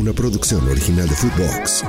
Una 0.00 0.14
producción 0.14 0.66
original 0.66 1.06
de 1.06 1.14
Footbox. 1.14 1.84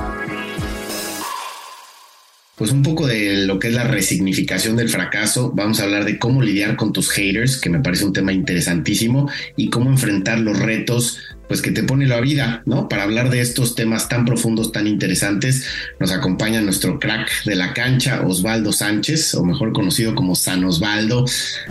Pues 2.56 2.70
un 2.70 2.82
poco 2.82 3.06
de 3.06 3.46
lo 3.46 3.58
que 3.58 3.68
es 3.68 3.74
la 3.74 3.84
resignificación 3.84 4.76
del 4.76 4.90
fracaso. 4.90 5.50
Vamos 5.54 5.80
a 5.80 5.84
hablar 5.84 6.04
de 6.04 6.18
cómo 6.18 6.42
lidiar 6.42 6.76
con 6.76 6.92
tus 6.92 7.08
haters, 7.08 7.58
que 7.58 7.70
me 7.70 7.80
parece 7.80 8.04
un 8.04 8.12
tema 8.12 8.34
interesantísimo, 8.34 9.30
y 9.56 9.70
cómo 9.70 9.88
enfrentar 9.88 10.40
los 10.40 10.58
retos, 10.58 11.20
pues 11.52 11.60
que 11.60 11.70
te 11.70 11.82
pone 11.82 12.06
la 12.06 12.18
vida, 12.22 12.62
¿no? 12.64 12.88
Para 12.88 13.02
hablar 13.02 13.28
de 13.28 13.42
estos 13.42 13.74
temas 13.74 14.08
tan 14.08 14.24
profundos, 14.24 14.72
tan 14.72 14.86
interesantes, 14.86 15.66
nos 16.00 16.10
acompaña 16.10 16.62
nuestro 16.62 16.98
crack 16.98 17.44
de 17.44 17.56
la 17.56 17.74
cancha, 17.74 18.22
Osvaldo 18.26 18.72
Sánchez, 18.72 19.34
o 19.34 19.44
mejor 19.44 19.74
conocido 19.74 20.14
como 20.14 20.34
San 20.34 20.64
Osvaldo. 20.64 21.26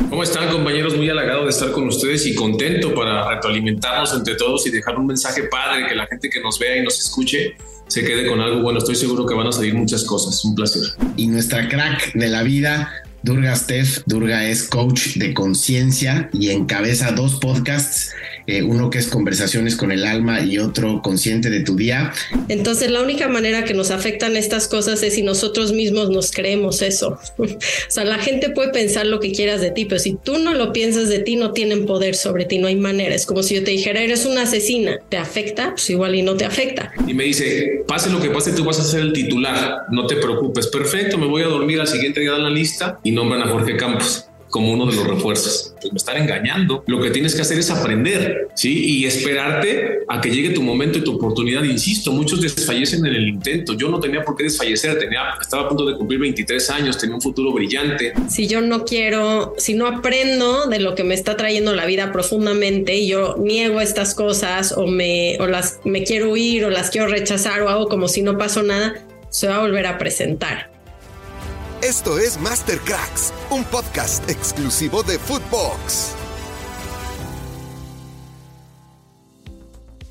¿Cómo 0.08 0.22
están 0.22 0.50
compañeros? 0.50 0.96
Muy 0.96 1.10
halagado 1.10 1.46
de 1.46 1.50
estar 1.50 1.72
con 1.72 1.88
ustedes 1.88 2.28
y 2.28 2.36
contento 2.36 2.94
para 2.94 3.28
retroalimentarnos 3.28 4.14
entre 4.14 4.36
todos 4.36 4.68
y 4.68 4.70
dejar 4.70 5.00
un 5.00 5.08
mensaje 5.08 5.46
padre 5.46 5.88
que 5.88 5.96
la 5.96 6.06
gente 6.06 6.30
que 6.30 6.40
nos 6.42 6.60
vea 6.60 6.78
y 6.78 6.84
nos 6.84 7.00
escuche 7.00 7.56
se 7.88 8.04
quede 8.04 8.28
con 8.28 8.40
algo 8.40 8.62
bueno. 8.62 8.78
Estoy 8.78 8.94
seguro 8.94 9.26
que 9.26 9.34
van 9.34 9.48
a 9.48 9.52
salir 9.52 9.74
muchas 9.74 10.04
cosas. 10.04 10.46
Un 10.46 10.54
placer. 10.54 10.84
y 11.18 11.26
nuestra 11.26 11.68
crack 11.68 12.14
de 12.14 12.28
la 12.28 12.44
vida, 12.44 12.88
Durga 13.24 13.56
Steph. 13.56 14.04
Durga 14.06 14.46
es 14.46 14.64
coach 14.64 15.16
de 15.16 15.34
conciencia 15.34 16.30
y 16.34 16.50
encabeza 16.50 17.12
dos 17.12 17.36
podcasts, 17.36 18.14
eh, 18.48 18.64
uno 18.64 18.90
que 18.90 18.98
es 18.98 19.08
Conversaciones 19.08 19.76
con 19.76 19.92
el 19.92 20.06
Alma 20.06 20.42
y 20.42 20.58
otro 20.58 21.02
Consciente 21.02 21.50
de 21.50 21.62
tu 21.62 21.76
Día. 21.76 22.12
Entonces, 22.48 22.92
la 22.92 23.02
única 23.02 23.28
manera 23.28 23.64
que 23.64 23.74
nos 23.74 23.92
afectan 23.92 24.36
estas 24.38 24.68
cosas 24.68 25.04
es 25.04 25.16
si 25.16 25.22
nosotros 25.22 25.74
mismos 25.74 26.10
nos 26.10 26.32
creemos 26.32 26.82
eso. 26.82 27.20
o 27.38 27.48
sea, 27.88 28.04
la 28.04 28.18
gente 28.18 28.50
puede 28.50 28.70
pensar 28.70 29.06
lo 29.06 29.20
que 29.20 29.32
quieras 29.32 29.62
de 29.62 29.72
ti, 29.72 29.86
pero 29.86 30.00
si 30.00 30.16
tú 30.16 30.38
no 30.38 30.54
lo 30.54 30.74
piensas 30.74 31.10
de 31.10 31.20
ti, 31.20 31.36
no 31.36 31.52
tienen 31.52 31.86
poder 31.86 32.16
sobre 32.16 32.46
ti, 32.46 32.58
no 32.58 32.68
hay 32.68 32.76
manera. 32.76 33.14
Es 33.16 33.26
como 33.26 33.44
si 33.44 33.56
yo 33.56 33.64
te 33.64 33.72
dijera, 33.72 34.02
eres 34.02 34.26
una 34.26 34.44
asesina. 34.44 35.00
¿Te 35.10 35.18
afecta? 35.18 35.72
Pues 35.72 35.90
igual 35.90 36.16
y 36.16 36.22
no 36.22 36.36
te 36.36 36.46
afecta. 36.46 36.92
Y 37.08 37.14
me 37.14 37.26
dice, 37.26 37.84
pase 37.88 38.10
lo 38.10 38.22
que 38.22 38.30
pase, 38.30 38.52
tú 38.54 38.64
vas 38.64 38.80
a 38.80 38.84
ser 38.84 39.02
el 39.02 39.14
titular. 39.14 39.84
No 39.92 40.08
te 40.08 40.16
preocupes. 40.16 40.68
Perfecto, 40.68 41.18
me 41.18 41.28
voy 41.28 41.44
a 41.44 41.48
dormir 41.48 41.80
al 41.80 41.88
siguiente 41.88 42.22
día 42.22 42.34
de 42.34 42.40
la 42.40 42.50
lista 42.50 43.00
y 43.04 43.12
nombran 43.12 43.42
a 43.42 43.48
Jorge 43.48 43.78
Campos 43.78 44.28
como 44.52 44.72
uno 44.72 44.86
de 44.86 44.96
los 44.96 45.08
refuerzos. 45.08 45.74
Pues 45.82 45.92
me 45.92 45.98
están 45.98 46.18
engañando. 46.18 46.84
Lo 46.86 47.02
que 47.02 47.10
tienes 47.10 47.34
que 47.34 47.42
hacer 47.42 47.58
es 47.58 47.72
aprender, 47.72 48.50
¿sí? 48.54 49.00
Y 49.00 49.06
esperarte 49.06 50.02
a 50.08 50.22
que 50.22 50.30
llegue 50.30 50.50
tu 50.52 50.62
momento 50.62 51.00
y 51.00 51.04
tu 51.04 51.16
oportunidad. 51.16 51.64
Insisto, 51.64 52.12
muchos 52.12 52.42
desfallecen 52.42 53.06
en 53.06 53.16
el 53.16 53.28
intento. 53.28 53.74
Yo 53.74 53.90
no 53.90 54.00
tenía 54.00 54.24
por 54.24 54.36
qué 54.36 54.44
desfallecer. 54.44 55.00
Tenía, 55.00 55.22
estaba 55.42 55.64
a 55.64 55.70
punto 55.70 55.86
de 55.86 55.96
cumplir 55.96 56.20
23 56.20 56.70
años, 56.70 56.98
tenía 56.98 57.16
un 57.16 57.22
futuro 57.22 57.52
brillante. 57.52 58.14
Si 58.28 58.48
yo 58.48 58.62
no 58.62 58.86
quiero, 58.86 59.56
si 59.58 59.74
no 59.74 59.88
aprendo 59.88 60.68
de 60.68 60.80
lo 60.80 60.94
que 60.94 61.04
me 61.04 61.16
está 61.16 61.38
trayendo 61.38 61.74
la 61.74 61.86
vida 61.86 62.12
profundamente 62.12 62.96
y 62.98 63.08
yo 63.08 63.38
niego 63.40 63.80
estas 63.80 64.14
cosas 64.14 64.74
o 64.78 64.88
me, 64.88 65.38
o 65.40 65.48
las, 65.48 65.80
me 65.86 66.04
quiero 66.04 66.32
huir 66.32 66.66
o 66.66 66.70
las 66.70 66.90
quiero 66.90 67.08
rechazar 67.08 67.62
o 67.62 67.70
hago 67.70 67.88
como 67.88 68.08
si 68.08 68.22
no 68.22 68.38
pasó 68.38 68.64
nada, 68.64 68.96
se 69.30 69.48
va 69.48 69.58
a 69.58 69.62
volver 69.62 69.88
a 69.88 69.98
presentar. 69.98 70.71
Esto 71.84 72.20
es 72.20 72.40
Master 72.40 72.78
Cracks, 72.86 73.34
un 73.50 73.64
podcast 73.64 74.30
exclusivo 74.30 75.02
de 75.02 75.18
Footbox. 75.18 76.16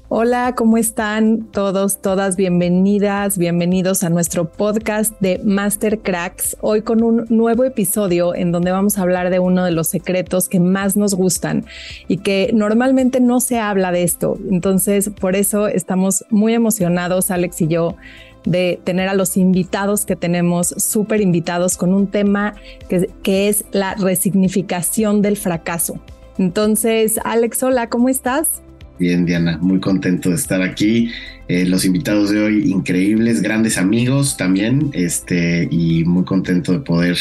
Hola, 0.09 0.57
¿cómo 0.57 0.79
están 0.79 1.45
todos, 1.53 2.03
todas? 2.03 2.35
Bienvenidas, 2.35 3.39
bienvenidos 3.39 4.03
a 4.03 4.11
nuestro 4.11 4.51
podcast 4.51 5.13
de 5.21 5.41
Master 5.45 6.01
Cracks. 6.01 6.57
Hoy 6.61 6.83
con 6.83 7.05
un 7.05 7.27
nuevo 7.29 7.63
episodio 7.63 8.35
en 8.35 8.51
donde 8.51 8.73
vamos 8.73 8.99
a 8.99 9.03
hablar 9.03 9.31
de 9.31 9.39
uno 9.39 9.65
de 9.65 9.71
los 9.71 9.87
secretos 9.87 10.49
que 10.49 10.59
más 10.59 10.97
nos 10.97 11.15
gustan 11.15 11.67
y 12.09 12.17
que 12.17 12.51
normalmente 12.53 13.21
no 13.21 13.39
se 13.39 13.61
habla 13.61 13.93
de 13.93 14.03
esto. 14.03 14.37
Entonces, 14.51 15.09
por 15.21 15.37
eso 15.37 15.69
estamos 15.69 16.25
muy 16.31 16.53
emocionados, 16.53 17.31
Alex 17.31 17.61
y 17.61 17.69
yo, 17.69 17.95
de 18.45 18.81
tener 18.85 19.09
a 19.09 19.15
los 19.15 19.37
invitados 19.37 20.07
que 20.07 20.17
tenemos, 20.17 20.69
súper 20.69 21.21
invitados, 21.21 21.77
con 21.77 21.93
un 21.95 22.07
tema 22.07 22.55
que, 22.89 23.11
que 23.23 23.49
es 23.49 23.65
la 23.73 23.95
resignificación 23.95 25.23
del 25.23 25.37
fracaso. 25.37 26.01
Entonces, 26.39 27.19
Alex, 27.25 27.63
hola, 27.63 27.89
¿cómo 27.89 28.09
estás? 28.09 28.63
Bien, 28.99 29.25
Diana, 29.25 29.59
muy 29.63 29.81
contento 29.81 30.29
de 30.29 30.35
estar 30.35 30.61
aquí. 30.61 31.11
Eh, 31.49 31.65
los 31.65 31.87
invitados 31.87 32.31
de 32.31 32.43
hoy, 32.43 32.71
increíbles, 32.71 33.41
grandes 33.41 33.79
amigos 33.79 34.37
también, 34.37 34.91
este, 34.93 35.67
y 35.71 36.05
muy 36.05 36.25
contento 36.25 36.73
de 36.73 36.81
poder 36.81 37.17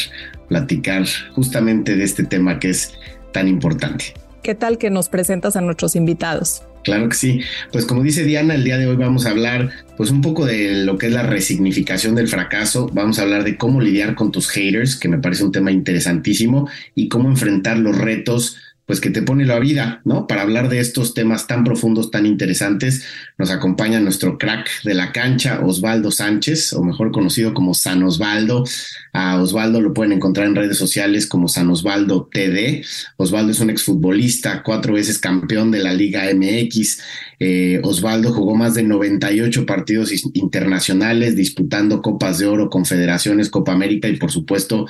platicar 0.48 1.04
justamente 1.34 1.96
de 1.96 2.04
este 2.04 2.22
tema 2.22 2.58
que 2.58 2.70
es 2.70 2.92
tan 3.32 3.48
importante. 3.48 4.12
¿Qué 4.42 4.54
tal 4.54 4.76
que 4.76 4.90
nos 4.90 5.08
presentas 5.08 5.56
a 5.56 5.62
nuestros 5.62 5.96
invitados? 5.96 6.64
Claro 6.82 7.08
que 7.08 7.16
sí. 7.16 7.40
Pues 7.72 7.84
como 7.84 8.02
dice 8.02 8.24
Diana, 8.24 8.54
el 8.54 8.64
día 8.64 8.78
de 8.78 8.86
hoy 8.86 8.96
vamos 8.96 9.26
a 9.26 9.30
hablar 9.30 9.70
pues 9.96 10.10
un 10.10 10.22
poco 10.22 10.46
de 10.46 10.84
lo 10.84 10.96
que 10.96 11.08
es 11.08 11.12
la 11.12 11.22
resignificación 11.22 12.14
del 12.14 12.28
fracaso. 12.28 12.90
Vamos 12.92 13.18
a 13.18 13.22
hablar 13.22 13.44
de 13.44 13.56
cómo 13.56 13.80
lidiar 13.80 14.14
con 14.14 14.32
tus 14.32 14.48
haters, 14.48 14.96
que 14.96 15.08
me 15.08 15.18
parece 15.18 15.44
un 15.44 15.52
tema 15.52 15.70
interesantísimo, 15.70 16.68
y 16.94 17.08
cómo 17.08 17.28
enfrentar 17.28 17.78
los 17.78 17.98
retos 17.98 18.56
pues 18.90 19.00
que 19.00 19.10
te 19.10 19.22
pone 19.22 19.46
la 19.46 19.60
vida, 19.60 20.02
¿no? 20.04 20.26
Para 20.26 20.42
hablar 20.42 20.68
de 20.68 20.80
estos 20.80 21.14
temas 21.14 21.46
tan 21.46 21.62
profundos, 21.62 22.10
tan 22.10 22.26
interesantes, 22.26 23.04
nos 23.38 23.52
acompaña 23.52 24.00
nuestro 24.00 24.36
crack 24.36 24.82
de 24.82 24.94
la 24.94 25.12
cancha, 25.12 25.60
Osvaldo 25.64 26.10
Sánchez, 26.10 26.72
o 26.72 26.82
mejor 26.82 27.12
conocido 27.12 27.54
como 27.54 27.72
San 27.72 28.02
Osvaldo. 28.02 28.64
A 29.12 29.40
Osvaldo 29.40 29.80
lo 29.80 29.94
pueden 29.94 30.12
encontrar 30.12 30.48
en 30.48 30.56
redes 30.56 30.76
sociales 30.76 31.28
como 31.28 31.46
San 31.46 31.70
Osvaldo 31.70 32.28
TD. 32.32 32.84
Osvaldo 33.16 33.52
es 33.52 33.60
un 33.60 33.70
exfutbolista, 33.70 34.64
cuatro 34.64 34.94
veces 34.94 35.20
campeón 35.20 35.70
de 35.70 35.84
la 35.84 35.94
Liga 35.94 36.24
MX. 36.34 36.98
Eh, 37.38 37.80
Osvaldo 37.84 38.32
jugó 38.32 38.56
más 38.56 38.74
de 38.74 38.82
98 38.82 39.66
partidos 39.66 40.12
internacionales, 40.34 41.36
disputando 41.36 42.02
Copas 42.02 42.38
de 42.38 42.46
Oro, 42.46 42.68
Confederaciones, 42.70 43.50
Copa 43.50 43.70
América 43.70 44.08
y 44.08 44.16
por 44.16 44.32
supuesto 44.32 44.88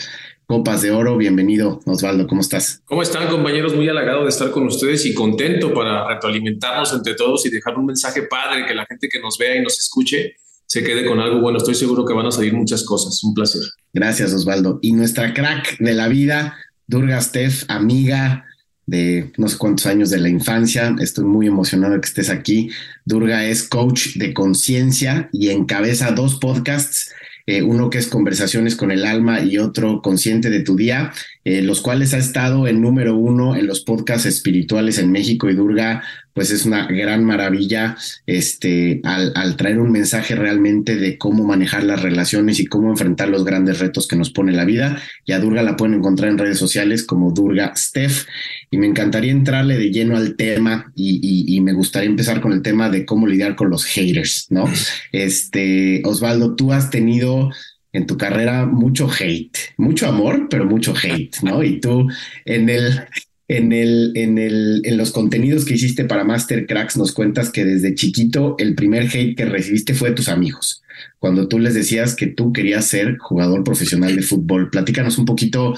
Copas 0.51 0.83
de 0.83 0.91
Oro. 0.91 1.17
Bienvenido, 1.17 1.81
Osvaldo, 1.87 2.27
¿cómo 2.27 2.41
estás? 2.41 2.83
¿Cómo 2.87 3.03
están 3.03 3.29
compañeros? 3.29 3.73
Muy 3.77 3.89
halagado 3.89 4.25
de 4.25 4.31
estar 4.31 4.51
con 4.51 4.67
ustedes 4.67 5.07
y 5.07 5.15
contento 5.15 5.73
para 5.73 6.09
retroalimentarnos 6.09 6.93
entre 6.93 7.15
todos 7.15 7.47
y 7.47 7.51
dejar 7.51 7.79
un 7.79 7.87
mensaje 7.87 8.23
padre 8.23 8.67
que 8.67 8.75
la 8.75 8.85
gente 8.85 9.09
que 9.09 9.21
nos 9.21 9.39
vea 9.39 9.55
y 9.55 9.63
nos 9.63 9.79
escuche 9.79 10.35
se 10.67 10.83
quede 10.83 11.07
con 11.07 11.21
algo 11.21 11.41
bueno. 11.41 11.59
Estoy 11.59 11.77
seguro 11.77 12.05
que 12.05 12.15
van 12.15 12.27
a 12.27 12.33
salir 12.33 12.53
muchas 12.53 12.83
cosas. 12.83 13.23
Un 13.23 13.33
placer. 13.33 13.63
Gracias, 13.93 14.35
Osvaldo. 14.35 14.81
Y 14.83 14.91
nuestra 14.91 15.33
crack 15.33 15.79
de 15.79 15.95
la 15.95 16.09
vida, 16.09 16.57
Durga 16.89 17.21
Steph, 17.21 17.67
amiga 17.69 18.45
de 18.87 19.31
no 19.37 19.47
sé 19.47 19.57
cuántos 19.57 19.87
años 19.87 20.11
de 20.11 20.19
la 20.19 20.31
infancia. 20.31 20.97
Estoy 20.99 21.27
muy 21.27 21.47
emocionado 21.47 21.95
de 21.95 22.01
que 22.01 22.09
estés 22.09 22.29
aquí. 22.29 22.71
Durga 23.05 23.45
es 23.45 23.69
coach 23.69 24.17
de 24.17 24.35
conciencia 24.35 25.31
y 25.33 25.51
encabeza 25.51 26.11
dos 26.11 26.41
podcasts, 26.41 27.13
eh, 27.47 27.63
uno 27.63 27.91
que 27.91 27.99
es 27.99 28.09
Conversaciones 28.09 28.77
con 28.77 28.91
el 28.91 29.05
Alma 29.05 29.41
y 29.41 29.59
otro 29.59 30.03
Consciente 30.03 30.51
de 30.51 30.61
tu 30.61 30.77
Día. 30.77 31.13
Eh, 31.45 31.63
los 31.63 31.81
cuales 31.81 32.13
ha 32.13 32.19
estado 32.19 32.69
en 32.69 32.83
número 32.83 33.17
uno 33.17 33.57
en 33.57 33.67
los 33.67 33.81
podcasts 33.81 34.27
espirituales 34.27 34.99
en 34.99 35.11
México 35.11 35.49
y 35.49 35.55
Durga, 35.55 36.03
pues 36.35 36.51
es 36.51 36.65
una 36.65 36.87
gran 36.87 37.25
maravilla 37.25 37.97
este, 38.27 39.01
al, 39.05 39.33
al 39.35 39.57
traer 39.57 39.79
un 39.79 39.91
mensaje 39.91 40.35
realmente 40.35 40.97
de 40.97 41.19
cómo 41.19 41.45
manejar 41.45 41.83
las 41.85 42.03
relaciones 42.03 42.61
y 42.61 42.67
cómo 42.67 42.91
enfrentar 42.91 43.29
los 43.29 43.45
grandes 43.45 43.79
retos 43.79 44.07
que 44.07 44.17
nos 44.17 44.31
pone 44.31 44.53
la 44.53 44.65
vida. 44.65 45.01
Y 45.25 45.33
a 45.33 45.41
Durga 45.41 45.63
la 45.63 45.77
pueden 45.77 45.95
encontrar 45.95 46.31
en 46.31 46.39
redes 46.39 46.59
sociales 46.59 47.05
como 47.05 47.33
Durga 47.33 47.75
Steph. 47.75 48.27
Y 48.71 48.79
me 48.79 48.87
encantaría 48.87 49.33
entrarle 49.33 49.77
de 49.77 49.91
lleno 49.91 50.17
al 50.17 50.37
tema 50.37 50.93
y, 50.95 51.21
y, 51.23 51.57
y 51.57 51.61
me 51.61 51.73
gustaría 51.73 52.09
empezar 52.09 52.41
con 52.41 52.53
el 52.53 52.63
tema 52.63 52.89
de 52.89 53.05
cómo 53.05 53.27
lidiar 53.27 53.57
con 53.57 53.71
los 53.71 53.85
haters, 53.85 54.47
¿no? 54.51 54.65
Este, 55.13 56.03
Osvaldo, 56.05 56.55
tú 56.55 56.73
has 56.73 56.91
tenido 56.91 57.51
en 57.93 58.07
tu 58.07 58.17
carrera 58.17 58.67
mucho 58.67 59.09
hate, 59.11 59.57
mucho 59.77 60.07
amor, 60.07 60.49
pero 60.49 60.65
mucho 60.65 60.95
hate, 60.95 61.37
¿no? 61.43 61.63
Y 61.63 61.81
tú 61.81 62.09
en 62.45 62.69
el, 62.69 63.01
en 63.49 63.73
el, 63.73 64.13
en 64.15 64.39
el, 64.39 64.83
en 64.85 64.97
los 64.97 65.11
contenidos 65.11 65.65
que 65.65 65.75
hiciste 65.75 66.05
para 66.05 66.23
Master 66.23 66.67
Cracks 66.67 66.97
nos 66.97 67.13
cuentas 67.13 67.51
que 67.51 67.65
desde 67.65 67.95
chiquito 67.97 68.55
el 68.59 68.77
primer 68.77 69.09
hate 69.13 69.37
que 69.37 69.45
recibiste 69.45 69.95
fue 69.95 70.11
de 70.11 70.15
tus 70.15 70.29
amigos. 70.29 70.83
Cuando 71.19 71.49
tú 71.49 71.59
les 71.59 71.75
decías 71.75 72.15
que 72.15 72.29
tú 72.29 72.53
querías 72.53 72.87
ser 72.87 73.19
jugador 73.19 73.65
profesional 73.65 74.15
de 74.15 74.23
fútbol, 74.23 74.71
platícanos 74.71 75.19
un 75.19 75.25
poquito 75.25 75.75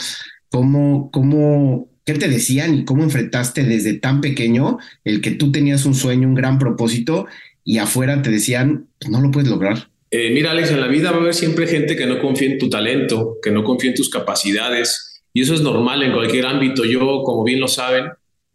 cómo, 0.50 1.11
cómo, 1.11 1.88
qué 2.05 2.15
te 2.15 2.29
decían 2.29 2.75
y 2.75 2.85
cómo 2.85 3.05
enfrentaste 3.05 3.65
desde 3.65 3.94
tan 3.94 4.20
pequeño 4.20 4.79
el 5.05 5.23
que 5.23 5.31
tú 5.31 5.50
tenías 5.50 5.87
un 5.87 5.94
sueño, 5.94 6.29
un 6.29 6.35
gran 6.35 6.58
propósito 6.58 7.26
y 7.65 7.79
afuera 7.79 8.20
te 8.20 8.31
decían, 8.31 8.88
pues 8.99 9.11
no 9.11 9.20
lo 9.20 9.31
puedes 9.31 9.49
lograr. 9.49 9.92
Eh, 10.14 10.29
mira, 10.29 10.50
Alex, 10.50 10.70
en 10.70 10.81
la 10.82 10.88
vida 10.88 11.11
va 11.11 11.17
a 11.17 11.20
haber 11.20 11.32
siempre 11.32 11.67
gente 11.67 11.97
que 11.97 12.05
no 12.05 12.20
confía 12.20 12.47
en 12.47 12.59
tu 12.59 12.69
talento, 12.69 13.38
que 13.43 13.50
no 13.50 13.64
confía 13.64 13.88
en 13.88 13.97
tus 13.97 14.11
capacidades, 14.11 15.23
y 15.32 15.41
eso 15.41 15.55
es 15.55 15.62
normal 15.62 16.03
en 16.03 16.12
cualquier 16.12 16.44
ámbito. 16.44 16.85
Yo, 16.85 17.23
como 17.23 17.43
bien 17.44 17.61
lo 17.61 17.67
saben, 17.67 18.11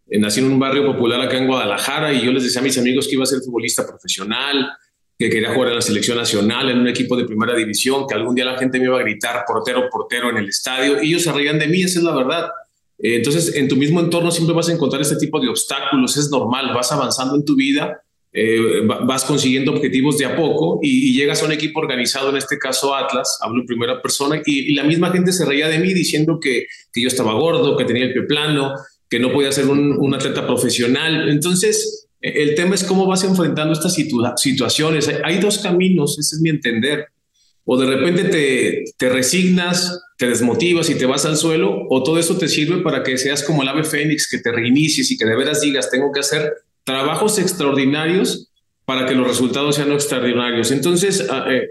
eh, 0.08 0.18
nací 0.20 0.38
en 0.38 0.52
un 0.52 0.60
barrio 0.60 0.86
popular 0.86 1.20
acá 1.20 1.36
en 1.36 1.48
Guadalajara 1.48 2.12
y 2.12 2.24
yo 2.24 2.30
les 2.30 2.44
decía 2.44 2.60
a 2.60 2.62
mis 2.62 2.78
amigos 2.78 3.08
que 3.08 3.14
iba 3.14 3.24
a 3.24 3.26
ser 3.26 3.40
futbolista 3.40 3.84
profesional, 3.84 4.70
que 5.18 5.28
quería 5.28 5.52
jugar 5.52 5.70
en 5.70 5.74
la 5.74 5.80
selección 5.80 6.16
nacional, 6.16 6.70
en 6.70 6.78
un 6.78 6.86
equipo 6.86 7.16
de 7.16 7.24
primera 7.24 7.56
división, 7.56 8.06
que 8.06 8.14
algún 8.14 8.36
día 8.36 8.44
la 8.44 8.56
gente 8.56 8.78
me 8.78 8.84
iba 8.84 8.96
a 8.96 9.02
gritar 9.02 9.42
portero, 9.44 9.88
portero 9.90 10.30
en 10.30 10.36
el 10.36 10.48
estadio, 10.48 11.02
y 11.02 11.08
ellos 11.08 11.22
se 11.24 11.32
reían 11.32 11.58
de 11.58 11.66
mí, 11.66 11.82
esa 11.82 11.98
es 11.98 12.04
la 12.04 12.14
verdad. 12.14 12.50
Eh, 13.00 13.16
entonces, 13.16 13.56
en 13.56 13.66
tu 13.66 13.74
mismo 13.74 13.98
entorno 13.98 14.30
siempre 14.30 14.54
vas 14.54 14.68
a 14.68 14.72
encontrar 14.74 15.02
este 15.02 15.16
tipo 15.16 15.40
de 15.40 15.48
obstáculos, 15.48 16.16
es 16.16 16.30
normal, 16.30 16.72
vas 16.72 16.92
avanzando 16.92 17.34
en 17.34 17.44
tu 17.44 17.56
vida 17.56 18.00
eh, 18.40 18.82
vas 18.84 19.24
consiguiendo 19.24 19.72
objetivos 19.72 20.16
de 20.16 20.26
a 20.26 20.36
poco 20.36 20.78
y, 20.80 21.08
y, 21.08 21.12
llegas 21.12 21.42
a 21.42 21.46
un 21.46 21.52
equipo 21.52 21.80
organizado, 21.80 22.30
en 22.30 22.36
este 22.36 22.56
caso 22.56 22.94
Atlas, 22.94 23.36
hablo 23.40 23.62
en 23.62 23.66
primera 23.66 24.00
persona, 24.00 24.40
y, 24.46 24.70
y 24.70 24.74
la 24.74 24.84
misma 24.84 25.10
gente 25.10 25.32
se 25.32 25.44
reía 25.44 25.68
de 25.68 25.80
mí 25.80 25.92
diciendo 25.92 26.38
que, 26.40 26.66
que, 26.92 27.02
yo 27.02 27.08
estaba 27.08 27.32
gordo, 27.32 27.76
que 27.76 27.84
tenía 27.84 28.04
el 28.04 28.12
pie 28.12 28.22
plano, 28.22 28.74
que 29.10 29.18
no 29.18 29.32
podía 29.32 29.50
ser 29.50 29.66
un, 29.66 29.96
un 29.98 30.14
atleta 30.14 30.46
profesional. 30.46 31.28
Entonces, 31.28 32.08
el 32.20 32.54
tema 32.54 32.76
es 32.76 32.84
cómo 32.84 33.06
vas 33.06 33.24
enfrentando 33.24 33.72
estas 33.72 33.94
situ 33.94 34.22
situaciones. 34.36 35.08
Hay, 35.08 35.16
hay, 35.24 35.38
dos 35.38 35.58
caminos, 35.58 36.16
ese 36.18 36.36
es 36.36 36.40
mi 36.40 36.50
entender. 36.50 37.06
O 37.64 37.76
de 37.76 37.86
repente 37.86 38.24
te, 38.24 38.84
te 38.96 39.08
resignas, 39.08 40.00
te 40.16 40.28
desmotivas 40.28 40.90
y 40.90 40.94
te 40.94 41.06
vas 41.06 41.24
al 41.26 41.36
suelo, 41.36 41.86
o 41.90 42.04
todo 42.04 42.20
eso 42.20 42.38
te 42.38 42.46
sirve 42.46 42.82
para 42.82 43.02
que 43.02 43.18
seas 43.18 43.42
como 43.42 43.62
el 43.62 43.68
ave 43.68 43.82
fénix, 43.82 44.28
que 44.30 44.38
te 44.38 44.52
reinicies 44.52 45.10
y 45.10 45.18
que 45.18 45.24
de 45.24 45.36
veras 45.36 45.60
digas, 45.60 45.90
tengo 45.90 46.12
que 46.12 46.20
hacer 46.20 46.52
trabajos 46.88 47.38
extraordinarios 47.38 48.50
para 48.86 49.04
que 49.04 49.14
los 49.14 49.28
resultados 49.28 49.76
sean 49.76 49.92
extraordinarios. 49.92 50.70
Entonces, 50.70 51.20
eh, 51.20 51.68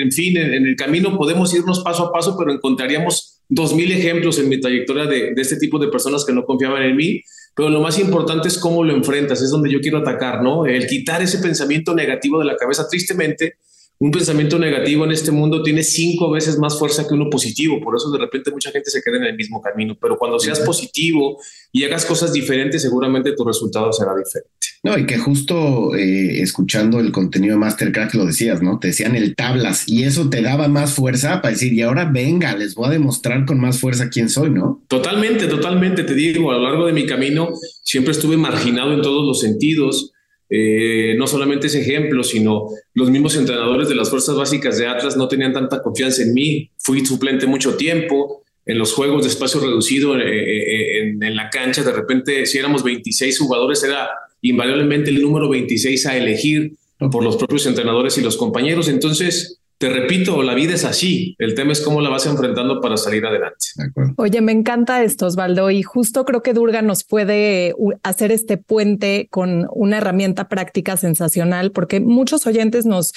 en, 0.00 0.12
fin, 0.12 0.36
en, 0.36 0.54
en, 0.54 0.66
el 0.66 0.76
camino 0.76 1.18
podemos 1.18 1.52
irnos 1.52 1.80
paso 1.80 2.04
a 2.04 2.12
paso, 2.12 2.36
pero 2.38 2.52
encontraríamos 2.52 3.40
dos 3.48 3.74
mil 3.74 3.90
ejemplos 3.90 4.38
en 4.38 4.48
mi 4.48 4.60
trayectoria 4.60 5.06
de, 5.06 5.34
de, 5.34 5.42
este 5.42 5.56
tipo 5.56 5.80
de 5.80 5.88
personas 5.88 6.24
que 6.24 6.32
no 6.32 6.44
confiaban 6.44 6.84
en 6.84 6.94
mí. 6.94 7.20
Pero 7.56 7.70
lo 7.70 7.80
más 7.80 7.98
importante 7.98 8.46
es 8.46 8.56
cómo 8.56 8.84
lo 8.84 8.94
enfrentas, 8.94 9.42
es 9.42 9.50
donde 9.50 9.72
yo 9.72 9.80
quiero 9.80 9.98
atacar, 9.98 10.40
¿no? 10.44 10.64
El 10.64 10.86
quitar 10.86 11.20
ese 11.20 11.38
pensamiento 11.38 11.96
negativo 11.96 12.38
de 12.38 12.44
la 12.44 12.54
cabeza. 12.54 12.86
Tristemente, 12.88 13.56
un 14.02 14.10
pensamiento 14.10 14.58
negativo 14.58 15.04
en 15.04 15.12
este 15.12 15.30
mundo 15.30 15.62
tiene 15.62 15.84
cinco 15.84 16.28
veces 16.28 16.58
más 16.58 16.76
fuerza 16.76 17.06
que 17.06 17.14
uno 17.14 17.30
positivo. 17.30 17.80
Por 17.80 17.94
eso 17.94 18.10
de 18.10 18.18
repente 18.18 18.50
mucha 18.50 18.72
gente 18.72 18.90
se 18.90 19.00
queda 19.00 19.18
en 19.18 19.22
el 19.22 19.36
mismo 19.36 19.62
camino. 19.62 19.96
Pero 20.00 20.18
cuando 20.18 20.40
seas 20.40 20.58
positivo 20.58 21.38
y 21.70 21.84
hagas 21.84 22.04
cosas 22.04 22.32
diferentes, 22.32 22.82
seguramente 22.82 23.30
tu 23.36 23.44
resultado 23.44 23.92
será 23.92 24.10
diferente. 24.16 24.50
No, 24.82 24.98
y 24.98 25.06
que 25.06 25.18
justo 25.18 25.94
eh, 25.94 26.42
escuchando 26.42 26.98
el 26.98 27.12
contenido 27.12 27.54
de 27.54 27.60
Mastercraft 27.60 28.14
lo 28.16 28.26
decías, 28.26 28.60
¿no? 28.60 28.80
Te 28.80 28.88
decían 28.88 29.14
el 29.14 29.36
tablas 29.36 29.84
y 29.86 30.02
eso 30.02 30.28
te 30.28 30.42
daba 30.42 30.66
más 30.66 30.94
fuerza 30.94 31.40
para 31.40 31.52
decir, 31.52 31.72
y 31.72 31.82
ahora 31.82 32.04
venga, 32.04 32.56
les 32.56 32.74
voy 32.74 32.88
a 32.88 32.90
demostrar 32.90 33.46
con 33.46 33.60
más 33.60 33.78
fuerza 33.78 34.10
quién 34.10 34.28
soy, 34.28 34.50
¿no? 34.50 34.82
Totalmente, 34.88 35.46
totalmente. 35.46 36.02
Te 36.02 36.14
digo, 36.14 36.50
a 36.50 36.56
lo 36.56 36.64
largo 36.64 36.86
de 36.86 36.92
mi 36.92 37.06
camino 37.06 37.50
siempre 37.84 38.10
estuve 38.10 38.36
marginado 38.36 38.94
en 38.94 39.00
todos 39.00 39.24
los 39.24 39.40
sentidos 39.40 40.12
eh, 40.54 41.14
no 41.16 41.26
solamente 41.26 41.68
ese 41.68 41.80
ejemplo, 41.80 42.22
sino 42.22 42.68
los 42.92 43.08
mismos 43.08 43.36
entrenadores 43.36 43.88
de 43.88 43.94
las 43.94 44.10
fuerzas 44.10 44.36
básicas 44.36 44.76
de 44.76 44.86
Atlas 44.86 45.16
no 45.16 45.26
tenían 45.26 45.54
tanta 45.54 45.80
confianza 45.80 46.22
en 46.22 46.34
mí. 46.34 46.70
Fui 46.76 47.06
suplente 47.06 47.46
mucho 47.46 47.74
tiempo. 47.76 48.42
En 48.66 48.78
los 48.78 48.92
juegos 48.92 49.22
de 49.22 49.30
espacio 49.30 49.60
reducido 49.60 50.14
eh, 50.14 50.24
eh, 50.26 51.00
en, 51.00 51.22
en, 51.22 51.36
la 51.36 51.48
cancha, 51.48 51.82
de 51.82 51.92
repente, 51.92 52.44
si 52.44 52.58
éramos 52.58 52.84
26 52.84 53.38
jugadores, 53.38 53.82
era 53.82 54.10
invariablemente 54.42 55.08
el 55.08 55.22
número 55.22 55.48
26 55.48 56.04
a 56.04 56.18
elegir 56.18 56.72
por 57.10 57.24
los 57.24 57.36
propios 57.36 57.64
entrenadores 57.64 58.18
y 58.18 58.20
los 58.20 58.36
compañeros. 58.36 58.88
Entonces, 58.88 59.58
te 59.82 59.88
repito, 59.88 60.44
la 60.44 60.54
vida 60.54 60.74
es 60.74 60.84
así. 60.84 61.34
El 61.40 61.56
tema 61.56 61.72
es 61.72 61.80
cómo 61.80 62.00
la 62.00 62.08
vas 62.08 62.24
enfrentando 62.26 62.80
para 62.80 62.96
salir 62.96 63.26
adelante. 63.26 63.66
Oye, 64.16 64.40
me 64.40 64.52
encanta 64.52 65.02
esto, 65.02 65.26
Osvaldo, 65.26 65.72
y 65.72 65.82
justo 65.82 66.24
creo 66.24 66.40
que 66.40 66.52
Durga 66.52 66.82
nos 66.82 67.02
puede 67.02 67.74
hacer 68.04 68.30
este 68.30 68.58
puente 68.58 69.26
con 69.32 69.66
una 69.72 69.96
herramienta 69.96 70.48
práctica 70.48 70.96
sensacional, 70.96 71.72
porque 71.72 71.98
muchos 71.98 72.46
oyentes 72.46 72.86
nos 72.86 73.12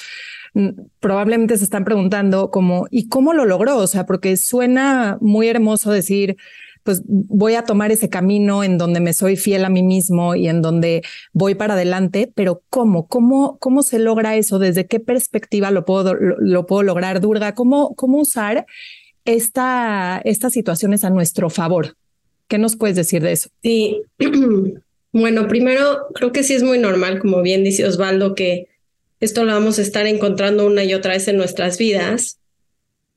probablemente 0.98 1.56
se 1.56 1.62
están 1.62 1.84
preguntando 1.84 2.50
como, 2.50 2.88
¿y 2.90 3.08
cómo 3.08 3.32
lo 3.32 3.44
logró? 3.44 3.76
O 3.76 3.86
sea, 3.86 4.04
porque 4.04 4.36
suena 4.36 5.18
muy 5.20 5.46
hermoso 5.46 5.92
decir, 5.92 6.36
pues 6.86 7.02
voy 7.04 7.54
a 7.54 7.64
tomar 7.64 7.92
ese 7.92 8.08
camino 8.08 8.64
en 8.64 8.78
donde 8.78 9.00
me 9.00 9.12
soy 9.12 9.36
fiel 9.36 9.64
a 9.64 9.68
mí 9.68 9.82
mismo 9.82 10.34
y 10.34 10.48
en 10.48 10.62
donde 10.62 11.02
voy 11.32 11.54
para 11.56 11.74
adelante, 11.74 12.32
pero 12.34 12.62
¿cómo? 12.70 13.08
¿Cómo, 13.08 13.58
cómo 13.58 13.82
se 13.82 13.98
logra 13.98 14.36
eso? 14.36 14.58
¿Desde 14.58 14.86
qué 14.86 15.00
perspectiva 15.00 15.70
lo 15.70 15.84
puedo, 15.84 16.14
lo, 16.14 16.64
puedo 16.64 16.82
lograr, 16.84 17.20
Durga? 17.20 17.54
¿Cómo, 17.54 17.94
cómo 17.96 18.18
usar 18.18 18.64
esta, 19.26 20.22
estas 20.24 20.54
situaciones 20.54 21.04
a 21.04 21.10
nuestro 21.10 21.50
favor? 21.50 21.96
¿Qué 22.48 22.56
nos 22.56 22.76
puedes 22.76 22.96
decir 22.96 23.22
de 23.22 23.32
eso? 23.32 23.50
Sí, 23.62 24.00
bueno, 25.12 25.48
primero 25.48 26.06
creo 26.14 26.32
que 26.32 26.44
sí 26.44 26.54
es 26.54 26.62
muy 26.62 26.78
normal, 26.78 27.18
como 27.18 27.42
bien 27.42 27.64
dice 27.64 27.84
Osvaldo, 27.84 28.34
que 28.34 28.68
esto 29.20 29.44
lo 29.44 29.52
vamos 29.52 29.78
a 29.78 29.82
estar 29.82 30.06
encontrando 30.06 30.66
una 30.66 30.84
y 30.84 30.94
otra 30.94 31.12
vez 31.12 31.26
en 31.28 31.36
nuestras 31.36 31.76
vidas. 31.76 32.38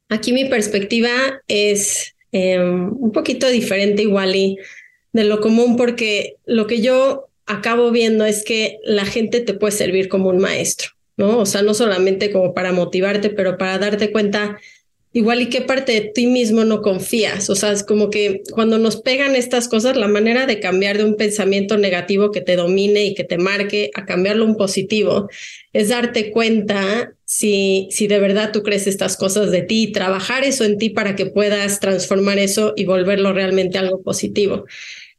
Aquí 0.09 0.33
mi 0.33 0.45
perspectiva 0.45 1.09
es 1.47 2.15
eh, 2.31 2.59
un 2.59 3.11
poquito 3.11 3.47
diferente 3.47 4.01
igual 4.03 4.35
y 4.35 4.57
de 5.13 5.23
lo 5.23 5.41
común 5.41 5.75
porque 5.75 6.35
lo 6.45 6.67
que 6.67 6.81
yo 6.81 7.29
acabo 7.45 7.91
viendo 7.91 8.25
es 8.25 8.43
que 8.43 8.79
la 8.83 9.05
gente 9.05 9.39
te 9.41 9.55
puede 9.55 9.71
servir 9.71 10.07
como 10.07 10.29
un 10.29 10.37
maestro, 10.37 10.91
¿no? 11.17 11.39
O 11.39 11.45
sea, 11.45 11.63
no 11.63 11.73
solamente 11.73 12.31
como 12.31 12.53
para 12.53 12.71
motivarte, 12.71 13.29
pero 13.31 13.57
para 13.57 13.79
darte 13.79 14.11
cuenta 14.11 14.59
igual 15.19 15.41
y 15.41 15.49
qué 15.49 15.59
parte 15.61 15.91
de 15.91 16.01
ti 16.01 16.27
mismo 16.27 16.63
no 16.63 16.81
confías. 16.81 17.49
O 17.49 17.55
sea, 17.55 17.73
es 17.73 17.83
como 17.83 18.09
que 18.09 18.41
cuando 18.51 18.77
nos 18.77 19.01
pegan 19.01 19.35
estas 19.35 19.67
cosas, 19.67 19.97
la 19.97 20.07
manera 20.07 20.45
de 20.45 20.61
cambiar 20.61 20.97
de 20.97 21.03
un 21.03 21.15
pensamiento 21.15 21.77
negativo 21.77 22.31
que 22.31 22.39
te 22.39 22.55
domine 22.55 23.03
y 23.03 23.15
que 23.15 23.25
te 23.25 23.37
marque 23.37 23.91
a 23.95 24.05
cambiarlo 24.05 24.45
un 24.45 24.55
positivo 24.55 25.29
es 25.73 25.89
darte 25.89 26.31
cuenta 26.31 27.13
si, 27.25 27.89
si 27.91 28.07
de 28.07 28.19
verdad 28.19 28.51
tú 28.53 28.63
crees 28.63 28.87
estas 28.87 29.17
cosas 29.17 29.51
de 29.51 29.61
ti 29.61 29.83
y 29.83 29.91
trabajar 29.91 30.45
eso 30.45 30.63
en 30.63 30.77
ti 30.77 30.89
para 30.89 31.17
que 31.17 31.25
puedas 31.25 31.81
transformar 31.81 32.39
eso 32.39 32.73
y 32.77 32.85
volverlo 32.85 33.33
realmente 33.33 33.77
algo 33.77 34.01
positivo. 34.01 34.65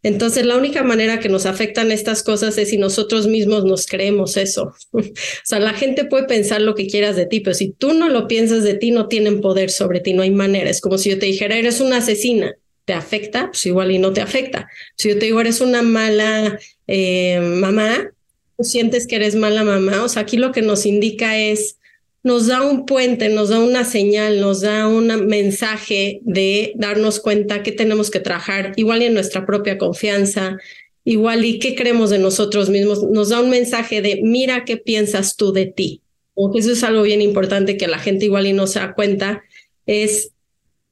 Entonces, 0.03 0.47
la 0.47 0.57
única 0.57 0.83
manera 0.83 1.21
que 1.21 1.29
nos 1.29 1.45
afectan 1.45 1.93
estas 1.93 2.23
cosas 2.23 2.57
es 2.57 2.71
si 2.71 2.79
nosotros 2.79 3.27
mismos 3.27 3.65
nos 3.65 3.87
creemos 3.87 4.37
eso. 4.37 4.73
o 4.93 5.03
sea, 5.45 5.59
la 5.59 5.75
gente 5.75 6.05
puede 6.05 6.25
pensar 6.25 6.63
lo 6.63 6.75
que 6.75 6.87
quieras 6.87 7.17
de 7.17 7.27
ti, 7.27 7.41
pero 7.41 7.55
si 7.55 7.73
tú 7.73 7.93
no 7.93 8.09
lo 8.09 8.27
piensas 8.27 8.65
de 8.65 8.75
ti, 8.75 8.91
no 8.91 9.09
tienen 9.09 9.41
poder 9.41 9.71
sobre 9.71 10.01
ti, 10.01 10.15
no 10.15 10.23
hay 10.23 10.31
manera. 10.31 10.71
Es 10.71 10.81
como 10.81 10.97
si 10.97 11.11
yo 11.11 11.19
te 11.19 11.27
dijera, 11.27 11.57
eres 11.57 11.81
una 11.81 11.99
asesina. 11.99 12.55
¿Te 12.87 12.95
afecta? 12.95 13.49
Pues 13.49 13.67
igual 13.67 13.93
y 13.93 13.99
no 13.99 14.13
te 14.13 14.21
afecta. 14.21 14.69
Si 14.97 15.11
yo 15.11 15.19
te 15.19 15.27
digo, 15.27 15.41
eres 15.41 15.61
una 15.61 15.83
mala 15.83 16.59
eh, 16.87 17.39
mamá, 17.41 18.11
tú 18.57 18.65
sientes 18.65 19.07
que 19.07 19.17
eres 19.17 19.35
mala 19.35 19.65
mamá. 19.65 20.03
O 20.03 20.09
sea, 20.09 20.23
aquí 20.23 20.39
lo 20.39 20.51
que 20.51 20.63
nos 20.63 20.87
indica 20.87 21.39
es, 21.39 21.77
nos 22.23 22.47
da 22.47 22.63
un 22.63 22.85
puente, 22.85 23.29
nos 23.29 23.49
da 23.49 23.59
una 23.61 23.85
señal, 23.85 24.41
nos 24.41 24.61
da 24.61 24.87
un 24.89 25.07
mensaje 25.27 26.21
de 26.23 26.73
darnos 26.77 27.19
cuenta 27.19 27.63
que 27.63 27.73
tenemos 27.73 28.11
que 28.11 28.21
trabajar 28.21 28.73
igual 28.77 29.03
en 29.03 29.15
nuestra 29.15 29.47
propia 29.47 29.79
confianza, 29.79 30.59
igual 31.05 31.45
y 31.45 31.59
qué 31.59 31.75
creemos 31.75 32.11
de 32.11 32.19
nosotros 32.19 32.69
mismos, 32.69 33.03
nos 33.05 33.31
da 33.31 33.41
un 33.41 33.51
mensaje 33.51 34.03
de 34.03 34.21
mira 34.23 34.65
qué 34.65 34.77
piensas 34.77 35.37
tú 35.37 35.53
de 35.53 35.67
ti. 35.67 36.03
O 36.35 36.57
eso 36.57 36.73
es 36.73 36.85
algo 36.85 37.03
bien 37.03 37.23
importante 37.23 37.77
que 37.77 37.89
la 37.89 37.99
gente 37.99 38.27
igual 38.27 38.47
y 38.47 38.53
no 38.53 38.67
se 38.67 38.81
da 38.81 38.95
cuenta, 38.95 39.43
es 39.87 40.33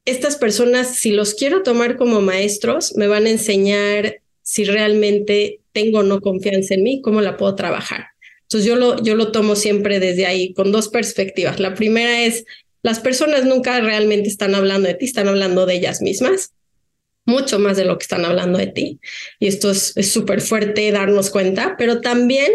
estas 0.05 0.37
personas, 0.37 0.97
si 0.97 1.11
los 1.11 1.35
quiero 1.35 1.63
tomar 1.63 1.97
como 1.97 2.23
maestros, 2.23 2.97
me 2.97 3.07
van 3.07 3.27
a 3.27 3.31
enseñar 3.31 4.23
si 4.43 4.65
realmente 4.65 5.61
tengo 5.73 5.99
o 5.99 6.03
no 6.03 6.23
confianza 6.23 6.75
en 6.75 6.83
mí, 6.83 7.03
cómo 7.03 7.21
la 7.21 7.37
puedo 7.37 7.55
trabajar. 7.55 8.07
Entonces 8.49 8.67
yo 8.67 8.76
lo, 8.76 9.02
yo 9.02 9.14
lo 9.14 9.31
tomo 9.31 9.57
siempre 9.57 10.00
desde 10.00 10.25
ahí, 10.25 10.55
con 10.55 10.73
dos 10.73 10.88
perspectivas. 10.88 11.61
La 11.61 11.75
primera 11.75 12.25
es, 12.25 12.47
las 12.83 12.99
personas 12.99 13.45
nunca 13.45 13.78
realmente 13.81 14.31
están 14.31 14.55
hablando 14.55 14.88
de 14.88 14.95
ti, 14.95 15.05
están 15.05 15.28
hablando 15.28 15.67
de 15.67 15.75
ellas 15.75 16.00
mismas, 16.00 16.55
mucho 17.26 17.59
más 17.59 17.76
de 17.76 17.85
lo 17.85 17.99
que 17.99 18.05
están 18.05 18.25
hablando 18.25 18.59
de 18.59 18.69
ti. 18.69 19.00
Y 19.38 19.49
esto 19.49 19.71
es 19.71 19.93
súper 20.11 20.40
fuerte 20.40 20.90
darnos 20.90 21.28
cuenta, 21.28 21.75
pero 21.76 22.00
también 22.00 22.50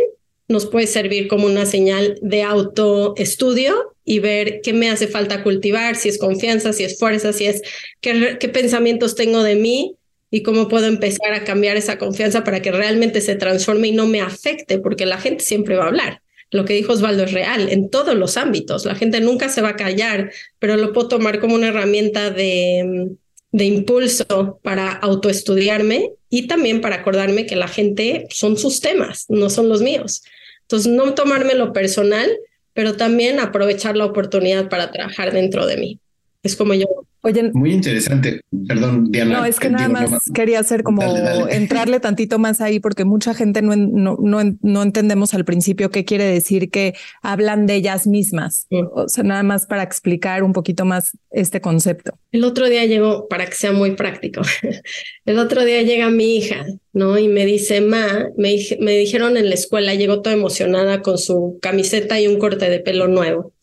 nos 0.47 0.65
puede 0.65 0.87
servir 0.87 1.27
como 1.27 1.45
una 1.45 1.67
señal 1.67 2.17
de 2.23 2.41
autoestudio 2.41 3.95
y 4.03 4.17
ver 4.17 4.61
qué 4.61 4.73
me 4.73 4.89
hace 4.89 5.07
falta 5.07 5.43
cultivar, 5.43 5.95
si 5.95 6.09
es 6.09 6.17
confianza, 6.17 6.73
si 6.73 6.85
es 6.85 6.97
fuerza, 6.97 7.33
si 7.33 7.45
es 7.45 7.61
qué, 8.01 8.37
qué 8.39 8.49
pensamientos 8.49 9.13
tengo 9.13 9.43
de 9.43 9.55
mí 9.55 9.95
y 10.33 10.41
cómo 10.41 10.67
puedo 10.67 10.87
empezar 10.87 11.31
a 11.35 11.43
cambiar 11.43 11.77
esa 11.77 11.99
confianza 11.99 12.43
para 12.43 12.59
que 12.59 12.71
realmente 12.71 13.21
se 13.21 13.35
transforme 13.35 13.89
y 13.89 13.91
no 13.91 14.07
me 14.07 14.19
afecte, 14.19 14.79
porque 14.79 15.05
la 15.05 15.19
gente 15.19 15.43
siempre 15.43 15.75
va 15.75 15.83
a 15.83 15.87
hablar. 15.89 16.21
Lo 16.49 16.65
que 16.65 16.73
dijo 16.73 16.93
Osvaldo 16.93 17.25
es 17.25 17.33
real 17.33 17.69
en 17.69 17.91
todos 17.91 18.15
los 18.15 18.35
ámbitos. 18.35 18.83
La 18.83 18.95
gente 18.95 19.21
nunca 19.21 19.47
se 19.47 19.61
va 19.61 19.69
a 19.69 19.75
callar, 19.75 20.31
pero 20.57 20.75
lo 20.75 20.91
puedo 20.91 21.07
tomar 21.07 21.39
como 21.39 21.53
una 21.53 21.67
herramienta 21.67 22.31
de, 22.31 23.11
de 23.51 23.63
impulso 23.63 24.59
para 24.63 24.91
autoestudiarme 24.91 26.13
y 26.31 26.47
también 26.47 26.81
para 26.81 26.95
acordarme 26.95 27.45
que 27.45 27.55
la 27.55 27.67
gente 27.67 28.25
son 28.31 28.57
sus 28.57 28.81
temas, 28.81 29.27
no 29.29 29.51
son 29.51 29.69
los 29.69 29.83
míos. 29.83 30.23
Entonces, 30.61 30.91
no 30.91 31.13
tomármelo 31.13 31.73
personal, 31.73 32.27
pero 32.73 32.95
también 32.95 33.39
aprovechar 33.39 33.95
la 33.95 34.05
oportunidad 34.05 34.67
para 34.67 34.89
trabajar 34.89 35.31
dentro 35.31 35.67
de 35.67 35.77
mí. 35.77 35.99
Es 36.41 36.55
como 36.55 36.73
yo 36.73 36.87
Oye, 37.25 37.51
muy 37.53 37.71
interesante. 37.71 38.41
Perdón, 38.67 39.09
Diana. 39.09 39.39
No, 39.39 39.45
es 39.45 39.57
que 39.57 39.69
nada 39.69 39.87
más 39.87 40.11
quería 40.33 40.59
hacer 40.59 40.83
como 40.83 41.01
entrarle 41.49 42.01
tantito 42.01 42.37
más 42.37 42.59
ahí 42.59 42.81
porque 42.81 43.05
mucha 43.05 43.33
gente 43.33 43.61
no, 43.61 43.77
no, 43.77 44.17
no, 44.19 44.57
no, 44.61 44.83
entendemos 44.83 45.33
al 45.33 45.45
principio 45.45 45.89
qué 45.89 46.03
quiere 46.03 46.25
decir 46.25 46.69
que 46.69 46.95
hablan 47.21 47.65
de 47.65 47.75
ellas 47.75 48.07
mismas. 48.07 48.67
O 48.93 49.07
sea, 49.07 49.23
nada 49.23 49.41
más 49.41 49.67
para 49.67 49.83
explicar 49.83 50.43
un 50.43 50.51
poquito 50.51 50.83
más 50.83 51.17
este 51.31 51.61
concepto. 51.61 52.19
El 52.33 52.43
otro 52.43 52.67
día 52.67 52.85
llegó, 52.85 53.29
para 53.29 53.45
que 53.45 53.55
sea 53.55 53.71
muy 53.71 53.91
práctico, 53.91 54.41
el 55.25 55.39
otro 55.39 55.63
día 55.63 55.81
llega 55.81 56.09
mi 56.09 56.35
hija, 56.35 56.65
¿no? 56.91 57.17
Y 57.17 57.29
me 57.29 57.45
dice, 57.45 57.79
ma, 57.79 58.27
me, 58.35 58.57
me 58.81 58.97
dijeron 58.97 59.37
en 59.37 59.47
la 59.47 59.55
escuela, 59.55 59.95
llegó 59.95 60.21
toda 60.21 60.35
emocionada 60.35 61.01
con 61.01 61.17
su 61.17 61.57
camiseta 61.61 62.19
y 62.19 62.27
un 62.27 62.37
corte 62.37 62.69
de 62.69 62.81
pelo 62.81 63.07
nuevo. 63.07 63.53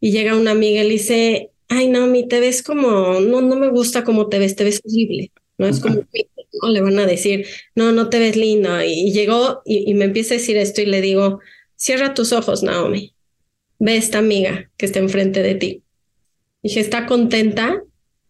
Y 0.00 0.10
llega 0.10 0.36
una 0.36 0.52
amiga 0.52 0.82
y 0.82 0.84
le 0.84 0.92
dice, 0.94 1.50
ay, 1.74 1.88
no, 1.88 2.06
mi 2.06 2.26
te 2.26 2.40
ves 2.40 2.62
como, 2.62 3.20
no, 3.20 3.40
no 3.40 3.56
me 3.56 3.68
gusta 3.68 4.04
cómo 4.04 4.28
te 4.28 4.38
ves, 4.38 4.56
te 4.56 4.64
ves 4.64 4.80
horrible, 4.84 5.32
¿no? 5.58 5.66
Es 5.66 5.80
como, 5.80 5.96
¿no? 5.96 6.68
Le 6.68 6.80
van 6.80 6.98
a 6.98 7.06
decir, 7.06 7.46
no, 7.74 7.92
no 7.92 8.08
te 8.08 8.18
ves 8.18 8.36
linda. 8.36 8.84
Y, 8.86 9.12
llegó 9.12 9.62
y, 9.64 9.90
y, 9.90 9.94
me 9.94 10.06
empieza 10.06 10.34
a 10.34 10.38
decir 10.38 10.56
esto 10.56 10.80
y 10.80 10.86
le 10.86 11.00
digo, 11.00 11.40
cierra 11.76 12.14
tus 12.14 12.32
ojos, 12.32 12.62
Naomi. 12.62 13.14
Ve 13.78 13.96
esta 13.96 14.18
amiga 14.18 14.70
que 14.76 14.86
está 14.86 14.98
enfrente 15.00 15.42
de 15.42 15.54
ti. 15.56 15.82
Dije, 16.62 16.80
está 16.80 17.06
contenta, 17.06 17.82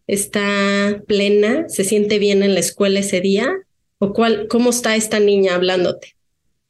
está 0.07 1.03
plena, 1.07 1.69
se 1.69 1.85
siente 1.85 2.19
bien 2.19 2.43
en 2.43 2.55
la 2.55 2.61
escuela 2.61 3.01
ese 3.01 3.21
día, 3.21 3.49
o 3.99 4.13
cuál, 4.13 4.49
cómo 4.49 4.71
está 4.71 4.97
esta 4.97 5.21
niña 5.21 5.55
hablándote. 5.55 6.17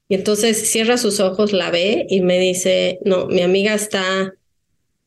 Y 0.08 0.14
entonces 0.14 0.70
cierra 0.70 0.98
sus 0.98 1.20
ojos, 1.20 1.52
la 1.52 1.70
ve 1.70 2.06
y 2.08 2.20
me 2.20 2.38
dice, 2.38 2.98
no, 3.04 3.26
mi 3.26 3.40
amiga 3.40 3.74
está 3.74 4.34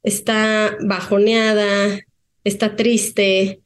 está 0.04 0.77
bajoneada, 0.82 2.00
está 2.44 2.75
triste, 2.75 3.62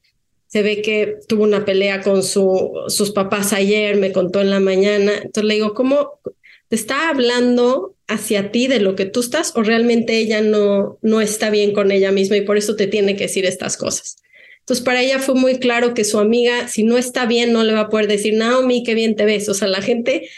se 0.47 0.63
ve 0.63 0.81
que 0.81 1.17
tuvo 1.27 1.43
una 1.43 1.63
pelea 1.63 2.01
con 2.01 2.23
su, 2.23 2.71
sus 2.87 3.11
papás 3.11 3.53
ayer, 3.53 3.95
me 3.95 4.11
contó 4.11 4.41
en 4.41 4.49
la 4.49 4.59
mañana. 4.59 5.13
Entonces 5.13 5.45
le 5.45 5.53
digo, 5.53 5.73
¿cómo 5.73 6.19
te 6.67 6.75
está 6.75 7.09
hablando 7.09 7.95
hacia 8.07 8.51
ti 8.51 8.67
de 8.67 8.81
lo 8.81 8.95
que 8.95 9.05
tú 9.05 9.21
estás 9.21 9.53
o 9.55 9.63
realmente 9.63 10.17
ella 10.17 10.41
no, 10.41 10.99
no 11.01 11.21
está 11.21 11.49
bien 11.49 11.71
con 11.71 11.91
ella 11.91 12.11
misma 12.11 12.35
y 12.35 12.41
por 12.41 12.57
eso 12.57 12.75
te 12.75 12.87
tiene 12.87 13.15
que 13.15 13.25
decir 13.25 13.45
estas 13.45 13.77
cosas? 13.77 14.17
Entonces 14.59 14.83
para 14.83 15.01
ella 15.01 15.19
fue 15.19 15.35
muy 15.35 15.57
claro 15.57 15.93
que 15.93 16.03
su 16.03 16.19
amiga, 16.19 16.67
si 16.67 16.83
no 16.83 16.97
está 16.97 17.25
bien, 17.25 17.53
no 17.53 17.63
le 17.63 17.73
va 17.73 17.81
a 17.81 17.89
poder 17.89 18.07
decir, 18.07 18.33
Naomi, 18.33 18.83
qué 18.83 18.93
bien 18.93 19.15
te 19.15 19.25
ves. 19.25 19.47
O 19.47 19.53
sea, 19.53 19.69
la 19.69 19.81
gente 19.81 20.29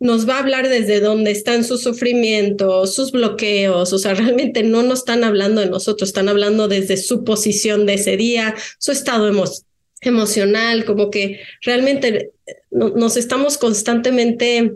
nos 0.00 0.28
va 0.28 0.36
a 0.36 0.38
hablar 0.40 0.68
desde 0.68 1.00
dónde 1.00 1.32
están 1.32 1.64
sus 1.64 1.82
sufrimientos, 1.82 2.94
sus 2.94 3.10
bloqueos, 3.12 3.92
o 3.92 3.98
sea, 3.98 4.14
realmente 4.14 4.62
no 4.62 4.82
nos 4.82 5.00
están 5.00 5.24
hablando 5.24 5.60
de 5.60 5.68
nosotros, 5.68 6.10
están 6.10 6.28
hablando 6.28 6.68
desde 6.68 6.96
su 6.96 7.24
posición 7.24 7.86
de 7.86 7.94
ese 7.94 8.16
día, 8.16 8.54
su 8.78 8.92
estado 8.92 9.30
emocional, 10.00 10.84
como 10.84 11.10
que 11.10 11.40
realmente 11.62 12.30
nos 12.70 13.16
estamos 13.16 13.58
constantemente, 13.58 14.72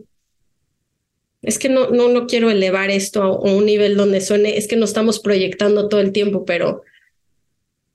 es 1.42 1.58
que 1.58 1.68
no, 1.68 1.90
no, 1.90 2.08
no 2.08 2.26
quiero 2.26 2.50
elevar 2.50 2.90
esto 2.90 3.22
a 3.22 3.52
un 3.52 3.66
nivel 3.66 3.96
donde 3.96 4.20
suene, 4.20 4.56
es 4.56 4.66
que 4.66 4.76
nos 4.76 4.90
estamos 4.90 5.20
proyectando 5.20 5.88
todo 5.88 6.00
el 6.00 6.12
tiempo, 6.12 6.44
pero 6.44 6.82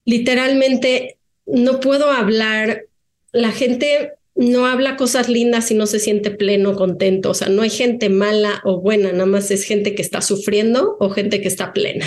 literalmente 0.06 1.18
no 1.46 1.80
puedo 1.80 2.12
hablar, 2.12 2.86
la 3.34 3.52
gente 3.52 4.17
no 4.38 4.67
habla 4.67 4.98
cosas 4.98 5.29
lindas 5.29 5.72
y 5.72 5.74
no 5.74 5.88
se 5.88 6.00
siente 6.00 6.32
pleno, 6.32 6.75
contento. 6.75 7.32
O 7.32 7.34
sea, 7.34 7.50
no 7.50 7.63
hay 7.63 7.70
gente 7.70 8.10
mala 8.10 8.62
o 8.63 8.79
buena, 8.79 9.12
nada 9.12 9.25
más 9.25 9.50
es 9.51 9.63
gente 9.63 9.96
que 9.96 10.01
está 10.01 10.22
sufriendo 10.22 10.96
o 11.00 11.10
gente 11.10 11.41
que 11.41 11.48
está 11.48 11.74
plena. 11.74 12.06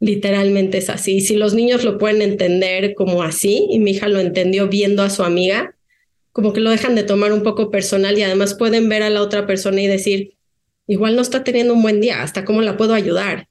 Literalmente 0.00 0.78
es 0.78 0.90
así. 0.90 1.20
Si 1.20 1.36
los 1.36 1.54
niños 1.54 1.84
lo 1.84 1.98
pueden 1.98 2.20
entender 2.20 2.94
como 2.94 3.22
así, 3.22 3.66
y 3.70 3.78
mi 3.78 3.92
hija 3.92 4.08
lo 4.08 4.18
entendió 4.18 4.68
viendo 4.68 5.02
a 5.02 5.10
su 5.10 5.22
amiga, 5.22 5.76
como 6.32 6.52
que 6.52 6.60
lo 6.60 6.70
dejan 6.70 6.94
de 6.94 7.04
tomar 7.04 7.32
un 7.32 7.42
poco 7.42 7.70
personal 7.70 8.18
y 8.18 8.22
además 8.22 8.54
pueden 8.54 8.88
ver 8.88 9.02
a 9.02 9.10
la 9.10 9.22
otra 9.22 9.46
persona 9.46 9.80
y 9.80 9.86
decir, 9.86 10.34
igual 10.86 11.16
no 11.16 11.22
está 11.22 11.44
teniendo 11.44 11.72
un 11.74 11.82
buen 11.82 12.00
día, 12.00 12.22
hasta 12.22 12.44
cómo 12.44 12.60
la 12.60 12.76
puedo 12.76 12.92
ayudar. 12.92 13.48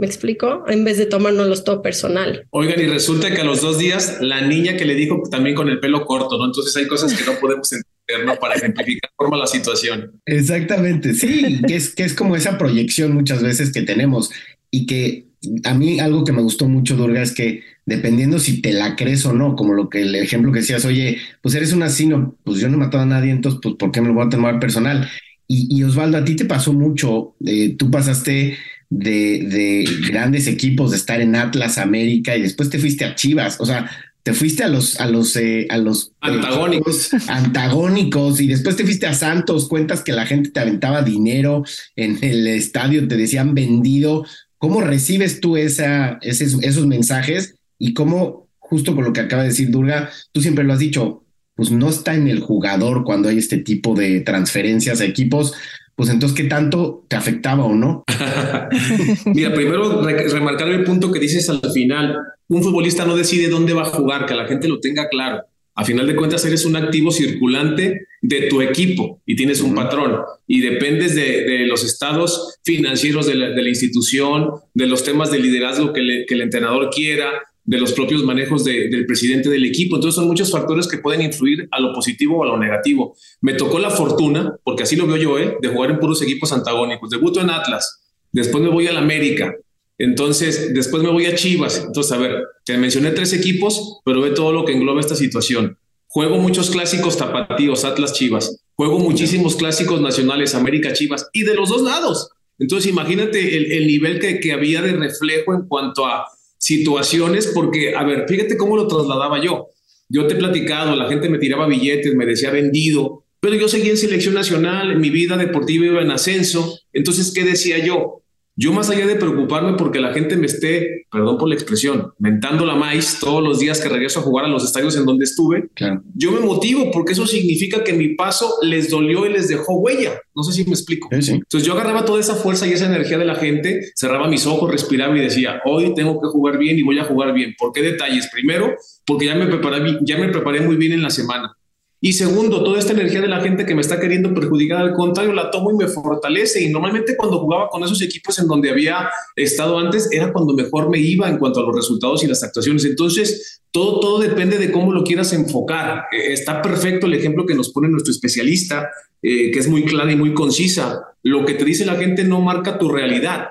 ¿Me 0.00 0.06
explico? 0.06 0.64
En 0.66 0.82
vez 0.82 0.96
de 0.96 1.04
tomárnoslo 1.04 1.62
todo 1.62 1.82
personal. 1.82 2.46
Oigan, 2.48 2.80
y 2.80 2.86
resulta 2.86 3.34
que 3.34 3.42
a 3.42 3.44
los 3.44 3.60
dos 3.60 3.78
días 3.78 4.16
la 4.22 4.40
niña 4.40 4.74
que 4.78 4.86
le 4.86 4.94
dijo 4.94 5.22
también 5.30 5.54
con 5.54 5.68
el 5.68 5.78
pelo 5.78 6.06
corto, 6.06 6.38
¿no? 6.38 6.46
Entonces 6.46 6.74
hay 6.74 6.86
cosas 6.86 7.12
que 7.12 7.22
no 7.30 7.38
podemos 7.38 7.70
entender, 7.70 8.26
¿no? 8.26 8.40
Para 8.40 8.54
ejemplificar 8.54 9.10
forma 9.14 9.36
la 9.36 9.46
situación. 9.46 10.18
Exactamente, 10.24 11.12
sí, 11.12 11.60
que 11.68 11.76
es, 11.76 11.94
que 11.94 12.04
es 12.04 12.14
como 12.14 12.34
esa 12.34 12.56
proyección 12.56 13.12
muchas 13.12 13.42
veces 13.42 13.72
que 13.72 13.82
tenemos 13.82 14.30
y 14.70 14.86
que 14.86 15.26
a 15.64 15.74
mí 15.74 16.00
algo 16.00 16.24
que 16.24 16.32
me 16.32 16.40
gustó 16.40 16.66
mucho, 16.66 16.96
Durga, 16.96 17.20
es 17.20 17.34
que 17.34 17.62
dependiendo 17.84 18.38
si 18.38 18.62
te 18.62 18.72
la 18.72 18.96
crees 18.96 19.26
o 19.26 19.34
no, 19.34 19.54
como 19.54 19.74
lo 19.74 19.90
que 19.90 20.00
el 20.00 20.14
ejemplo 20.14 20.50
que 20.50 20.60
decías, 20.60 20.86
oye, 20.86 21.18
pues 21.42 21.54
eres 21.54 21.74
un 21.74 21.82
asino, 21.82 22.38
pues 22.42 22.58
yo 22.58 22.70
no 22.70 22.76
he 22.76 22.80
matado 22.80 23.02
a 23.02 23.06
nadie, 23.06 23.32
entonces, 23.32 23.60
pues, 23.62 23.74
¿por 23.74 23.92
qué 23.92 24.00
me 24.00 24.08
lo 24.08 24.14
voy 24.14 24.26
a 24.26 24.30
tomar 24.30 24.58
personal? 24.60 25.10
Y, 25.52 25.82
Osvaldo, 25.82 26.16
a 26.16 26.24
ti 26.24 26.36
te 26.36 26.44
pasó 26.44 26.72
mucho, 26.72 27.34
eh, 27.44 27.74
tú 27.76 27.90
pasaste 27.90 28.56
de, 28.90 29.46
de, 29.48 29.84
grandes 30.08 30.46
equipos, 30.46 30.90
de 30.90 30.96
estar 30.96 31.20
en 31.20 31.36
Atlas, 31.36 31.78
América, 31.78 32.36
y 32.36 32.42
después 32.42 32.68
te 32.68 32.78
fuiste 32.78 33.04
a 33.04 33.14
Chivas. 33.14 33.60
O 33.60 33.66
sea, 33.66 33.90
te 34.22 34.34
fuiste 34.34 34.64
a 34.64 34.68
los, 34.68 35.00
a 35.00 35.06
los, 35.06 35.34
eh, 35.36 35.66
a 35.70 35.78
los 35.78 36.12
antagónicos. 36.20 37.10
antagónicos, 37.28 38.40
y 38.40 38.48
después 38.48 38.76
te 38.76 38.84
fuiste 38.84 39.06
a 39.06 39.14
Santos, 39.14 39.68
cuentas 39.68 40.02
que 40.02 40.12
la 40.12 40.26
gente 40.26 40.50
te 40.50 40.60
aventaba 40.60 41.02
dinero 41.02 41.64
en 41.96 42.18
el 42.22 42.46
estadio, 42.48 43.06
te 43.08 43.16
decían 43.16 43.54
vendido. 43.54 44.26
¿Cómo 44.58 44.82
recibes 44.82 45.40
tú 45.40 45.56
esa, 45.56 46.18
esos 46.20 46.86
mensajes? 46.86 47.54
Y 47.78 47.94
cómo, 47.94 48.48
justo 48.58 48.94
con 48.94 49.04
lo 49.04 49.12
que 49.12 49.20
acaba 49.20 49.42
de 49.42 49.48
decir 49.48 49.70
Durga, 49.70 50.10
tú 50.32 50.42
siempre 50.42 50.64
lo 50.64 50.74
has 50.74 50.80
dicho, 50.80 51.24
pues 51.54 51.70
no 51.70 51.88
está 51.88 52.14
en 52.14 52.28
el 52.28 52.40
jugador 52.40 53.04
cuando 53.04 53.28
hay 53.28 53.38
este 53.38 53.58
tipo 53.58 53.94
de 53.94 54.20
transferencias 54.20 55.00
a 55.00 55.06
equipos, 55.06 55.54
pues 56.00 56.08
entonces, 56.08 56.34
¿qué 56.34 56.44
tanto 56.44 57.04
te 57.08 57.16
afectaba 57.16 57.62
o 57.66 57.74
no? 57.74 58.04
Mira, 59.26 59.52
primero 59.52 60.00
remarcar 60.00 60.68
el 60.68 60.82
punto 60.82 61.12
que 61.12 61.18
dices 61.20 61.50
al 61.50 61.60
final. 61.74 62.16
Un 62.48 62.62
futbolista 62.62 63.04
no 63.04 63.14
decide 63.14 63.50
dónde 63.50 63.74
va 63.74 63.82
a 63.82 63.90
jugar, 63.90 64.24
que 64.24 64.34
la 64.34 64.46
gente 64.46 64.66
lo 64.66 64.80
tenga 64.80 65.10
claro. 65.10 65.42
A 65.74 65.84
final 65.84 66.06
de 66.06 66.16
cuentas, 66.16 66.42
eres 66.46 66.64
un 66.64 66.76
activo 66.76 67.10
circulante 67.10 68.06
de 68.22 68.48
tu 68.48 68.62
equipo 68.62 69.20
y 69.26 69.36
tienes 69.36 69.60
un 69.60 69.74
patrón 69.74 70.22
y 70.46 70.62
dependes 70.62 71.14
de, 71.14 71.66
los 71.66 71.84
estados 71.84 72.56
financieros 72.64 73.26
de 73.26 73.34
la, 73.34 73.68
institución, 73.68 74.52
de 74.72 74.86
los 74.86 75.04
temas 75.04 75.30
de 75.30 75.38
liderazgo 75.38 75.92
que, 75.92 76.24
que 76.26 76.34
el 76.34 76.40
entrenador 76.40 76.88
quiera, 76.88 77.30
de 77.64 77.78
los 77.78 77.92
propios 77.92 78.24
manejos 78.24 78.64
del 78.64 79.06
presidente 79.06 79.48
del 79.48 79.64
equipo. 79.64 79.96
Entonces 79.96 80.16
son 80.16 80.26
muchos 80.26 80.50
factores 80.50 80.88
que 80.88 80.98
pueden 80.98 81.22
influir 81.22 81.68
a 81.70 81.80
lo 81.80 81.92
positivo 81.92 82.38
o 82.38 82.44
a 82.44 82.46
lo 82.46 82.58
negativo. 82.58 83.16
Me 83.40 83.54
tocó 83.54 83.78
la 83.78 83.90
fortuna, 83.90 84.56
porque 84.64 84.82
así 84.82 84.96
lo 84.96 85.06
veo 85.06 85.16
yo, 85.16 85.38
¿eh? 85.38 85.56
de 85.60 85.68
jugar 85.68 85.90
en 85.90 85.98
puros 85.98 86.22
equipos 86.22 86.52
antagónicos. 86.52 87.10
Debuto 87.10 87.40
en 87.40 87.50
Atlas, 87.50 88.00
después 88.32 88.62
me 88.62 88.70
voy 88.70 88.86
a 88.86 88.92
la 88.92 89.00
América, 89.00 89.54
entonces 90.00 90.72
después 90.72 91.02
me 91.02 91.10
voy 91.10 91.26
a 91.26 91.34
Chivas. 91.34 91.84
Entonces, 91.86 92.10
a 92.12 92.16
ver, 92.16 92.42
te 92.64 92.78
mencioné 92.78 93.10
tres 93.10 93.34
equipos, 93.34 94.00
pero 94.02 94.22
ve 94.22 94.30
todo 94.30 94.50
lo 94.50 94.64
que 94.64 94.72
engloba 94.72 94.98
esta 94.98 95.14
situación. 95.14 95.76
Juego 96.06 96.38
muchos 96.38 96.70
clásicos 96.70 97.18
tapatíos, 97.18 97.84
Atlas 97.84 98.14
Chivas. 98.14 98.62
Juego 98.74 98.98
muchísimos 98.98 99.56
clásicos 99.56 100.00
nacionales, 100.00 100.54
América 100.54 100.94
Chivas, 100.94 101.28
y 101.34 101.42
de 101.42 101.54
los 101.54 101.68
dos 101.68 101.82
lados. 101.82 102.30
Entonces, 102.58 102.90
imagínate 102.90 103.76
el, 103.76 103.86
nivel 103.86 104.18
que, 104.20 104.40
que 104.40 104.52
había 104.52 104.80
de 104.80 104.92
reflejo 104.92 105.52
en 105.54 105.68
cuanto 105.68 106.06
a 106.06 106.26
situaciones, 106.60 107.46
porque, 107.54 107.94
a 107.96 108.04
ver, 108.04 108.26
fíjate 108.28 108.56
cómo 108.56 108.76
lo 108.76 108.86
trasladaba 108.86 109.42
yo. 109.42 109.68
Yo 110.08 110.26
te 110.26 110.34
he 110.34 110.36
platicado, 110.36 110.94
la 110.94 111.08
gente 111.08 111.28
me 111.28 111.38
tiraba 111.38 111.66
billetes, 111.66 112.14
me 112.14 112.26
decía 112.26 112.50
vendido, 112.50 113.24
pero 113.40 113.54
yo 113.56 113.68
seguía 113.68 113.92
en 113.92 113.96
selección 113.96 114.34
nacional, 114.34 114.98
mi 114.98 115.08
vida 115.08 115.36
deportiva 115.38 115.86
iba 115.86 116.02
en 116.02 116.10
ascenso. 116.10 116.78
Entonces, 116.92 117.32
¿qué 117.34 117.44
decía 117.44 117.78
yo? 117.78 118.22
Yo 118.56 118.72
más 118.72 118.90
allá 118.90 119.06
de 119.06 119.16
preocuparme 119.16 119.74
porque 119.74 120.00
la 120.00 120.12
gente 120.12 120.36
me 120.36 120.46
esté, 120.46 121.06
perdón 121.10 121.38
por 121.38 121.48
la 121.48 121.54
expresión, 121.54 122.12
mentando 122.18 122.66
la 122.66 122.74
maíz 122.74 123.18
todos 123.20 123.42
los 123.42 123.58
días 123.58 123.80
que 123.80 123.88
regreso 123.88 124.20
a 124.20 124.22
jugar 124.22 124.44
a 124.44 124.48
los 124.48 124.64
estadios 124.64 124.96
en 124.96 125.06
donde 125.06 125.24
estuve, 125.24 125.70
yo 126.14 126.32
me 126.32 126.40
motivo 126.40 126.90
porque 126.90 127.12
eso 127.12 127.26
significa 127.26 127.82
que 127.84 127.92
mi 127.92 128.14
paso 128.16 128.52
les 128.62 128.90
dolió 128.90 129.24
y 129.24 129.32
les 129.32 129.48
dejó 129.48 129.78
huella. 129.78 130.20
No 130.34 130.42
sé 130.42 130.52
si 130.52 130.64
me 130.64 130.72
explico. 130.72 131.08
Entonces 131.10 131.66
yo 131.66 131.72
agarraba 131.72 132.04
toda 132.04 132.20
esa 132.20 132.34
fuerza 132.34 132.66
y 132.66 132.72
esa 132.72 132.86
energía 132.86 133.18
de 133.18 133.24
la 133.24 133.36
gente, 133.36 133.80
cerraba 133.94 134.28
mis 134.28 134.46
ojos, 134.46 134.70
respiraba 134.70 135.16
y 135.16 135.20
decía, 135.20 135.62
hoy 135.64 135.94
tengo 135.94 136.20
que 136.20 136.28
jugar 136.28 136.58
bien 136.58 136.78
y 136.78 136.82
voy 136.82 136.98
a 136.98 137.04
jugar 137.04 137.32
bien. 137.32 137.54
¿Por 137.58 137.72
qué 137.72 137.82
detalles? 137.82 138.28
Primero, 138.30 138.74
porque 139.06 139.26
ya 139.26 139.34
me 139.34 139.46
preparé, 139.46 139.98
ya 140.02 140.18
me 140.18 140.28
preparé 140.28 140.60
muy 140.60 140.76
bien 140.76 140.92
en 140.92 141.02
la 141.02 141.10
semana. 141.10 141.56
Y 142.02 142.14
segundo, 142.14 142.64
toda 142.64 142.78
esta 142.78 142.94
energía 142.94 143.20
de 143.20 143.28
la 143.28 143.40
gente 143.40 143.66
que 143.66 143.74
me 143.74 143.82
está 143.82 144.00
queriendo 144.00 144.32
perjudicar, 144.32 144.78
al 144.80 144.94
contrario, 144.94 145.34
la 145.34 145.50
tomo 145.50 145.70
y 145.70 145.74
me 145.74 145.86
fortalece. 145.86 146.62
Y 146.62 146.70
normalmente 146.70 147.14
cuando 147.14 147.38
jugaba 147.38 147.68
con 147.68 147.84
esos 147.84 148.00
equipos 148.00 148.38
en 148.38 148.46
donde 148.46 148.70
había 148.70 149.10
estado 149.36 149.78
antes, 149.78 150.08
era 150.10 150.32
cuando 150.32 150.54
mejor 150.54 150.88
me 150.88 150.98
iba 150.98 151.28
en 151.28 151.36
cuanto 151.36 151.60
a 151.60 151.62
los 151.62 151.76
resultados 151.76 152.24
y 152.24 152.26
las 152.26 152.42
actuaciones. 152.42 152.86
Entonces, 152.86 153.60
todo, 153.70 154.00
todo 154.00 154.18
depende 154.18 154.56
de 154.56 154.72
cómo 154.72 154.92
lo 154.92 155.04
quieras 155.04 155.34
enfocar. 155.34 156.04
Eh, 156.10 156.32
está 156.32 156.62
perfecto 156.62 157.06
el 157.06 157.12
ejemplo 157.12 157.44
que 157.44 157.54
nos 157.54 157.70
pone 157.70 157.90
nuestro 157.90 158.12
especialista, 158.12 158.88
eh, 159.20 159.50
que 159.50 159.58
es 159.58 159.68
muy 159.68 159.84
clara 159.84 160.10
y 160.10 160.16
muy 160.16 160.32
concisa. 160.32 161.02
Lo 161.22 161.44
que 161.44 161.52
te 161.52 161.66
dice 161.66 161.84
la 161.84 161.96
gente 161.96 162.24
no 162.24 162.40
marca 162.40 162.78
tu 162.78 162.88
realidad, 162.88 163.48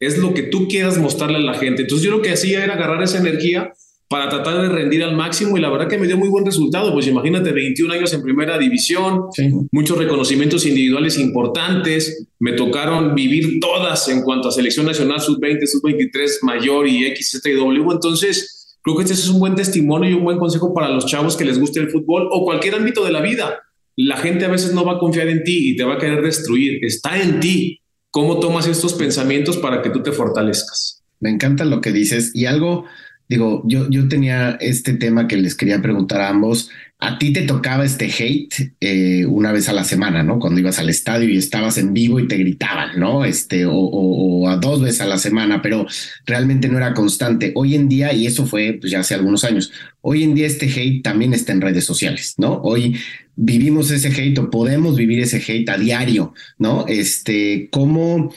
es 0.00 0.18
lo 0.18 0.34
que 0.34 0.42
tú 0.42 0.66
quieras 0.66 0.98
mostrarle 0.98 1.36
a 1.36 1.40
la 1.40 1.54
gente. 1.54 1.82
Entonces, 1.82 2.04
yo 2.04 2.10
lo 2.10 2.20
que 2.20 2.32
hacía 2.32 2.64
era 2.64 2.74
agarrar 2.74 3.00
esa 3.00 3.18
energía 3.18 3.72
para 4.12 4.28
tratar 4.28 4.60
de 4.60 4.68
rendir 4.68 5.02
al 5.02 5.16
máximo 5.16 5.56
y 5.56 5.60
la 5.62 5.70
verdad 5.70 5.88
que 5.88 5.96
me 5.96 6.06
dio 6.06 6.18
muy 6.18 6.28
buen 6.28 6.44
resultado, 6.44 6.92
pues 6.92 7.06
imagínate 7.06 7.50
21 7.50 7.94
años 7.94 8.12
en 8.12 8.20
primera 8.20 8.58
división, 8.58 9.22
muchos 9.72 9.96
reconocimientos 9.96 10.66
individuales 10.66 11.18
importantes, 11.18 12.26
me 12.38 12.52
tocaron 12.52 13.14
vivir 13.14 13.58
todas 13.58 14.06
en 14.10 14.20
cuanto 14.20 14.48
a 14.48 14.52
selección 14.52 14.84
nacional 14.84 15.18
sub-20, 15.18 15.66
sub-23 15.66 16.28
mayor 16.42 16.86
y 16.86 17.06
XSTW, 17.16 17.90
entonces 17.90 18.76
creo 18.82 18.98
que 18.98 19.04
este 19.04 19.14
es 19.14 19.30
un 19.30 19.40
buen 19.40 19.54
testimonio 19.54 20.10
y 20.10 20.12
un 20.12 20.24
buen 20.24 20.36
consejo 20.36 20.74
para 20.74 20.90
los 20.90 21.06
chavos 21.06 21.34
que 21.34 21.46
les 21.46 21.58
guste 21.58 21.80
el 21.80 21.88
fútbol 21.88 22.28
o 22.30 22.44
cualquier 22.44 22.74
ámbito 22.74 23.02
de 23.06 23.12
la 23.12 23.22
vida. 23.22 23.62
La 23.96 24.18
gente 24.18 24.44
a 24.44 24.48
veces 24.48 24.74
no 24.74 24.84
va 24.84 24.96
a 24.96 24.98
confiar 24.98 25.28
en 25.28 25.42
ti 25.42 25.70
y 25.70 25.76
te 25.76 25.84
va 25.84 25.94
a 25.94 25.98
querer 25.98 26.20
destruir, 26.20 26.84
está 26.84 27.18
en 27.18 27.40
ti 27.40 27.80
cómo 28.10 28.40
tomas 28.40 28.66
estos 28.66 28.92
pensamientos 28.92 29.56
para 29.56 29.80
que 29.80 29.88
tú 29.88 30.02
te 30.02 30.12
fortalezcas. 30.12 31.02
Me 31.18 31.30
encanta 31.30 31.64
lo 31.64 31.80
que 31.80 31.92
dices. 31.92 32.32
Y 32.34 32.46
algo 32.46 32.84
Digo, 33.32 33.62
yo, 33.64 33.88
yo 33.88 34.08
tenía 34.08 34.58
este 34.60 34.92
tema 34.92 35.26
que 35.26 35.38
les 35.38 35.54
quería 35.54 35.80
preguntar 35.80 36.20
a 36.20 36.28
ambos. 36.28 36.68
A 36.98 37.16
ti 37.16 37.32
te 37.32 37.40
tocaba 37.40 37.82
este 37.82 38.04
hate 38.04 38.74
eh, 38.78 39.24
una 39.24 39.52
vez 39.52 39.70
a 39.70 39.72
la 39.72 39.84
semana, 39.84 40.22
¿no? 40.22 40.38
Cuando 40.38 40.60
ibas 40.60 40.78
al 40.78 40.90
estadio 40.90 41.30
y 41.30 41.38
estabas 41.38 41.78
en 41.78 41.94
vivo 41.94 42.20
y 42.20 42.28
te 42.28 42.36
gritaban, 42.36 43.00
¿no? 43.00 43.24
Este, 43.24 43.64
o, 43.66 44.46
a 44.50 44.56
dos 44.58 44.82
veces 44.82 45.00
a 45.00 45.06
la 45.06 45.16
semana, 45.16 45.62
pero 45.62 45.86
realmente 46.26 46.68
no 46.68 46.76
era 46.76 46.92
constante. 46.92 47.52
Hoy 47.54 47.74
en 47.74 47.88
día, 47.88 48.12
y 48.12 48.26
eso 48.26 48.44
fue 48.44 48.76
pues, 48.78 48.92
ya 48.92 49.00
hace 49.00 49.14
algunos 49.14 49.44
años, 49.44 49.72
hoy 50.02 50.24
en 50.24 50.34
día 50.34 50.46
este 50.46 50.66
hate 50.66 51.02
también 51.02 51.32
está 51.32 51.52
en 51.52 51.62
redes 51.62 51.86
sociales, 51.86 52.34
¿no? 52.36 52.60
Hoy 52.62 52.98
vivimos 53.34 53.90
ese 53.90 54.08
hate 54.08 54.38
o 54.40 54.50
podemos 54.50 54.94
vivir 54.94 55.20
ese 55.20 55.38
hate 55.38 55.70
a 55.70 55.78
diario, 55.78 56.34
¿no? 56.58 56.84
Este, 56.86 57.70
¿cómo 57.70 58.30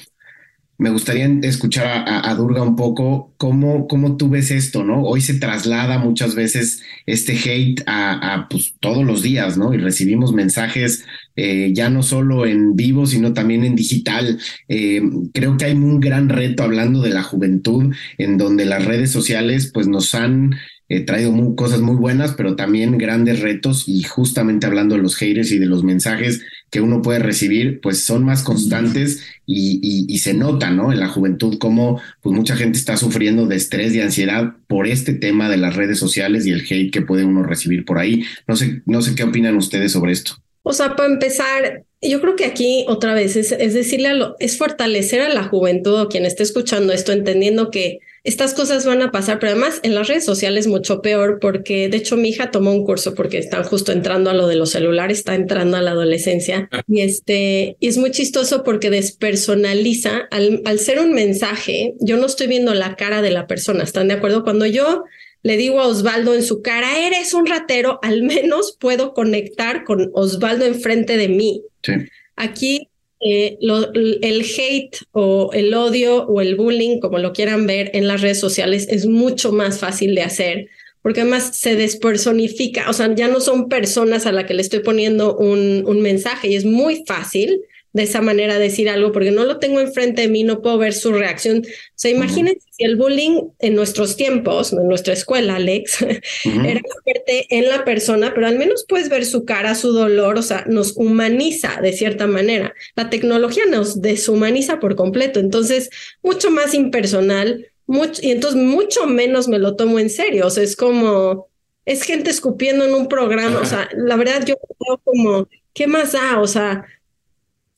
me 0.77 0.89
gustaría 0.89 1.25
escuchar 1.44 2.03
a, 2.08 2.34
Durga 2.36 2.62
un 2.62 2.75
poco 2.75 3.34
cómo, 3.38 3.88
cómo 3.88 4.17
tú 4.17 4.29
ves 4.29 4.51
esto, 4.51 4.84
¿no? 4.84 5.03
Hoy 5.03 5.22
se 5.22 5.36
traslada 5.36 6.00
muchas 6.00 6.36
veces 6.36 6.82
este 7.05 7.34
hate 7.34 7.82
a, 7.88 8.48
pues, 8.50 8.75
todos 8.82 9.05
los 9.05 9.22
días, 9.22 9.58
¿no? 9.58 9.74
Y 9.74 9.77
recibimos 9.77 10.34
mensajes 10.34 11.05
eh, 11.38 11.72
ya 11.74 11.89
no 11.89 12.03
solo 12.03 12.46
en 12.46 12.75
vivo, 12.75 13.05
sino 13.05 13.34
también 13.34 13.63
en 13.63 13.75
digital. 13.75 14.38
Eh, 14.67 15.01
creo 15.34 15.55
que 15.58 15.65
hay 15.65 15.74
un 15.74 16.00
gran 16.00 16.27
reto 16.27 16.63
hablando 16.63 17.01
de 17.01 17.12
la 17.12 17.24
juventud, 17.24 17.94
en 18.17 18.38
donde 18.38 18.65
las 18.65 18.84
redes 18.84 19.12
sociales 19.12 19.72
pues 19.74 19.88
nos 19.88 20.13
han 20.13 20.55
He 20.88 21.01
traído 21.01 21.34
cosas 21.56 21.82
muy 21.82 21.96
buenas, 21.96 22.34
pero 22.34 22.56
también 22.56 22.98
grandes 23.00 23.39
retos 23.39 23.88
y 23.88 24.04
justamente 24.04 24.68
hablando 24.68 24.96
de 24.96 25.01
los 25.01 25.15
haters 25.15 25.51
y 25.51 25.58
de 25.58 25.65
los 25.65 25.84
mensajes 25.84 26.42
que 26.70 26.80
uno 26.80 27.01
puede 27.01 27.20
recibir, 27.20 27.82
pues 27.82 28.04
son 28.04 28.24
más 28.24 28.44
constantes 28.44 29.24
y, 29.48 30.18
se 30.20 30.34
nota, 30.34 30.72
¿no? 30.72 30.92
En 30.92 31.00
la 31.00 31.08
juventud 31.08 31.58
cómo 31.60 32.01
pues 32.22 32.36
mucha 32.36 32.56
gente 32.56 32.77
está 32.77 32.98
sufriendo 32.98 33.48
de 33.48 33.55
estrés 33.55 33.94
y 33.96 34.01
ansiedad 34.01 34.53
por 34.68 34.88
este 34.88 35.14
tema 35.14 35.50
de 35.50 35.57
las 35.57 35.75
redes 35.75 36.00
sociales 36.00 36.46
y 36.46 36.51
el 36.51 36.62
hate 36.62 36.92
que 36.92 37.01
puede 37.01 37.25
uno 37.25 37.44
recibir 37.44 37.86
por 37.86 37.98
ahí. 37.98 38.24
No 38.48 38.55
sé, 38.55 38.81
no 38.86 39.01
sé 39.01 39.16
qué 39.16 39.24
opinan 39.24 39.55
ustedes 39.55 39.92
sobre 39.92 40.12
esto. 40.12 40.38
O 40.64 40.74
sea, 40.74 40.96
para 40.96 41.12
empezar, 41.12 41.83
yo 42.01 42.22
creo 42.22 42.36
que 42.36 42.46
aquí 42.46 42.86
otra 42.88 43.14
vez 43.14 43.36
es, 43.36 43.51
es 43.51 43.74
decirle 43.74 44.07
a 44.07 44.14
lo, 44.14 44.36
es 44.40 44.57
fortalecer 44.57 45.22
a 45.22 45.29
la 45.29 45.44
juventud 45.44 46.01
o 46.01 46.09
quien 46.09 46.25
esté 46.25 46.44
escuchando 46.44 46.92
esto, 46.92 47.12
entendiendo 47.12 47.70
que 47.70 48.00
estas 48.25 48.55
cosas 48.55 48.85
van 48.88 49.03
a 49.03 49.11
pasar, 49.11 49.38
pero 49.40 49.51
además 49.51 49.79
en 49.83 49.94
las 49.94 50.07
redes 50.07 50.25
sociales 50.25 50.66
mucho 50.66 51.01
peor 51.01 51.38
porque 51.40 51.90
de 51.90 51.98
hecho 51.98 52.18
mi 52.18 52.29
hija 52.29 52.50
tomó 52.50 52.72
un 52.72 52.83
curso 52.83 53.14
porque 53.14 53.38
están 53.38 53.64
justo 53.64 53.92
entrando 53.92 54.31
a 54.31 54.33
lo 54.33 54.48
de 54.48 54.55
los 54.55 54.72
celulares, 54.72 55.20
está 55.20 55.35
entrando 55.35 55.77
a 55.77 55.81
la 55.81 55.92
adolescencia 55.92 56.68
y 56.88 57.01
este 57.01 57.77
y 57.79 57.88
es 57.88 57.98
muy 57.98 58.09
chistoso 58.09 58.64
porque 58.64 58.90
despersonaliza 58.90 60.27
al, 60.31 60.64
al 60.66 60.79
ser 60.79 61.00
un 61.00 61.14
mensaje, 61.14 61.94
yo 62.00 62.18
no 62.18 62.25
estoy 62.25 62.48
viendo 62.48 62.74
la 62.74 62.96
cara 62.96 63.22
de 63.22 63.29
la 63.29 63.46
persona, 63.46 63.83
¿están 63.83 64.07
de 64.07 64.16
acuerdo? 64.16 64.44
Cuando 64.44 64.66
yo 64.66 65.03
le 65.44 65.57
digo 65.57 65.79
a 65.79 65.88
Osvaldo 65.88 66.33
en 66.33 66.42
su 66.42 66.64
cara, 66.64 67.05
eres 67.05 67.35
un 67.35 67.46
ratero, 67.46 68.00
al 68.01 68.24
menos 68.24 68.75
puedo 68.79 69.14
conectar 69.14 69.83
con 69.83 70.09
Osvaldo 70.14 70.66
enfrente 70.66 71.18
de 71.18 71.29
mí. 71.29 71.61
Sí. 71.83 71.94
Aquí 72.35 72.90
eh, 73.20 73.58
el 73.62 74.42
hate 74.42 74.98
o 75.12 75.51
el 75.54 75.74
odio 75.74 76.25
o 76.25 76.42
el 76.42 76.56
bullying, 76.56 77.00
como 77.00 77.18
lo 77.18 77.34
quieran 77.34 77.66
ver 77.66 77.92
en 77.94 78.08
las 78.08 78.22
redes 78.22 78.40
sociales, 78.40 78.88
es 78.90 79.06
mucho 79.06 79.51
más 79.51 79.80
fácil 79.80 80.16
de 80.16 80.22
hacer 80.22 80.68
porque 81.06 81.22
además 81.22 81.56
se 81.56 81.75
despersonifica, 81.75 82.90
o 82.90 82.94
sea, 82.94 83.14
ya 83.14 83.28
no 83.28 83.40
son 83.40 83.70
personas 83.70 84.25
a 84.25 84.32
las 84.32 84.46
que 84.46 84.56
le 84.56 84.64
estoy 84.64 84.80
poniendo 84.80 85.38
un, 85.38 85.84
un 85.86 86.01
mensaje 86.01 86.48
y 86.48 86.56
es 86.56 86.66
muy 86.66 87.04
fácil 87.06 87.62
de 87.96 88.03
esa 88.03 88.22
manera 88.22 88.60
decir 88.60 88.90
algo 88.90 89.14
porque 89.14 89.31
no 89.31 89.46
lo 89.46 89.58
tengo 89.58 89.79
enfrente 89.79 90.24
de 90.24 90.27
mí, 90.27 90.44
no 90.44 90.62
puedo 90.62 90.77
ver 90.77 90.94
su 90.94 91.14
reacción. 91.14 91.60
O 91.60 91.94
sea, 91.96 92.12
imagínense 92.12 92.68
si 92.70 92.84
el 92.84 92.98
bullying 92.98 93.44
en 93.60 93.74
nuestros 93.74 94.18
tiempos, 94.18 94.74
en 94.74 94.86
nuestra 94.90 95.14
escuela, 95.14 95.55
Alex, 95.55 96.01
era 96.44 96.81
fuerte 97.03 97.48
en 97.50 97.70
la 97.70 97.86
persona, 97.86 98.34
pero 98.36 98.48
al 98.48 98.60
menos 98.60 98.86
puedes 98.86 99.08
ver 99.08 99.25
su 99.25 99.46
cara, 99.46 99.75
su 99.75 99.94
dolor, 99.94 100.38
o 100.38 100.42
sea, 100.42 100.66
nos 100.68 100.98
humaniza 100.98 101.79
de 101.81 101.94
cierta 101.94 102.27
manera. 102.27 102.74
La 102.98 103.10
tecnología 103.10 103.64
nos 103.66 104.01
deshumaniza 104.01 104.81
por 104.81 104.98
completo, 104.98 105.40
entonces 105.40 105.90
mucho 106.22 106.51
más 106.51 106.74
impersonal, 106.74 107.66
mucho, 107.88 108.22
y 108.22 108.31
entonces 108.31 108.62
mucho 108.62 109.05
menos 109.08 109.48
me 109.48 109.58
lo 109.58 109.77
tomo 109.77 110.00
en 110.00 110.10
serio, 110.10 110.48
o 110.48 110.50
sea, 110.50 110.64
es 110.64 110.75
como, 110.75 111.48
es 111.86 112.03
gente 112.03 112.29
escupiendo 112.29 112.84
en 112.84 112.94
un 112.94 113.08
programa, 113.08 113.62
o 113.62 113.66
sea, 113.66 113.88
la 113.96 114.18
verdad 114.18 114.46
yo 114.46 114.55
creo 114.58 114.98
como, 115.01 115.48
¿qué 115.74 115.88
más 115.88 116.12
da? 116.12 116.42
O 116.42 116.48
sea, 116.48 116.86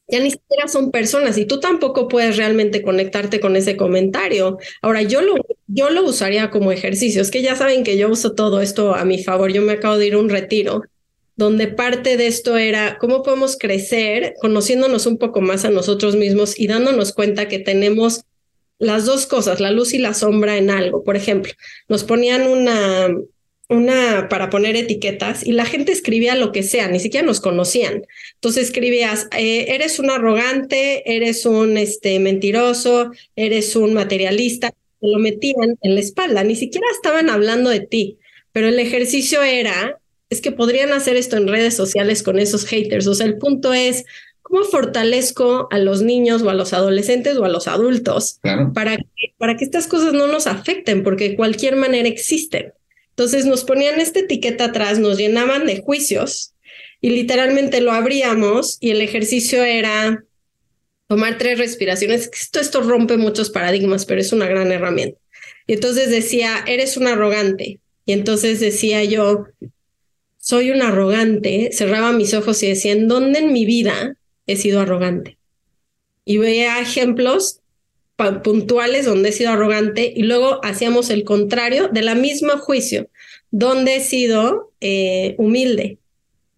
ya 0.08 0.20
ni 0.20 0.32
siquiera 0.32 0.68
son 0.68 0.92
personas 0.92 1.38
y 1.38 1.46
tú 1.46 1.60
tampoco 1.60 2.08
puedes 2.08 2.38
realmente 2.38 2.82
conectarte 2.82 3.40
con 3.40 3.56
ese 3.56 3.76
comentario. 3.76 4.58
Ahora, 4.82 5.02
yo 5.02 5.22
lo, 5.22 5.36
yo 5.68 5.90
lo 5.90 6.04
usaría 6.04 6.50
como 6.50 6.72
ejercicio. 6.72 7.22
Es 7.22 7.32
que 7.32 7.42
ya 7.42 7.56
saben 7.56 7.84
que 7.84 7.98
yo 7.98 8.10
uso 8.10 8.34
todo 8.34 8.62
esto 8.62 8.96
a 8.96 9.04
mi 9.04 9.22
favor. 9.22 9.52
Yo 9.52 9.62
me 9.62 9.74
acabo 9.74 9.98
de 9.98 10.08
ir 10.08 10.14
a 10.14 10.20
un 10.20 10.30
retiro 10.30 10.84
donde 11.36 11.68
parte 11.68 12.18
de 12.18 12.28
esto 12.28 12.58
era 12.58 12.98
cómo 13.00 13.22
podemos 13.22 13.58
crecer 13.58 14.34
conociéndonos 14.42 15.06
un 15.06 15.18
poco 15.18 15.40
más 15.40 15.66
a 15.66 15.70
nosotros 15.70 16.16
mismos 16.16 16.60
y 16.60 16.68
dándonos 16.68 17.14
cuenta 17.14 17.48
que 17.48 17.60
tenemos 17.60 18.22
las 18.80 19.06
dos 19.06 19.28
cosas, 19.28 19.60
la 19.60 19.72
luz 19.72 19.94
y 19.94 20.00
la 20.00 20.14
sombra 20.14 20.58
en 20.58 20.70
algo. 20.70 21.04
Por 21.04 21.16
ejemplo, 21.16 21.54
nos 21.90 22.04
ponían 22.04 22.48
una, 22.48 23.08
una 23.70 24.30
para 24.30 24.50
poner 24.50 24.76
etiquetas 24.76 25.46
y 25.46 25.52
la 25.52 25.66
gente 25.66 25.92
escribía 25.92 26.36
lo 26.36 26.52
que 26.52 26.64
sea, 26.64 26.88
ni 26.88 27.00
siquiera 27.00 27.26
nos 27.26 27.42
conocían. 27.42 28.04
Entonces 28.36 28.66
escribías, 28.66 29.28
eh, 29.38 29.66
eres 29.70 30.00
un 30.00 30.10
arrogante, 30.10 31.16
eres 31.16 31.46
un 31.46 31.78
este, 31.78 32.20
mentiroso, 32.20 33.12
eres 33.36 33.76
un 33.76 33.94
materialista, 33.94 34.70
te 34.70 35.08
lo 35.08 35.20
metían 35.20 35.78
en 35.82 35.96
la 35.96 36.00
espalda, 36.00 36.44
ni 36.44 36.56
siquiera 36.56 36.88
estaban 36.94 37.30
hablando 37.30 37.70
de 37.70 37.82
ti, 37.82 38.18
pero 38.54 38.70
el 38.70 38.80
ejercicio 38.80 39.42
era, 39.44 40.00
es 40.30 40.42
que 40.42 40.52
podrían 40.52 40.94
hacer 40.94 41.18
esto 41.18 41.38
en 41.38 41.48
redes 41.48 41.76
sociales 41.76 42.24
con 42.24 42.40
esos 42.40 42.66
haters, 42.66 43.06
o 43.08 43.14
sea, 43.14 43.28
el 43.28 43.38
punto 43.38 43.74
es, 43.74 44.06
¿cómo 44.42 44.64
fortalezco 44.64 45.68
a 45.72 45.78
los 45.78 46.02
niños 46.02 46.42
o 46.42 46.50
a 46.50 46.54
los 46.54 46.72
adolescentes 46.72 47.36
o 47.36 47.44
a 47.44 47.50
los 47.50 47.68
adultos 47.68 48.40
para, 48.74 48.96
que, 48.96 49.34
para 49.38 49.58
que 49.58 49.66
estas 49.66 49.88
cosas 49.88 50.14
no 50.14 50.28
nos 50.28 50.48
afecten? 50.48 51.04
Porque 51.04 51.30
de 51.30 51.36
cualquier 51.36 51.76
manera 51.76 52.08
existen. 52.08 52.72
Entonces 53.18 53.48
nos 53.48 53.64
ponían 53.64 54.00
esta 54.00 54.20
etiqueta 54.20 54.66
atrás, 54.66 55.00
nos 55.00 55.18
llenaban 55.18 55.66
de 55.66 55.82
juicios 55.82 56.54
y 57.02 57.10
literalmente 57.10 57.82
lo 57.82 57.92
abríamos 57.92 58.78
y 58.80 58.92
el 58.92 59.02
ejercicio 59.02 59.64
era 59.64 60.24
tomar 61.08 61.40
tres 61.40 61.58
respiraciones. 61.58 62.30
Esto, 62.32 62.60
esto 62.60 62.82
rompe 62.82 63.18
muchos 63.18 63.50
paradigmas, 63.50 64.06
pero 64.06 64.22
es 64.22 64.32
una 64.34 64.46
gran 64.46 64.72
herramienta. 64.72 65.20
Y 65.66 65.74
entonces 65.74 66.12
decía, 66.12 66.64
eres 66.68 66.96
un 66.96 67.08
arrogante. 67.08 67.80
Y 68.06 68.14
entonces 68.14 68.60
decía 68.60 69.04
yo, 69.04 69.48
soy 70.38 70.70
un 70.70 70.84
arrogante. 70.84 71.72
Cerraba 71.74 72.14
mis 72.14 72.36
ojos 72.36 72.62
y 72.62 72.68
decía, 72.68 72.92
¿en 72.92 73.08
dónde 73.08 73.40
en 73.40 73.52
mi 73.52 73.66
vida 73.66 74.16
he 74.46 74.58
sido 74.58 74.80
arrogante? 74.80 75.40
Y 76.24 76.38
veía 76.38 76.80
ejemplos 76.80 77.62
puntuales 78.18 79.06
donde 79.06 79.30
he 79.30 79.32
sido 79.32 79.52
arrogante 79.52 80.12
y 80.16 80.24
luego 80.24 80.60
hacíamos 80.64 81.10
el 81.10 81.24
contrario 81.24 81.90
de 81.92 82.02
la 82.02 82.16
misma 82.16 82.58
juicio, 82.58 83.10
donde 83.52 83.98
he 83.98 84.00
sido 84.02 84.72
eh, 84.82 85.36
humilde. 85.38 86.00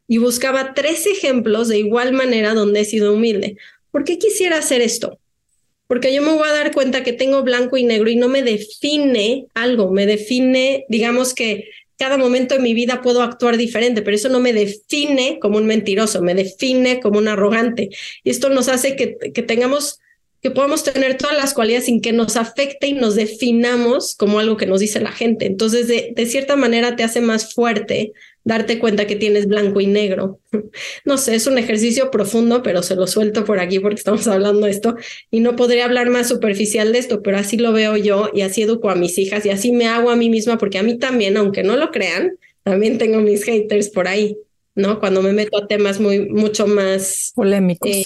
Y 0.08 0.18
buscaba 0.18 0.74
tres 0.74 1.06
ejemplos 1.06 1.68
de 1.68 1.78
igual 1.78 2.14
manera 2.14 2.54
donde 2.54 2.80
he 2.80 2.86
sido 2.86 3.14
humilde. 3.14 3.58
¿Por 3.92 4.06
qué 4.06 4.18
quisiera 4.18 4.58
hacer 4.58 4.82
esto? 4.82 5.20
Porque 5.86 6.14
yo 6.14 6.22
me 6.22 6.32
voy 6.32 6.48
a 6.48 6.54
dar 6.54 6.72
cuenta 6.72 7.04
que 7.04 7.14
tengo 7.14 7.44
blanco 7.44 7.78
y 7.78 7.84
negro 7.84 8.10
y 8.10 8.16
no 8.16 8.30
me 8.30 8.42
define 8.42 9.48
algo, 9.54 9.92
me 9.92 10.06
define, 10.06 10.86
digamos 10.88 11.34
que 11.34 11.70
cada 11.98 12.18
momento 12.18 12.56
de 12.56 12.62
mi 12.62 12.74
vida 12.74 13.02
puedo 13.02 13.22
actuar 13.22 13.58
diferente, 13.58 14.02
pero 14.02 14.16
eso 14.16 14.30
no 14.30 14.40
me 14.40 14.54
define 14.54 15.38
como 15.40 15.58
un 15.58 15.66
mentiroso, 15.66 16.22
me 16.22 16.34
define 16.34 17.02
como 17.02 17.20
un 17.20 17.28
arrogante. 17.28 17.90
Y 18.24 18.30
esto 18.30 18.50
nos 18.50 18.70
hace 18.70 18.96
que, 18.96 19.18
que 19.34 19.42
tengamos 19.44 20.00
que 20.42 20.52
podamos 20.52 20.84
tener 20.84 21.18
todas 21.18 21.36
las 21.36 21.54
cualidades 21.54 21.86
sin 21.86 22.02
que 22.02 22.14
nos 22.14 22.38
afecte 22.38 22.88
y 22.88 22.94
nos 22.94 23.16
definamos 23.16 24.16
como 24.16 24.40
algo 24.40 24.56
que 24.58 24.66
nos 24.66 24.80
dice 24.80 25.02
la 25.02 25.12
gente. 25.12 25.46
Entonces, 25.46 25.88
de, 25.88 26.14
de, 26.16 26.26
cierta 26.26 26.56
manera 26.56 26.96
te 26.96 27.04
hace 27.04 27.20
más 27.20 27.54
fuerte 27.54 28.14
darte 28.46 28.80
cuenta 28.80 29.06
que 29.06 29.16
tienes 29.16 29.48
blanco 29.48 29.82
y 29.82 29.88
negro. 29.88 30.40
No 31.04 31.18
sé, 31.18 31.36
es 31.36 31.48
un 31.48 31.58
ejercicio 31.58 32.12
profundo, 32.12 32.62
pero 32.62 32.84
se 32.84 32.96
lo 32.96 33.08
suelto 33.08 33.44
por 33.44 33.60
aquí 33.60 33.80
porque 33.80 33.96
estamos 33.96 34.28
hablando 34.28 34.66
de 34.66 34.72
esto 34.72 34.96
y 35.32 35.40
no 35.40 35.56
podría 35.56 35.86
hablar 35.86 36.10
más 36.10 36.28
superficial 36.28 36.92
de 36.92 37.00
esto, 37.00 37.22
pero 37.22 37.38
así 37.38 37.58
lo 37.58 37.72
veo 37.72 37.98
yo 37.98 38.30
y 38.34 38.42
así 38.42 38.62
educo 38.62 38.90
a 38.90 38.96
mis 38.96 39.18
hijas 39.18 39.46
y 39.46 39.50
así 39.50 39.72
me 39.72 39.88
hago 39.88 40.12
a 40.12 40.16
mí 40.16 40.30
misma 40.30 40.58
porque 40.58 40.78
a 40.78 40.84
mí 40.84 40.98
también, 40.98 41.38
aunque 41.38 41.64
no 41.64 41.76
lo 41.76 41.90
crean, 41.92 42.38
también 42.64 42.98
tengo 42.98 43.20
mis 43.20 43.44
haters 43.44 43.90
por 43.90 44.08
ahí, 44.08 44.38
¿no? 44.76 45.00
Cuando 45.00 45.22
me 45.22 45.34
meto 45.34 45.58
a 45.58 45.68
temas 45.68 46.00
muy, 46.00 46.30
mucho 46.30 46.68
más 46.68 47.32
polémicos. 47.36 47.90
Eh, 47.90 48.06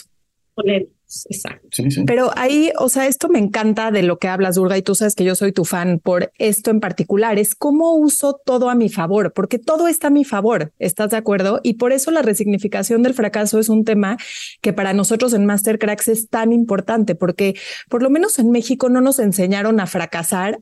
polémicos 0.55 1.02
Exacto. 1.29 1.67
Pero 2.05 2.31
ahí, 2.35 2.71
o 2.79 2.89
sea, 2.89 3.07
esto 3.07 3.29
me 3.29 3.39
encanta 3.39 3.91
de 3.91 4.03
lo 4.03 4.17
que 4.17 4.27
hablas, 4.27 4.55
Durga, 4.55 4.77
y 4.77 4.81
tú 4.81 4.95
sabes 4.95 5.15
que 5.15 5.23
yo 5.23 5.35
soy 5.35 5.51
tu 5.51 5.65
fan 5.65 5.99
por 5.99 6.31
esto 6.37 6.71
en 6.71 6.79
particular, 6.79 7.37
es 7.39 7.55
cómo 7.55 7.95
uso 7.95 8.39
todo 8.45 8.69
a 8.69 8.75
mi 8.75 8.89
favor, 8.89 9.33
porque 9.33 9.59
todo 9.59 9.87
está 9.87 10.07
a 10.07 10.11
mi 10.11 10.25
favor, 10.25 10.71
¿estás 10.79 11.11
de 11.11 11.17
acuerdo? 11.17 11.59
Y 11.63 11.75
por 11.75 11.91
eso 11.91 12.11
la 12.11 12.21
resignificación 12.21 13.03
del 13.03 13.13
fracaso 13.13 13.59
es 13.59 13.69
un 13.69 13.85
tema 13.85 14.17
que 14.61 14.73
para 14.73 14.93
nosotros 14.93 15.33
en 15.33 15.45
Mastercracks 15.45 16.07
es 16.07 16.29
tan 16.29 16.51
importante, 16.51 17.15
porque 17.15 17.55
por 17.89 18.03
lo 18.03 18.09
menos 18.09 18.39
en 18.39 18.51
México 18.51 18.89
no 18.89 19.01
nos 19.01 19.19
enseñaron 19.19 19.79
a 19.79 19.87
fracasar 19.87 20.59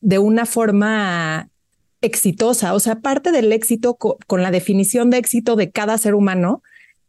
de 0.00 0.18
una 0.18 0.46
forma 0.46 1.48
exitosa, 2.00 2.74
o 2.74 2.80
sea, 2.80 2.96
parte 2.96 3.30
del 3.30 3.52
éxito 3.52 3.94
con 3.94 4.42
la 4.42 4.50
definición 4.50 5.10
de 5.10 5.18
éxito 5.18 5.56
de 5.56 5.70
cada 5.70 5.96
ser 5.98 6.14
humano 6.14 6.62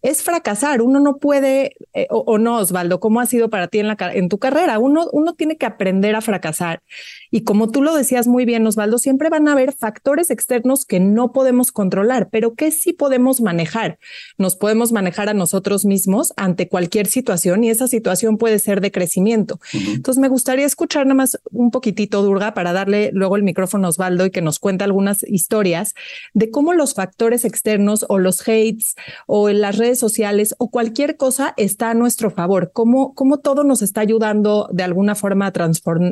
es 0.04 0.22
fracasar. 0.22 0.82
Uno 0.82 1.00
no 1.00 1.18
puede, 1.18 1.72
eh, 1.94 2.08
o, 2.10 2.38
no, 2.38 2.58
Osvaldo, 2.58 3.00
¿cómo 3.00 3.22
ha 3.22 3.26
sido 3.26 3.50
para 3.50 3.70
ti 3.70 3.80
en, 3.80 3.88
la, 3.88 3.96
en 4.14 4.28
tu 4.28 4.38
carrera? 4.38 4.78
Uno, 4.78 5.08
uno 5.14 5.34
tiene 5.34 5.58
que 5.58 5.66
aprender 5.66 6.16
a 6.16 6.22
fracasar. 6.22 6.84
Y 7.32 7.46
como 7.46 7.72
tú 7.72 7.82
lo 7.82 7.96
decías 7.96 8.28
muy 8.28 8.44
bien, 8.44 8.68
Osvaldo, 8.68 8.98
siempre 8.98 9.30
van 9.30 9.48
a 9.48 9.54
haber 9.54 9.72
factores 9.72 10.30
externos 10.30 10.86
que 10.86 11.00
no 11.00 11.32
podemos 11.32 11.72
controlar, 11.72 12.30
pero 12.30 12.54
que 12.54 12.70
sí 12.72 12.92
podemos 12.92 13.40
manejar. 13.40 13.98
Nos 14.38 14.58
podemos 14.58 14.92
manejar 14.92 15.30
a 15.30 15.34
nosotros 15.34 15.86
mismos 15.86 16.34
ante 16.36 16.68
cualquier 16.68 17.08
situación 17.08 17.64
y 17.64 17.70
esa 17.70 17.88
situación 17.88 18.38
puede 18.38 18.60
ser 18.60 18.82
de 18.82 18.92
crecimiento. 18.92 19.62
Entonces, 19.74 20.22
me 20.22 20.28
gustaría 20.28 20.66
escuchar 20.66 21.06
nada 21.06 21.16
más 21.16 21.40
un 21.50 21.72
poquitito, 21.72 22.22
Durga, 22.22 22.54
para 22.54 22.74
darle 22.74 23.12
luego 23.14 23.38
el 23.38 23.44
micrófono 23.44 23.88
a 23.88 23.92
Osvaldo 23.92 24.26
y 24.26 24.32
que 24.32 24.42
nos 24.42 24.60
cuente 24.60 24.84
algunas 24.84 25.24
historias 25.24 25.94
de 26.34 26.52
cómo 26.52 26.74
los 26.74 26.94
factores 26.94 27.46
externos 27.46 28.06
o 28.10 28.20
los 28.20 28.42
hates 28.42 28.96
o 29.28 29.48
en 29.48 29.62
las 29.62 29.78
redes 29.78 29.93
sociales 30.00 30.56
o 30.58 30.70
cualquier 30.70 31.18
cosa 31.18 31.54
está 31.58 31.90
a 31.90 31.94
nuestro 31.94 32.32
favor, 32.32 32.72
cómo, 32.74 33.14
todo 33.44 33.64
nos 33.64 33.82
está 33.82 34.02
ayudando 34.02 34.70
de 34.72 34.84
alguna 34.84 35.16
forma 35.16 35.48
a, 35.48 35.54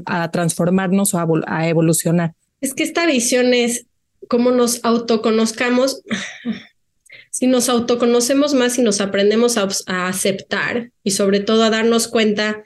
a 0.06 0.32
transformarnos 0.32 1.14
o 1.14 1.44
a, 1.48 1.68
evolucionar. 1.68 2.34
Es 2.62 2.74
que 2.74 2.84
esta 2.84 3.06
visión 3.06 3.54
es 3.54 3.86
cómo 4.28 4.52
nos 4.52 4.84
autoconozcamos. 4.84 6.02
Si 7.30 7.48
nos 7.48 7.70
autoconocemos 7.70 8.54
más 8.54 8.78
y 8.78 8.82
nos 8.82 9.00
aprendemos 9.00 9.58
a, 9.58 9.68
a 9.88 10.08
aceptar 10.08 10.92
y 11.04 11.12
sobre 11.12 11.40
todo 11.40 11.64
a 11.64 11.70
darnos 11.70 12.08
cuenta 12.08 12.62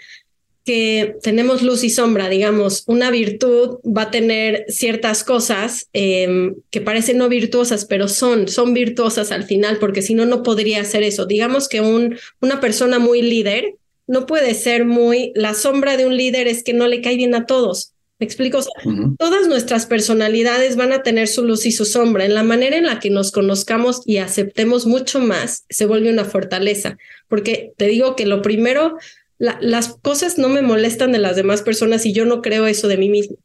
que 0.66 1.18
tenemos 1.22 1.62
luz 1.62 1.84
y 1.84 1.92
sombra, 1.92 2.28
digamos, 2.28 2.84
una 2.88 3.12
virtud 3.12 3.78
va 3.86 4.04
a 4.04 4.12
tener 4.12 4.66
ciertas 4.68 5.24
cosas 5.24 5.88
em, 5.94 6.56
que 6.72 6.82
parecen 6.82 7.20
no 7.20 7.30
virtuosas, 7.30 7.86
pero 7.86 8.08
son, 8.08 8.48
son 8.48 8.74
virtuosas 8.74 9.32
al 9.32 9.44
final, 9.44 9.78
porque 9.78 10.02
si 10.02 10.16
no, 10.16 10.26
no 10.26 10.42
podría 10.42 10.82
hacer 10.82 11.04
eso. 11.04 11.28
Digamos 11.28 11.70
que 11.70 11.82
un, 11.82 12.18
una 12.42 12.60
persona 12.60 12.98
muy 12.98 13.22
líder 13.22 13.76
no 14.08 14.26
puede 14.26 14.54
ser 14.56 14.86
muy, 14.86 15.32
la 15.36 15.54
sombra 15.54 15.98
de 15.98 16.06
un 16.06 16.18
líder 16.18 16.48
es 16.48 16.64
que 16.64 16.74
no 16.74 16.88
le 16.88 17.02
cae 17.02 17.16
bien 17.16 17.36
a 17.36 17.46
todos. 17.46 17.94
¿Me 18.18 18.26
explico? 18.26 18.60
Todas 19.18 19.48
nuestras 19.50 19.86
personalidades 19.88 20.78
van 20.78 20.94
a 20.94 21.04
tener 21.04 21.28
su 21.28 21.44
luz 21.44 21.66
y 21.66 21.74
su 21.74 21.84
sombra. 21.84 22.24
En 22.24 22.34
la 22.34 22.44
manera 22.44 22.78
en 22.78 22.86
la 22.86 23.00
que 23.00 23.10
nos 23.10 23.32
conozcamos 23.32 24.04
y 24.06 24.18
aceptemos 24.18 24.86
mucho 24.86 25.20
más, 25.20 25.66
se 25.70 25.86
vuelve 25.86 26.10
una 26.10 26.24
fortaleza. 26.24 26.98
Porque 27.28 27.74
te 27.76 27.88
digo 27.88 28.16
que 28.16 28.26
lo 28.26 28.42
primero, 28.42 28.98
las 29.38 29.98
cosas 30.02 30.38
no 30.38 30.50
me 30.50 30.62
molestan 30.62 31.12
de 31.12 31.20
las 31.20 31.36
demás 31.36 31.62
personas 31.62 32.06
y 32.06 32.14
yo 32.14 32.26
no 32.26 32.42
creo 32.42 32.68
eso 32.68 32.88
de 32.88 32.98
mí 32.98 33.10
mismo. 33.10 33.38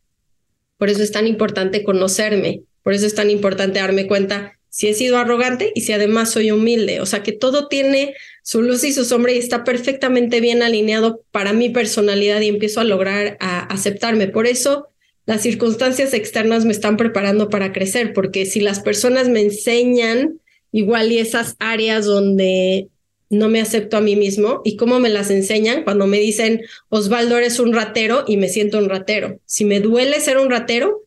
Por 0.79 0.89
eso 0.89 1.03
es 1.03 1.13
tan 1.13 1.27
importante 1.27 1.83
conocerme, 1.85 2.63
por 2.83 2.95
eso 2.95 3.07
es 3.07 3.15
tan 3.15 3.31
importante 3.31 3.81
darme 3.81 4.07
cuenta 4.07 4.53
si 4.71 4.87
he 4.87 4.95
sido 4.95 5.19
arrogante 5.19 5.73
y 5.75 5.81
si 5.83 5.93
además 5.93 6.31
soy 6.31 6.53
humilde. 6.53 7.01
O 7.01 7.07
sea, 7.07 7.23
que 7.23 7.33
todo 7.33 7.67
tiene 7.67 8.15
su 8.43 8.63
luz 8.63 8.85
y 8.85 8.93
su 8.93 9.05
sombra 9.05 9.33
y 9.33 9.39
está 9.39 9.65
perfectamente 9.65 10.41
bien 10.41 10.63
alineado 10.63 11.23
para 11.33 11.53
mi 11.53 11.69
personalidad 11.71 12.41
y 12.41 12.49
empiezo 12.49 12.81
a 12.81 12.85
lograr 12.85 13.37
a 13.41 13.61
aceptarme. 13.65 14.29
Por 14.29 14.47
eso 14.47 14.89
las 15.27 15.43
circunstancias 15.43 16.15
externas 16.15 16.65
me 16.65 16.73
están 16.73 16.97
preparando 16.97 17.51
para 17.51 17.73
crecer, 17.73 18.13
porque 18.13 18.47
si 18.47 18.61
las 18.61 18.81
personas 18.81 19.29
me 19.29 19.41
enseñan 19.41 20.41
igual 20.73 21.11
y 21.13 21.19
esas 21.19 21.57
áreas 21.59 22.07
donde 22.07 22.89
no 23.31 23.49
me 23.49 23.61
acepto 23.61 23.97
a 23.97 24.01
mí 24.01 24.17
mismo 24.17 24.61
y 24.65 24.77
cómo 24.77 24.99
me 24.99 25.09
las 25.09 25.31
enseñan 25.31 25.85
cuando 25.85 26.07
me 26.07 26.19
dicen, 26.19 26.63
Osvaldo, 26.89 27.39
eres 27.39 27.61
un 27.61 27.73
ratero 27.73 28.25
y 28.27 28.37
me 28.37 28.49
siento 28.49 28.79
un 28.79 28.89
ratero. 28.89 29.41
Si 29.47 29.65
me 29.65 29.81
duele 29.81 30.21
ser 30.21 30.37
un 30.39 30.51
ratero, 30.51 31.05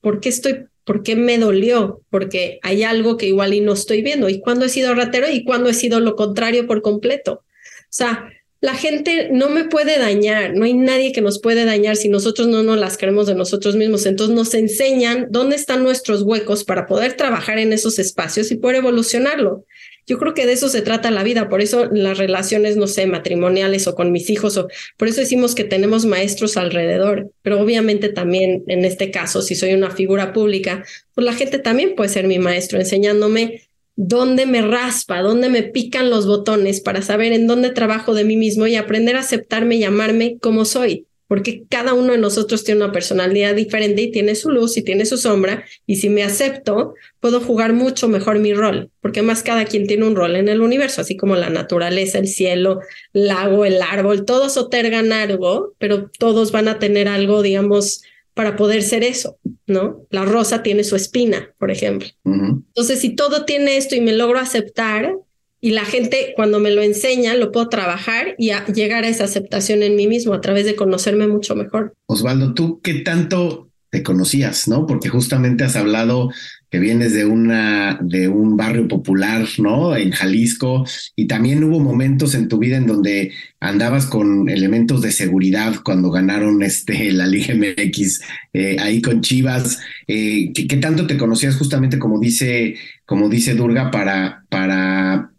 ¿por 0.00 0.20
qué 0.20 0.28
estoy, 0.28 0.66
por 0.84 1.02
qué 1.02 1.16
me 1.16 1.36
dolió? 1.36 2.00
Porque 2.10 2.60
hay 2.62 2.84
algo 2.84 3.16
que 3.16 3.26
igual 3.26 3.54
y 3.54 3.60
no 3.60 3.72
estoy 3.72 4.02
viendo. 4.02 4.28
¿Y 4.28 4.40
cuándo 4.40 4.64
he 4.64 4.68
sido 4.68 4.94
ratero 4.94 5.28
y 5.28 5.44
cuándo 5.44 5.68
he 5.68 5.74
sido 5.74 5.98
lo 5.98 6.14
contrario 6.14 6.68
por 6.68 6.80
completo? 6.80 7.42
O 7.42 7.90
sea, 7.90 8.30
la 8.60 8.74
gente 8.74 9.28
no 9.30 9.48
me 9.48 9.64
puede 9.64 9.98
dañar, 9.98 10.54
no 10.54 10.64
hay 10.64 10.74
nadie 10.74 11.12
que 11.12 11.20
nos 11.20 11.40
puede 11.40 11.64
dañar 11.64 11.96
si 11.96 12.08
nosotros 12.08 12.48
no 12.48 12.62
nos 12.64 12.76
las 12.76 12.98
creemos 12.98 13.26
de 13.26 13.34
nosotros 13.34 13.76
mismos. 13.76 14.06
Entonces 14.06 14.34
nos 14.34 14.54
enseñan 14.54 15.26
dónde 15.30 15.56
están 15.56 15.82
nuestros 15.82 16.22
huecos 16.22 16.64
para 16.64 16.86
poder 16.86 17.14
trabajar 17.14 17.58
en 17.58 17.72
esos 17.72 17.98
espacios 17.98 18.50
y 18.50 18.56
poder 18.56 18.76
evolucionarlo. 18.76 19.64
Yo 20.08 20.18
creo 20.18 20.32
que 20.32 20.46
de 20.46 20.54
eso 20.54 20.70
se 20.70 20.80
trata 20.80 21.10
la 21.10 21.22
vida, 21.22 21.50
por 21.50 21.60
eso 21.60 21.84
las 21.92 22.16
relaciones, 22.16 22.78
no 22.78 22.86
sé, 22.86 23.06
matrimoniales 23.06 23.86
o 23.86 23.94
con 23.94 24.10
mis 24.10 24.30
hijos, 24.30 24.56
o 24.56 24.68
por 24.96 25.06
eso 25.06 25.20
decimos 25.20 25.54
que 25.54 25.64
tenemos 25.64 26.06
maestros 26.06 26.56
alrededor, 26.56 27.30
pero 27.42 27.60
obviamente 27.60 28.08
también 28.08 28.64
en 28.68 28.86
este 28.86 29.10
caso, 29.10 29.42
si 29.42 29.54
soy 29.54 29.74
una 29.74 29.90
figura 29.90 30.32
pública, 30.32 30.82
pues 31.14 31.26
la 31.26 31.34
gente 31.34 31.58
también 31.58 31.94
puede 31.94 32.08
ser 32.08 32.26
mi 32.26 32.38
maestro, 32.38 32.80
enseñándome 32.80 33.68
dónde 33.96 34.46
me 34.46 34.62
raspa, 34.62 35.20
dónde 35.20 35.50
me 35.50 35.62
pican 35.62 36.08
los 36.08 36.26
botones 36.26 36.80
para 36.80 37.02
saber 37.02 37.34
en 37.34 37.46
dónde 37.46 37.68
trabajo 37.68 38.14
de 38.14 38.24
mí 38.24 38.36
mismo 38.36 38.66
y 38.66 38.76
aprender 38.76 39.16
a 39.16 39.20
aceptarme 39.20 39.76
y 39.76 39.84
amarme 39.84 40.38
como 40.40 40.64
soy 40.64 41.07
porque 41.28 41.64
cada 41.68 41.94
uno 41.94 42.12
de 42.12 42.18
nosotros 42.18 42.64
tiene 42.64 42.82
una 42.82 42.92
personalidad 42.92 43.54
diferente 43.54 44.02
y 44.02 44.10
tiene 44.10 44.34
su 44.34 44.50
luz 44.50 44.76
y 44.76 44.82
tiene 44.82 45.06
su 45.06 45.18
sombra, 45.18 45.64
y 45.86 45.96
si 45.96 46.08
me 46.08 46.24
acepto, 46.24 46.94
puedo 47.20 47.40
jugar 47.40 47.74
mucho 47.74 48.08
mejor 48.08 48.38
mi 48.38 48.54
rol, 48.54 48.90
porque 49.00 49.22
más 49.22 49.42
cada 49.42 49.66
quien 49.66 49.86
tiene 49.86 50.06
un 50.06 50.16
rol 50.16 50.34
en 50.36 50.48
el 50.48 50.62
universo, 50.62 51.02
así 51.02 51.16
como 51.16 51.36
la 51.36 51.50
naturaleza, 51.50 52.18
el 52.18 52.28
cielo, 52.28 52.80
el 53.12 53.28
lago, 53.28 53.64
el 53.64 53.80
árbol, 53.82 54.24
todos 54.24 54.56
otorgan 54.56 55.12
algo, 55.12 55.74
pero 55.78 56.10
todos 56.18 56.50
van 56.50 56.66
a 56.66 56.78
tener 56.78 57.06
algo, 57.08 57.42
digamos, 57.42 58.02
para 58.32 58.56
poder 58.56 58.82
ser 58.82 59.02
eso, 59.02 59.36
¿no? 59.66 60.06
La 60.10 60.24
rosa 60.24 60.62
tiene 60.62 60.84
su 60.84 60.96
espina, 60.96 61.52
por 61.58 61.70
ejemplo. 61.72 62.08
Entonces, 62.24 63.00
si 63.00 63.16
todo 63.16 63.44
tiene 63.44 63.76
esto 63.76 63.96
y 63.96 64.00
me 64.00 64.12
logro 64.12 64.38
aceptar, 64.38 65.12
y 65.60 65.70
la 65.70 65.84
gente 65.84 66.32
cuando 66.36 66.60
me 66.60 66.70
lo 66.70 66.82
enseña 66.82 67.34
lo 67.34 67.52
puedo 67.52 67.68
trabajar 67.68 68.34
y 68.38 68.52
llegar 68.72 69.04
a 69.04 69.08
esa 69.08 69.24
aceptación 69.24 69.82
en 69.82 69.96
mí 69.96 70.06
mismo 70.06 70.34
a 70.34 70.40
través 70.40 70.64
de 70.64 70.76
conocerme 70.76 71.26
mucho 71.26 71.56
mejor. 71.56 71.94
Osvaldo, 72.06 72.54
¿tú 72.54 72.80
qué 72.82 72.94
tanto 72.94 73.68
te 73.90 74.02
conocías, 74.02 74.68
no? 74.68 74.86
Porque 74.86 75.08
justamente 75.08 75.64
has 75.64 75.74
hablado 75.74 76.30
que 76.70 76.78
vienes 76.78 77.14
de 77.14 77.24
una 77.24 77.98
de 78.02 78.28
un 78.28 78.56
barrio 78.56 78.86
popular, 78.86 79.46
¿no? 79.56 79.96
En 79.96 80.10
Jalisco 80.10 80.84
y 81.16 81.26
también 81.26 81.64
hubo 81.64 81.80
momentos 81.80 82.34
en 82.34 82.48
tu 82.48 82.58
vida 82.58 82.76
en 82.76 82.86
donde 82.86 83.32
andabas 83.60 84.04
con 84.04 84.50
elementos 84.50 85.00
de 85.00 85.10
seguridad 85.10 85.76
cuando 85.82 86.10
ganaron 86.10 86.62
este 86.62 87.10
la 87.12 87.26
Liga 87.26 87.54
MX 87.54 88.20
eh, 88.52 88.76
ahí 88.78 89.00
con 89.00 89.22
Chivas. 89.22 89.78
Eh, 90.06 90.52
¿qué, 90.54 90.66
¿qué, 90.66 90.76
tanto 90.76 91.06
te 91.06 91.16
conocías 91.16 91.56
justamente 91.56 91.98
como 91.98 92.20
dice 92.20 92.76
como 93.06 93.30
dice 93.30 93.54
Durga 93.54 93.90
para 93.90 94.44
para 94.50 95.32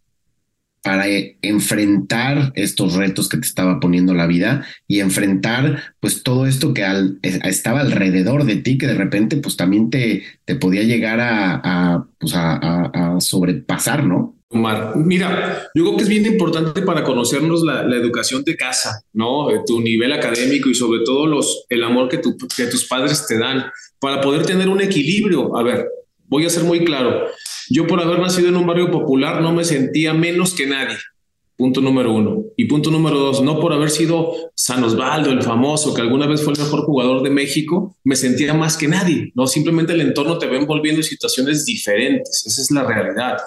para 0.82 1.06
enfrentar 1.42 2.52
estos 2.56 2.96
retos 2.96 3.28
que 3.28 3.38
te 3.38 3.48
estaba 3.48 3.80
poniendo 3.80 4.14
la 4.14 4.28
vida 4.28 4.66
y 4.88 5.00
enfrentar 5.00 5.96
pues 6.00 6.24
todo 6.24 6.46
esto 6.46 6.74
que 6.74 6.86
estaba 7.22 7.82
alrededor 7.82 8.46
de 8.46 8.58
ti 8.58 8.78
que 8.78 8.88
de 8.88 8.94
repente 8.94 9.38
pues 9.38 9.58
también 9.58 9.90
te, 9.90 10.24
te 10.46 10.56
podía 10.56 10.84
llegar 10.84 11.20
a, 11.20 11.62
a, 11.64 12.08
pues 12.18 12.34
a, 12.36 13.18
sobrepasar, 13.20 14.06
¿no? 14.06 14.36
Omar, 14.52 14.94
mira, 14.96 15.70
yo 15.76 15.84
creo 15.84 15.98
que 15.98 16.04
es 16.04 16.10
bien 16.10 16.26
importante 16.26 16.82
para 16.82 17.04
conocernos 17.04 17.62
la, 17.62 17.84
la, 17.84 17.98
educación 17.98 18.44
de 18.44 18.56
casa, 18.56 19.04
¿no? 19.14 19.48
Tu 19.68 19.80
nivel 19.82 20.12
académico 20.12 20.70
y 20.70 20.74
sobre 20.74 21.02
todo 21.06 21.28
los, 21.28 21.66
el 21.70 21.84
amor 21.84 22.10
que, 22.10 22.18
tu, 22.18 22.36
que 22.58 22.66
tus 22.66 22.86
padres 22.86 23.28
te 23.28 23.38
dan 23.38 23.66
para 24.00 24.22
poder 24.22 24.46
tener 24.46 24.68
un 24.70 24.82
equilibrio. 24.82 25.56
A 25.56 25.62
ver, 25.62 25.88
voy 26.26 26.46
a 26.46 26.50
ser 26.50 26.64
muy 26.64 26.84
claro. 26.84 27.28
Yo 27.70 27.86
por 27.86 28.02
haber 28.02 28.20
nacido 28.20 28.50
en 28.50 28.56
un 28.56 28.66
barrio 28.66 28.90
popular 28.90 29.42
no 29.42 29.54
me 29.54 29.64
sentía 29.64 30.14
menos 30.14 30.54
que 30.54 30.66
nadie. 30.66 30.98
Punto 31.56 31.82
número 31.82 32.14
uno. 32.14 32.46
Y 32.56 32.66
punto 32.66 32.90
número 32.90 33.20
dos, 33.20 33.44
no 33.44 33.60
por 33.60 33.74
haber 33.74 33.90
sido 33.90 34.34
San 34.56 34.84
Osvaldo, 34.84 35.30
el 35.30 35.44
famoso, 35.44 35.94
que 35.94 36.02
alguna 36.02 36.26
vez 36.26 36.42
fue 36.42 36.54
el 36.54 36.60
mejor 36.60 36.86
jugador 36.86 37.22
de 37.22 37.30
México, 37.30 37.98
me 38.04 38.16
sentía 38.16 38.54
más 38.54 38.78
que 38.78 38.88
nadie. 38.88 39.32
No, 39.36 39.46
simplemente 39.46 39.94
el 39.94 40.02
entorno 40.02 40.38
te 40.38 40.48
va 40.48 40.56
envolviendo 40.56 41.02
en 41.02 41.04
situaciones 41.04 41.66
diferentes. 41.66 42.46
Esa 42.48 42.62
es 42.62 42.72
la 42.72 42.86
realidad. 42.86 43.38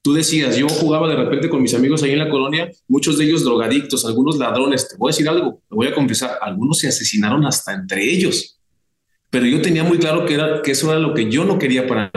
Tú 0.00 0.14
decías, 0.14 0.56
yo 0.56 0.66
jugaba 0.68 1.08
de 1.08 1.14
repente 1.14 1.48
con 1.48 1.62
mis 1.62 1.74
amigos 1.74 2.02
ahí 2.02 2.12
en 2.12 2.18
la 2.18 2.30
colonia, 2.30 2.68
muchos 2.88 3.18
de 3.18 3.26
ellos 3.26 3.44
drogadictos, 3.44 4.04
algunos 4.04 4.38
ladrones. 4.38 4.88
Te 4.88 4.96
voy 4.96 5.10
a 5.10 5.12
decir 5.12 5.28
algo, 5.28 5.62
te 5.68 5.74
voy 5.76 5.86
a 5.86 5.94
confesar, 5.94 6.38
algunos 6.40 6.78
se 6.78 6.88
asesinaron 6.88 7.44
hasta 7.44 7.74
entre 7.74 8.10
ellos. 8.10 8.58
Pero 9.30 9.46
yo 9.46 9.62
tenía 9.62 9.84
muy 9.84 9.98
claro 9.98 10.26
que, 10.26 10.34
era, 10.34 10.60
que 10.60 10.72
eso 10.72 10.90
era 10.90 10.98
lo 10.98 11.14
que 11.14 11.30
yo 11.30 11.44
no 11.44 11.58
quería 11.58 11.86
para. 11.86 12.10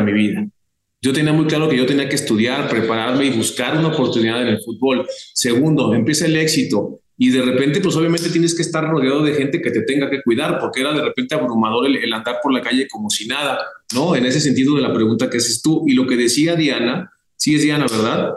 Yo 1.05 1.13
tenía 1.13 1.33
muy 1.33 1.45
claro 1.45 1.69
que 1.69 1.77
yo 1.77 1.85
tenía 1.85 2.09
que 2.09 2.15
estudiar, 2.15 2.67
prepararme 2.67 3.27
y 3.27 3.29
buscar 3.29 3.77
una 3.77 3.89
oportunidad 3.89 4.41
en 4.41 4.47
el 4.47 4.59
fútbol. 4.63 5.05
Segundo, 5.35 5.93
empieza 5.93 6.25
el 6.25 6.35
éxito 6.35 6.99
y 7.15 7.29
de 7.29 7.43
repente, 7.43 7.79
pues 7.79 7.95
obviamente 7.95 8.29
tienes 8.29 8.55
que 8.55 8.63
estar 8.63 8.89
rodeado 8.89 9.21
de 9.21 9.35
gente 9.35 9.61
que 9.61 9.69
te 9.69 9.83
tenga 9.83 10.09
que 10.09 10.23
cuidar, 10.23 10.57
porque 10.59 10.81
era 10.81 10.93
de 10.93 11.03
repente 11.03 11.35
abrumador 11.35 11.85
el, 11.85 11.97
el, 11.97 12.11
andar 12.11 12.37
por 12.41 12.51
la 12.51 12.59
calle 12.59 12.87
como 12.87 13.11
si 13.11 13.27
nada, 13.27 13.59
¿no? 13.93 14.15
En 14.15 14.25
ese 14.25 14.41
sentido 14.41 14.75
de 14.77 14.81
la 14.81 14.91
pregunta 14.91 15.29
que 15.29 15.37
haces 15.37 15.61
tú. 15.61 15.83
Y 15.85 15.93
lo 15.93 16.07
que 16.07 16.17
decía 16.17 16.55
Diana, 16.55 17.11
sí 17.35 17.53
es 17.53 17.61
Diana, 17.61 17.85
¿verdad? 17.85 18.33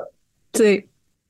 Sí. 0.52 0.84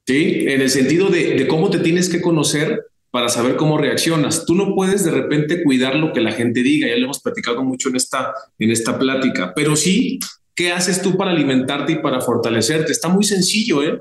Sí, 0.08 0.44
en 0.48 0.60
el 0.60 0.70
sentido 0.70 1.08
de, 1.08 1.34
de 1.34 1.46
cómo 1.46 1.70
te 1.70 1.78
tienes 1.78 2.08
que 2.08 2.20
conocer 2.20 2.82
para 3.12 3.28
saber 3.28 3.54
cómo 3.54 3.78
reaccionas. 3.78 4.44
Tú 4.44 4.56
no 4.56 4.74
puedes 4.74 5.04
de 5.04 5.12
repente 5.12 5.62
cuidar 5.62 5.94
lo 5.94 6.12
que 6.12 6.20
la 6.20 6.32
gente 6.32 6.64
diga, 6.64 6.88
ya 6.88 6.96
lo 6.96 7.04
hemos 7.04 7.20
platicado 7.20 7.62
mucho 7.62 7.90
en 7.90 7.96
esta, 7.96 8.34
en 8.58 8.72
esta 8.72 8.98
plática, 8.98 9.52
pero 9.54 9.76
sí 9.76 10.18
¿Qué 10.58 10.72
haces 10.72 11.00
tú 11.00 11.16
para 11.16 11.30
alimentarte 11.30 11.92
y 11.92 11.96
para 12.00 12.20
fortalecerte? 12.20 12.90
Está 12.90 13.08
muy 13.08 13.22
sencillo, 13.22 13.80
¿eh? 13.80 13.96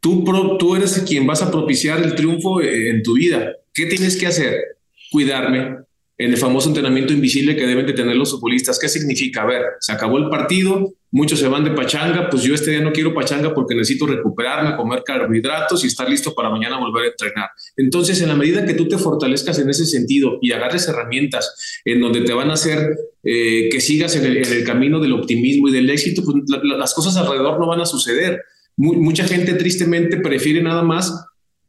Tú, 0.00 0.74
eres 0.74 0.98
quien 1.06 1.26
vas 1.26 1.42
a 1.42 1.50
propiciar 1.50 2.02
el 2.02 2.14
triunfo 2.14 2.62
eh, 2.62 2.88
en 2.88 3.02
tu 3.02 3.16
vida. 3.16 3.52
¿Qué 3.74 3.84
tienes 3.84 4.16
que 4.16 4.26
hacer? 4.26 4.78
Cuidarme, 5.10 5.76
en 6.16 6.30
el 6.30 6.38
famoso 6.38 6.68
entrenamiento 6.68 7.12
invisible 7.12 7.54
que 7.54 7.66
deben 7.66 7.86
de 7.86 7.92
tener 7.92 8.16
los 8.16 8.30
futbolistas. 8.30 8.78
¿Qué 8.78 8.88
significa? 8.88 9.42
A 9.42 9.44
ver, 9.44 9.62
se 9.80 9.92
acabó 9.92 10.16
el 10.16 10.30
partido, 10.30 10.90
muchos 11.10 11.38
se 11.38 11.48
van 11.48 11.64
de 11.64 11.72
pachanga, 11.72 12.28
pues 12.30 12.42
yo 12.42 12.54
este 12.54 12.70
día 12.70 12.80
no 12.80 12.92
quiero 12.92 13.12
pachanga 13.14 13.54
porque 13.54 13.74
necesito 13.74 14.06
recuperarme, 14.06 14.76
comer 14.76 15.02
carbohidratos 15.04 15.84
y 15.84 15.88
estar 15.88 16.08
listo 16.08 16.34
para 16.34 16.50
mañana 16.50 16.78
volver 16.78 17.04
a 17.04 17.08
entrenar. 17.08 17.48
Entonces, 17.76 18.20
en 18.20 18.28
la 18.28 18.36
medida 18.36 18.64
que 18.64 18.74
tú 18.74 18.88
te 18.88 18.98
fortalezcas 18.98 19.58
en 19.58 19.68
ese 19.70 19.86
sentido 19.86 20.38
y 20.40 20.52
agarres 20.52 20.88
herramientas 20.88 21.80
en 21.84 22.00
donde 22.00 22.22
te 22.22 22.32
van 22.32 22.50
a 22.50 22.54
hacer 22.54 22.96
eh, 23.24 23.68
que 23.70 23.80
sigas 23.80 24.16
en 24.16 24.24
el, 24.24 24.64
camino 24.64 25.00
del 25.00 25.12
optimismo 25.12 25.68
y 25.68 25.72
del 25.72 25.90
éxito, 25.90 26.22
pues 26.24 26.36
la, 26.48 26.60
la, 26.62 26.76
las 26.76 26.94
cosas 26.94 27.16
alrededor 27.16 27.58
no 27.58 27.66
van 27.66 27.80
a 27.80 27.86
suceder. 27.86 28.42
Mucha 28.76 29.24
gente 29.24 29.54
tristemente 29.54 30.16
prefiere 30.18 30.62
nada 30.62 30.82
más 30.82 31.12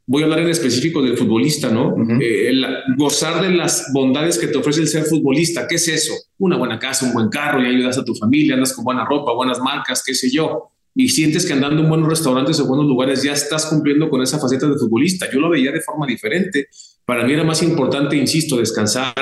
voy 0.06 0.22
a 0.22 0.24
hablar 0.24 0.40
en 0.40 0.48
específico 0.48 1.02
del 1.02 1.16
futbolista, 1.16 1.70
¿no? 1.70 1.88
Uh 1.88 1.98
-huh. 1.98 2.22
eh, 2.22 2.48
el, 2.48 2.66
gozar 2.96 3.42
de 3.42 3.50
las 3.50 3.90
bondades 3.92 4.38
que 4.38 4.48
te 4.48 4.58
ofrece 4.58 4.80
el 4.80 4.88
ser 4.88 5.04
futbolista. 5.04 5.66
¿Qué 5.66 5.76
es 5.76 5.88
eso? 5.88 6.12
Una 6.38 6.56
buena 6.56 6.78
casa, 6.78 7.06
un 7.06 7.12
buen 7.12 7.28
carro, 7.28 7.62
y 7.62 7.66
ayudas 7.66 7.98
a 7.98 8.04
tu 8.04 8.14
familia, 8.14 8.54
andas 8.54 8.72
con 8.74 8.84
buena 8.84 9.04
ropa, 9.04 9.32
buenas 9.32 9.60
marcas, 9.60 10.02
qué 10.04 10.14
sé 10.14 10.30
yo. 10.30 10.70
Y 10.94 11.08
sientes 11.08 11.46
que 11.46 11.54
andando 11.54 11.82
en 11.82 11.88
buenos 11.88 12.08
restaurantes 12.08 12.60
o 12.60 12.66
buenos 12.66 12.86
lugares 12.86 13.22
ya 13.22 13.32
estás 13.32 13.64
cumpliendo 13.66 14.10
con 14.10 14.20
esa 14.20 14.38
faceta 14.38 14.66
de 14.66 14.74
futbolista. 14.74 15.26
Yo 15.32 15.40
lo 15.40 15.48
veía 15.48 15.72
de 15.72 15.80
forma 15.80 16.06
diferente. 16.06 16.66
Para 17.06 17.24
mí 17.24 17.32
era 17.32 17.44
más 17.44 17.62
importante, 17.62 18.16
insisto, 18.16 18.58
descansar, 18.58 19.14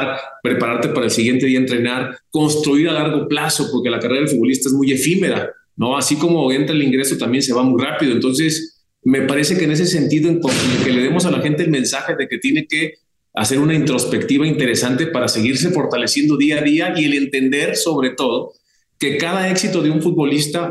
prepararte 0.43 0.89
para 0.89 1.05
el 1.05 1.11
siguiente 1.13 1.47
día 1.47 1.59
entrenar, 1.59 2.19
construir 2.31 2.89
a 2.89 2.93
largo 2.93 3.29
plazo, 3.29 3.69
porque 3.71 3.89
la 3.89 4.01
carrera 4.01 4.23
del 4.23 4.31
futbolista 4.31 4.69
es 4.69 4.75
muy 4.75 4.91
efímera, 4.93 5.51
¿no? 5.77 5.97
Así 5.97 6.17
como 6.17 6.51
entra 6.51 6.75
el 6.75 6.83
ingreso 6.83 7.17
también 7.17 7.43
se 7.43 7.55
va 7.55 7.63
muy 7.63 7.81
rápido. 7.81 8.13
Entonces, 8.13 8.80
me 9.03 9.23
parece 9.23 9.57
que 9.57 9.65
en 9.65 9.73
ese 9.73 9.87
sentido, 9.87 10.29
en 10.29 10.41
que 10.85 10.93
le 10.93 11.03
demos 11.03 11.25
a 11.25 11.31
la 11.31 11.41
gente 11.41 11.63
el 11.63 11.71
mensaje 11.71 12.15
de 12.17 12.29
que 12.29 12.39
tiene 12.39 12.67
que 12.67 12.95
hacer 13.35 13.59
una 13.59 13.75
introspectiva 13.75 14.47
interesante 14.47 15.07
para 15.07 15.29
seguirse 15.29 15.71
fortaleciendo 15.71 16.37
día 16.37 16.59
a 16.59 16.63
día 16.63 16.95
y 16.97 17.05
el 17.05 17.15
entender 17.15 17.77
sobre 17.77 18.11
todo 18.11 18.53
que 18.99 19.17
cada 19.17 19.49
éxito 19.51 19.83
de 19.83 19.91
un 19.91 20.03
futbolista 20.03 20.71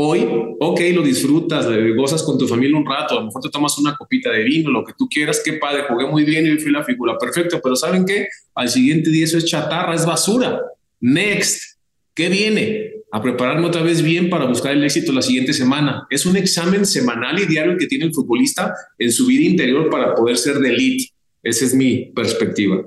hoy, 0.00 0.28
ok, 0.60 0.80
lo 0.94 1.02
disfrutas, 1.02 1.66
gozas 1.96 2.22
con 2.22 2.38
tu 2.38 2.46
familia 2.46 2.76
un 2.76 2.86
rato, 2.86 3.14
a 3.14 3.20
lo 3.20 3.26
mejor 3.26 3.42
te 3.42 3.50
tomas 3.50 3.76
una 3.78 3.96
copita 3.96 4.30
de 4.30 4.44
vino, 4.44 4.70
lo 4.70 4.84
que 4.84 4.92
tú 4.96 5.08
quieras, 5.08 5.42
qué 5.44 5.54
padre, 5.54 5.84
jugué 5.88 6.06
muy 6.06 6.24
bien 6.24 6.46
y 6.46 6.58
fui 6.58 6.70
la 6.70 6.84
figura 6.84 7.18
perfecta, 7.18 7.60
pero 7.60 7.74
¿saben 7.74 8.04
qué? 8.04 8.28
Al 8.54 8.68
siguiente 8.68 9.10
día 9.10 9.24
eso 9.24 9.38
es 9.38 9.44
chatarra, 9.44 9.94
es 9.94 10.06
basura. 10.06 10.60
Next, 11.00 11.77
¿qué 12.18 12.28
viene? 12.28 12.88
a 13.10 13.22
prepararme 13.22 13.66
otra 13.66 13.82
vez 13.82 14.02
bien 14.02 14.28
para 14.28 14.44
buscar 14.44 14.72
el 14.72 14.84
éxito 14.84 15.12
la 15.12 15.22
siguiente 15.22 15.54
semana. 15.54 16.06
Es 16.10 16.26
un 16.26 16.36
examen 16.36 16.84
semanal 16.84 17.40
y 17.40 17.46
diario 17.46 17.78
que 17.78 17.86
tiene 17.86 18.04
el 18.04 18.12
futbolista 18.12 18.74
en 18.98 19.10
su 19.10 19.26
vida 19.28 19.44
interior 19.44 19.88
para 19.88 20.14
poder 20.14 20.36
ser 20.36 20.58
de 20.58 20.68
elite. 20.68 21.14
Esa 21.42 21.64
es 21.64 21.74
mi 21.74 22.12
perspectiva. 22.14 22.84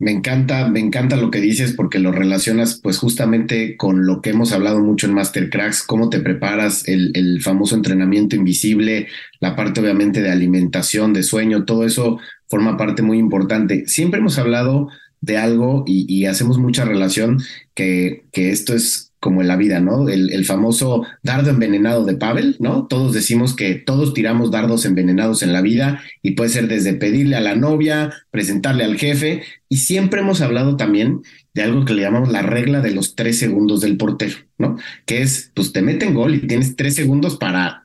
Me 0.00 0.10
encanta, 0.10 0.68
me 0.68 0.80
encanta 0.80 1.16
lo 1.16 1.30
que 1.30 1.40
dices 1.40 1.72
porque 1.72 2.00
lo 2.00 2.10
relacionas 2.10 2.80
pues 2.82 2.98
justamente 2.98 3.76
con 3.76 4.06
lo 4.06 4.20
que 4.20 4.30
hemos 4.30 4.50
hablado 4.50 4.80
mucho 4.80 5.06
en 5.06 5.14
Mastercracks, 5.14 5.84
cómo 5.84 6.10
te 6.10 6.18
preparas, 6.18 6.88
el, 6.88 7.12
el 7.14 7.40
famoso 7.40 7.76
entrenamiento 7.76 8.34
invisible, 8.34 9.06
la 9.38 9.54
parte 9.54 9.80
obviamente 9.80 10.20
de 10.20 10.32
alimentación, 10.32 11.12
de 11.12 11.22
sueño, 11.22 11.64
todo 11.64 11.86
eso 11.86 12.18
forma 12.48 12.76
parte 12.76 13.02
muy 13.02 13.18
importante. 13.18 13.84
Siempre 13.86 14.18
hemos 14.18 14.36
hablado 14.36 14.88
de 15.24 15.38
algo 15.38 15.84
y, 15.86 16.26
hacemos 16.26 16.58
mucha 16.58 16.84
relación 16.84 17.42
que, 17.74 18.24
que 18.32 18.50
esto 18.50 18.74
es 18.74 19.12
como 19.20 19.40
en 19.40 19.48
la 19.48 19.56
vida, 19.56 19.80
¿no? 19.80 20.08
El, 20.10 20.30
el, 20.30 20.44
famoso 20.44 21.06
dardo 21.22 21.48
envenenado 21.48 22.04
de 22.04 22.14
Pavel, 22.14 22.56
¿no? 22.58 22.86
Todos 22.86 23.14
decimos 23.14 23.56
que 23.56 23.74
todos 23.74 24.12
tiramos 24.12 24.50
dardos 24.50 24.84
envenenados 24.84 25.42
en 25.42 25.54
la 25.54 25.62
vida 25.62 26.02
y 26.20 26.32
puede 26.32 26.50
ser 26.50 26.68
desde 26.68 26.92
pedirle 26.92 27.36
a 27.36 27.40
la 27.40 27.54
novia, 27.54 28.12
presentarle 28.30 28.84
al 28.84 28.98
jefe 28.98 29.42
y 29.68 29.78
siempre 29.78 30.20
hemos 30.20 30.42
hablado 30.42 30.76
también 30.76 31.22
de 31.54 31.62
algo 31.62 31.86
que 31.86 31.94
le 31.94 32.02
llamamos 32.02 32.30
la 32.30 32.42
regla 32.42 32.82
de 32.82 32.90
los 32.90 33.14
tres 33.14 33.38
segundos 33.38 33.80
del 33.80 33.96
portero, 33.96 34.36
¿no? 34.58 34.76
Que 35.06 35.22
es, 35.22 35.52
pues 35.54 35.72
te 35.72 35.80
meten 35.80 36.12
gol 36.12 36.34
y 36.34 36.46
tienes 36.46 36.76
tres 36.76 36.94
segundos 36.94 37.38
para 37.38 37.84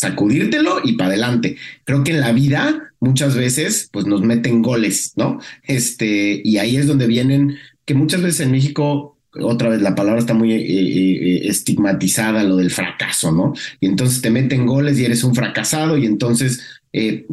sacudírtelo 0.00 0.80
y 0.82 0.94
para 0.94 1.10
adelante. 1.10 1.56
Creo 1.84 2.02
que 2.02 2.12
en 2.12 2.20
la 2.20 2.32
vida 2.32 2.92
muchas 3.00 3.34
veces 3.34 3.88
pues 3.92 4.06
nos 4.06 4.22
meten 4.22 4.62
goles, 4.62 5.12
¿no? 5.16 5.38
Este, 5.62 6.40
y 6.42 6.56
ahí 6.56 6.76
es 6.76 6.86
donde 6.86 7.06
vienen 7.06 7.58
que 7.84 7.94
muchas 7.94 8.22
veces 8.22 8.40
en 8.40 8.52
México 8.52 9.18
otra 9.34 9.68
vez 9.68 9.82
la 9.82 9.94
palabra 9.94 10.18
está 10.18 10.34
muy 10.34 10.52
eh, 10.52 10.58
eh, 10.58 11.48
estigmatizada, 11.48 12.42
lo 12.42 12.56
del 12.56 12.70
fracaso, 12.70 13.30
¿no? 13.30 13.52
Y 13.78 13.86
entonces 13.86 14.22
te 14.22 14.30
meten 14.30 14.66
goles 14.66 14.98
y 14.98 15.04
eres 15.04 15.22
un 15.22 15.34
fracasado 15.34 15.96
y 15.98 16.06
entonces 16.06 16.64
eh, 16.92 17.26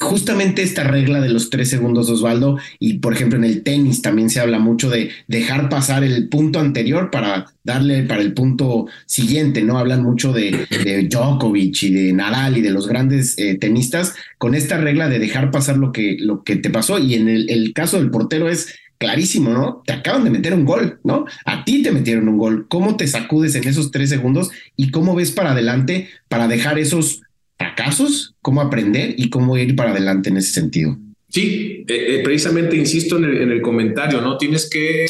justamente 0.00 0.62
esta 0.62 0.84
regla 0.84 1.20
de 1.20 1.28
los 1.28 1.50
tres 1.50 1.68
segundos, 1.68 2.08
Osvaldo, 2.08 2.58
y 2.78 2.98
por 2.98 3.12
ejemplo 3.12 3.38
en 3.38 3.44
el 3.44 3.62
tenis 3.62 4.02
también 4.02 4.30
se 4.30 4.40
habla 4.40 4.58
mucho 4.58 4.90
de 4.90 5.10
dejar 5.28 5.68
pasar 5.68 6.02
el 6.04 6.28
punto 6.28 6.58
anterior 6.58 7.10
para 7.10 7.52
darle 7.62 8.02
para 8.04 8.22
el 8.22 8.32
punto 8.32 8.86
siguiente, 9.06 9.62
¿no? 9.62 9.78
Hablan 9.78 10.02
mucho 10.02 10.32
de, 10.32 10.66
Djokovic 11.08 11.82
y 11.82 11.90
de 11.90 12.12
Nadal 12.12 12.56
y 12.56 12.62
de 12.62 12.70
los 12.70 12.88
grandes 12.88 13.38
eh, 13.38 13.56
tenistas 13.56 14.14
con 14.38 14.54
esta 14.54 14.78
regla 14.78 15.08
de 15.08 15.18
dejar 15.18 15.50
pasar 15.50 15.76
lo 15.76 15.92
que, 15.92 16.16
lo 16.18 16.42
que 16.42 16.56
te 16.56 16.70
pasó 16.70 16.98
y 16.98 17.14
en 17.14 17.28
el 17.28 17.72
caso 17.74 17.98
del 17.98 18.10
portero 18.10 18.48
es 18.48 18.74
clarísimo, 19.00 19.50
¿no? 19.50 19.82
Te 19.86 19.94
acaban 19.94 20.24
de 20.24 20.30
meter 20.30 20.52
un 20.52 20.66
gol, 20.66 21.00
¿no? 21.04 21.24
A 21.46 21.64
ti 21.64 21.82
te 21.82 21.90
metieron 21.90 22.28
un 22.28 22.36
gol. 22.36 22.66
¿Cómo 22.68 22.96
te 22.96 23.06
sacudes 23.08 23.54
en 23.54 23.66
esos 23.66 23.90
tres 23.90 24.10
segundos 24.10 24.50
y 24.76 24.90
cómo 24.90 25.14
ves 25.14 25.32
para 25.32 25.52
adelante 25.52 26.10
para 26.28 26.48
dejar 26.48 26.78
esos 26.78 27.22
fracasos? 27.60 28.34
¿Cómo 28.40 28.62
aprender 28.62 29.14
y 29.18 29.28
cómo 29.28 29.56
ir 29.58 29.76
para 29.76 29.90
adelante 29.90 30.30
en 30.30 30.38
ese 30.38 30.52
sentido? 30.52 30.96
Sí, 31.28 31.84
eh, 31.86 32.16
eh, 32.16 32.20
precisamente 32.24 32.74
insisto 32.74 33.18
en 33.18 33.24
el, 33.24 33.42
en 33.42 33.50
el, 33.52 33.60
comentario, 33.60 34.22
¿no? 34.22 34.38
Tienes 34.38 34.68
que 34.68 35.04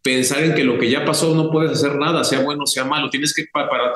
pensar 0.00 0.44
en 0.44 0.54
que 0.54 0.62
lo 0.62 0.78
que 0.78 0.88
ya 0.88 1.04
pasó 1.04 1.34
no 1.34 1.50
puedes 1.50 1.72
hacer 1.72 1.96
nada, 1.96 2.22
sea 2.22 2.40
bueno 2.40 2.62
o 2.62 2.66
sea 2.66 2.84
malo, 2.84 3.10
tienes 3.10 3.34
que 3.34 3.46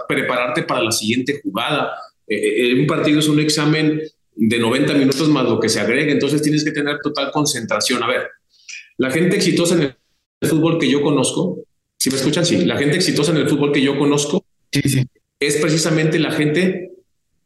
prepararte 0.09 0.65
para 0.65 0.83
la 0.83 0.91
siguiente 0.91 1.41
jugada. 1.43 1.93
Eh, 2.27 2.73
eh, 2.73 2.81
un 2.81 2.87
partido 2.89 3.21
es 3.21 3.29
un 3.29 3.39
examen 3.39 4.03
de 4.35 4.59
90 4.59 4.95
minutos 4.95 5.29
más 5.29 5.45
lo 5.45 5.61
que 5.61 5.69
se 5.69 5.79
agregue, 5.79 6.11
entonces 6.11 6.43
tienes 6.43 6.65
que 6.65 6.73
tener 6.73 6.99
total 7.03 7.31
concentración. 7.31 8.03
A 8.03 8.09
ver, 8.09 8.27
la 8.99 9.11
gente 9.11 9.37
exitosa 9.37 9.77
en 9.77 9.83
el 10.41 10.49
fútbol 10.49 10.79
que 10.79 10.91
yo 10.91 11.03
conozco, 11.03 11.65
si 11.99 12.11
me 12.11 12.17
escuchan, 12.17 12.45
sí, 12.45 12.65
la 12.65 12.77
gente 12.77 12.97
exitosa 12.97 13.31
en 13.31 13.39
el 13.39 13.49
fútbol 13.49 13.71
que 13.71 13.81
yo 13.81 13.97
conozco 13.97 14.45
es 14.73 15.57
precisamente 15.57 16.19
la 16.19 16.33
gente 16.33 16.92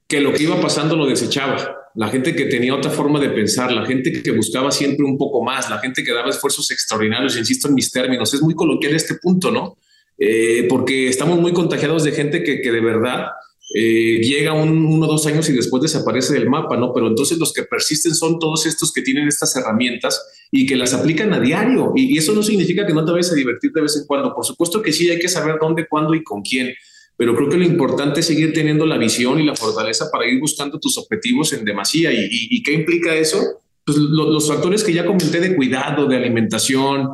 que 0.08 0.20
lo 0.20 0.32
que 0.32 0.44
iba 0.44 0.60
pasando 0.60 0.96
lo 0.96 1.06
desechaba, 1.06 1.76
la 1.94 2.08
gente 2.08 2.34
que 2.34 2.44
tenía 2.44 2.74
otra 2.74 2.90
forma 2.90 3.18
de 3.18 3.30
pensar, 3.30 3.72
la 3.72 3.84
gente 3.86 4.22
que 4.22 4.30
buscaba 4.30 4.70
siempre 4.70 5.04
un 5.04 5.16
poco 5.16 5.42
más, 5.42 5.68
la 5.70 5.78
gente 5.78 6.04
que 6.04 6.12
daba 6.12 6.30
esfuerzos 6.30 6.70
extraordinarios, 6.70 7.36
insisto 7.36 7.68
en 7.68 7.74
mis 7.74 7.90
términos, 7.90 8.32
es 8.34 8.42
muy 8.42 8.54
coloquial 8.54 8.94
este 8.94 9.14
punto, 9.14 9.50
¿no? 9.50 9.76
Eh, 10.18 10.66
porque 10.68 11.08
estamos 11.08 11.38
muy 11.40 11.52
contagiados 11.52 12.04
de 12.04 12.12
gente 12.12 12.42
que, 12.42 12.60
que 12.60 12.72
de 12.72 12.80
verdad 12.80 13.26
eh, 13.74 14.20
llega 14.22 14.52
un, 14.52 14.86
uno 14.86 15.06
o 15.06 15.10
dos 15.10 15.26
años 15.26 15.48
y 15.48 15.52
después 15.52 15.82
desaparece 15.82 16.34
del 16.34 16.48
mapa, 16.48 16.76
¿no? 16.76 16.92
Pero 16.92 17.08
entonces 17.08 17.38
los 17.38 17.52
que 17.52 17.64
persisten 17.64 18.14
son 18.14 18.38
todos 18.38 18.64
estos 18.66 18.92
que 18.92 19.02
tienen 19.02 19.26
estas 19.26 19.56
herramientas 19.56 20.24
y 20.52 20.66
que 20.66 20.76
las 20.76 20.94
aplican 20.94 21.32
a 21.32 21.40
diario. 21.40 21.92
Y, 21.96 22.14
y 22.14 22.18
eso 22.18 22.32
no 22.32 22.42
significa 22.42 22.86
que 22.86 22.94
no 22.94 23.04
te 23.04 23.12
vayas 23.12 23.32
a 23.32 23.34
divertir 23.34 23.72
de 23.72 23.82
vez 23.82 23.96
en 23.96 24.06
cuando. 24.06 24.34
Por 24.34 24.44
supuesto 24.44 24.80
que 24.80 24.92
sí, 24.92 25.10
hay 25.10 25.18
que 25.18 25.28
saber 25.28 25.56
dónde, 25.60 25.88
cuándo 25.88 26.14
y 26.14 26.22
con 26.22 26.42
quién. 26.42 26.72
Pero 27.16 27.34
creo 27.34 27.48
que 27.48 27.56
lo 27.56 27.64
importante 27.64 28.20
es 28.20 28.26
seguir 28.26 28.52
teniendo 28.52 28.84
la 28.84 28.98
visión 28.98 29.40
y 29.40 29.46
la 29.46 29.56
fortaleza 29.56 30.10
para 30.12 30.26
ir 30.26 30.38
buscando 30.38 30.78
tus 30.78 30.98
objetivos 30.98 31.52
en 31.52 31.64
demasía. 31.64 32.10
¿Y, 32.12 32.62
qué 32.62 32.72
implica 32.72 33.14
eso? 33.14 33.42
Pues 33.84 33.96
los 33.96 34.46
factores 34.48 34.84
que 34.84 34.92
ya 34.92 35.06
comenté 35.06 35.40
de 35.40 35.56
cuidado, 35.56 36.06
de 36.06 36.16
alimentación, 36.16 37.08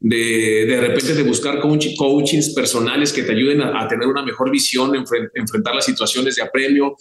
de, 0.00 0.64
de 0.66 0.80
repente 0.80 1.14
de 1.14 1.22
buscar 1.24 1.58
coach, 1.60 1.88
coachings 1.96 2.50
personales 2.50 3.12
que 3.12 3.24
te 3.24 3.32
ayuden 3.32 3.60
a, 3.62 3.88
tener 3.88 4.06
una 4.06 4.24
mejor 4.24 4.50
visión, 4.50 4.92
enfrentar 5.34 5.74
las 5.74 5.86
situaciones 5.86 6.36
de 6.36 6.42
apremio. 6.42 6.96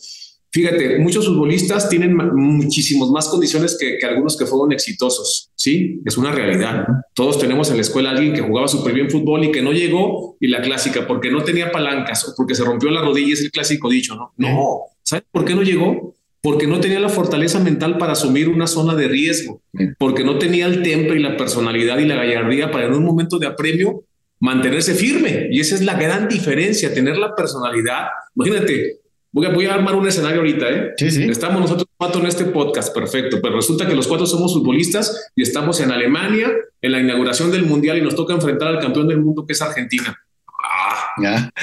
Fíjate, 0.58 0.98
muchos 0.98 1.28
futbolistas 1.28 1.88
tienen 1.88 2.16
muchísimas 2.16 3.10
más 3.10 3.28
condiciones 3.28 3.78
que, 3.80 4.00
que, 4.00 4.06
algunos 4.08 4.36
que 4.36 4.48
fueron 4.48 4.72
exitosos, 4.72 5.52
¿sí? 5.54 6.02
Es 6.04 6.18
una 6.18 6.32
realidad. 6.32 6.88
Todos 7.14 7.38
tenemos 7.38 7.70
en 7.70 7.76
la 7.76 7.84
escuela 7.84 8.10
a 8.10 8.14
alguien 8.14 8.34
que 8.34 8.42
jugaba 8.42 8.68
súper 8.68 8.96
bien 8.96 9.08
fútbol 9.08 9.44
y 9.44 9.52
que 9.52 9.62
no 9.62 9.72
llegó, 9.72 10.36
y 10.40 10.48
la 10.48 10.60
clásica, 10.64 11.06
porque 11.06 11.30
no 11.30 11.44
tenía 11.44 11.72
palancas 11.72 12.28
o 12.28 12.34
porque 12.36 12.56
se 12.56 12.64
rompió 12.64 12.90
la 12.90 13.02
rodilla, 13.02 13.34
es 13.34 13.42
el 13.42 13.52
clásico 13.52 13.88
dicho, 13.88 14.16
¿no? 14.16 14.34
No, 14.36 14.80
¿sabes 15.04 15.26
por 15.32 15.46
qué 15.46 15.54
no 15.54 15.62
llegó? 15.62 16.16
porque 16.42 16.66
no 16.66 16.80
tenía 16.80 17.00
la 17.00 17.10
fortaleza 17.10 17.60
mental 17.60 17.98
para 17.98 18.14
asumir 18.14 18.50
una 18.50 18.68
zona 18.68 18.96
de 18.96 19.08
riesgo, 19.08 19.62
porque 20.00 20.24
no 20.24 20.40
tenía 20.40 20.66
el 20.66 20.82
temple 20.82 21.18
y 21.18 21.22
la 21.22 21.38
personalidad 21.38 22.00
y 22.00 22.06
la 22.06 22.16
gallardía 22.16 22.72
para 22.72 22.86
en 22.86 22.94
un 22.94 23.04
momento 23.04 23.38
de 23.38 23.48
apremio 23.48 24.06
mantenerse 24.40 24.94
firme. 24.94 25.50
Y 25.52 25.60
esa 25.60 25.76
es 25.76 25.84
la 25.84 25.96
gran 25.96 26.28
diferencia, 26.28 26.94
tener 26.94 27.18
la 27.18 27.36
personalidad. 27.36 28.08
Imagínate, 28.36 29.02
voy 29.38 29.46
a, 29.46 29.50
voy 29.50 29.66
a 29.68 29.76
armar 29.76 29.94
un 29.94 30.08
escenario 30.08 30.40
ahorita, 30.40 30.70
¿eh? 30.70 30.94
Sí, 30.98 31.12
sí. 31.12 31.24
Estamos 31.30 31.62
nosotros 31.62 31.88
cuatro 31.96 32.22
en 32.22 32.28
este 32.28 32.46
podcast, 32.46 32.94
perfecto, 32.94 33.40
pero 33.42 33.58
resulta 33.58 33.88
que 33.88 33.94
los 33.94 34.08
cuatro 34.08 34.26
somos 34.26 34.52
futbolistas 34.52 35.32
y 35.36 35.44
estamos 35.44 35.80
en 35.80 35.92
Alemania 35.92 36.52
en 36.82 36.92
la 36.92 37.00
inauguración 37.00 37.52
del 37.52 37.64
Mundial 37.64 38.00
y 38.00 38.02
nos 38.02 38.16
toca 38.16 38.34
enfrentar 38.34 38.70
al 38.70 38.80
campeón 38.80 39.08
del 39.08 39.22
mundo 39.22 39.46
que 39.46 39.54
es 39.54 39.62
Argentina 39.62 40.18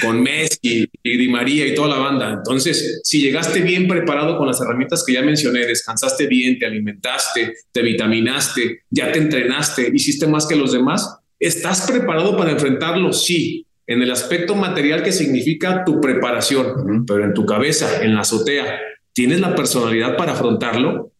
con 0.01 0.21
Messi 0.21 0.89
y 1.03 1.17
Di 1.17 1.29
María 1.29 1.65
y 1.65 1.75
toda 1.75 1.89
la 1.89 1.97
banda. 1.97 2.33
Entonces, 2.33 3.01
si 3.03 3.21
llegaste 3.21 3.61
bien 3.61 3.87
preparado 3.87 4.37
con 4.37 4.47
las 4.47 4.59
herramientas 4.61 5.03
que 5.05 5.13
ya 5.13 5.21
mencioné, 5.21 5.65
descansaste 5.65 6.27
bien, 6.27 6.59
te 6.59 6.65
alimentaste, 6.65 7.53
te 7.71 7.81
vitaminaste, 7.81 8.83
ya 8.89 9.11
te 9.11 9.19
entrenaste, 9.19 9.89
hiciste 9.93 10.27
más 10.27 10.45
que 10.45 10.55
los 10.55 10.73
demás, 10.73 11.19
¿estás 11.39 11.89
preparado 11.89 12.37
para 12.37 12.51
enfrentarlo? 12.51 13.13
Sí, 13.13 13.64
en 13.87 14.01
el 14.01 14.11
aspecto 14.11 14.55
material 14.55 15.03
que 15.03 15.11
significa 15.11 15.83
tu 15.85 16.01
preparación, 16.01 17.05
pero 17.05 17.23
en 17.23 17.33
tu 17.33 17.45
cabeza, 17.45 18.03
en 18.03 18.15
la 18.15 18.21
azotea, 18.21 18.79
¿tienes 19.13 19.39
la 19.39 19.55
personalidad 19.55 20.17
para 20.17 20.33
afrontarlo? 20.33 21.11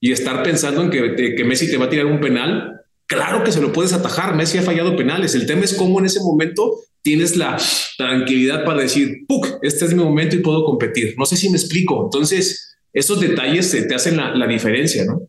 Y 0.00 0.10
estar 0.10 0.42
pensando 0.42 0.82
en 0.82 0.90
que, 0.90 1.34
que 1.36 1.44
Messi 1.44 1.70
te 1.70 1.76
va 1.76 1.84
a 1.84 1.90
tirar 1.90 2.06
un 2.06 2.20
penal, 2.20 2.82
Claro 3.12 3.44
que 3.44 3.52
se 3.52 3.60
lo 3.60 3.72
puedes 3.72 3.92
atajar. 3.92 4.34
Messi 4.34 4.56
ha 4.56 4.62
fallado 4.62 4.96
penales. 4.96 5.34
El 5.34 5.46
tema 5.46 5.64
es 5.64 5.74
cómo 5.74 5.98
en 5.98 6.06
ese 6.06 6.20
momento 6.20 6.78
tienes 7.02 7.36
la 7.36 7.58
tranquilidad 7.98 8.64
para 8.64 8.80
decir, 8.80 9.26
¡puc! 9.28 9.58
Este 9.60 9.84
es 9.84 9.94
mi 9.94 10.02
momento 10.02 10.34
y 10.34 10.38
puedo 10.38 10.64
competir. 10.64 11.14
No 11.18 11.26
sé 11.26 11.36
si 11.36 11.50
me 11.50 11.58
explico. 11.58 12.04
Entonces, 12.04 12.74
esos 12.90 13.20
detalles 13.20 13.70
te 13.70 13.94
hacen 13.94 14.16
la, 14.16 14.34
la 14.34 14.46
diferencia, 14.46 15.04
¿no? 15.04 15.28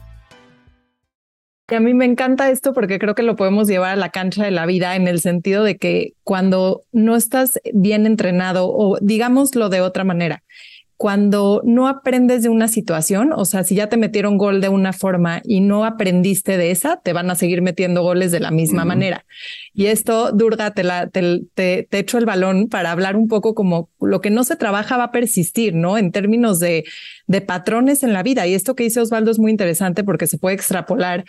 Y 1.71 1.75
a 1.75 1.79
mí 1.79 1.93
me 1.93 2.03
encanta 2.03 2.51
esto 2.51 2.73
porque 2.73 2.99
creo 2.99 3.15
que 3.15 3.23
lo 3.23 3.37
podemos 3.37 3.65
llevar 3.65 3.91
a 3.91 3.95
la 3.95 4.09
cancha 4.09 4.43
de 4.43 4.51
la 4.51 4.65
vida 4.65 4.97
en 4.97 5.07
el 5.07 5.21
sentido 5.21 5.63
de 5.63 5.77
que 5.77 6.15
cuando 6.25 6.83
no 6.91 7.15
estás 7.15 7.61
bien 7.73 8.05
entrenado 8.05 8.67
o 8.67 8.97
digámoslo 8.99 9.69
de 9.69 9.79
otra 9.79 10.03
manera, 10.03 10.43
cuando 11.01 11.63
no 11.65 11.87
aprendes 11.87 12.43
de 12.43 12.49
una 12.49 12.67
situación, 12.67 13.31
o 13.33 13.43
sea, 13.45 13.63
si 13.63 13.73
ya 13.73 13.89
te 13.89 13.97
metieron 13.97 14.37
gol 14.37 14.61
de 14.61 14.69
una 14.69 14.93
forma 14.93 15.41
y 15.43 15.61
no 15.61 15.83
aprendiste 15.83 16.57
de 16.57 16.69
esa, 16.69 16.97
te 16.97 17.11
van 17.11 17.31
a 17.31 17.35
seguir 17.35 17.63
metiendo 17.63 18.03
goles 18.03 18.31
de 18.31 18.39
la 18.39 18.51
misma 18.51 18.85
manera. 18.85 19.25
Y 19.73 19.87
esto, 19.87 20.31
Durga, 20.31 20.75
te, 20.75 20.83
la, 20.83 21.07
te, 21.07 21.39
te, 21.55 21.87
te, 21.89 21.97
echo 21.97 22.19
el 22.19 22.25
balón 22.25 22.67
para 22.67 22.91
hablar 22.91 23.15
un 23.15 23.27
poco 23.27 23.55
como 23.55 23.89
lo 23.99 24.21
que 24.21 24.29
no 24.29 24.43
se 24.43 24.57
trabaja 24.57 24.97
va 24.97 25.05
a 25.05 25.11
persistir, 25.11 25.73
¿no? 25.73 25.97
En 25.97 26.11
términos 26.11 26.59
de, 26.59 26.83
de 27.25 27.41
patrones 27.41 28.03
en 28.03 28.13
la 28.13 28.21
vida. 28.21 28.45
Y 28.45 28.53
esto 28.53 28.75
que 28.75 28.83
dice 28.83 28.99
Osvaldo 28.99 29.31
es 29.31 29.39
muy 29.39 29.49
interesante 29.49 30.03
porque 30.03 30.27
se 30.27 30.37
puede 30.37 30.53
extrapolar 30.53 31.25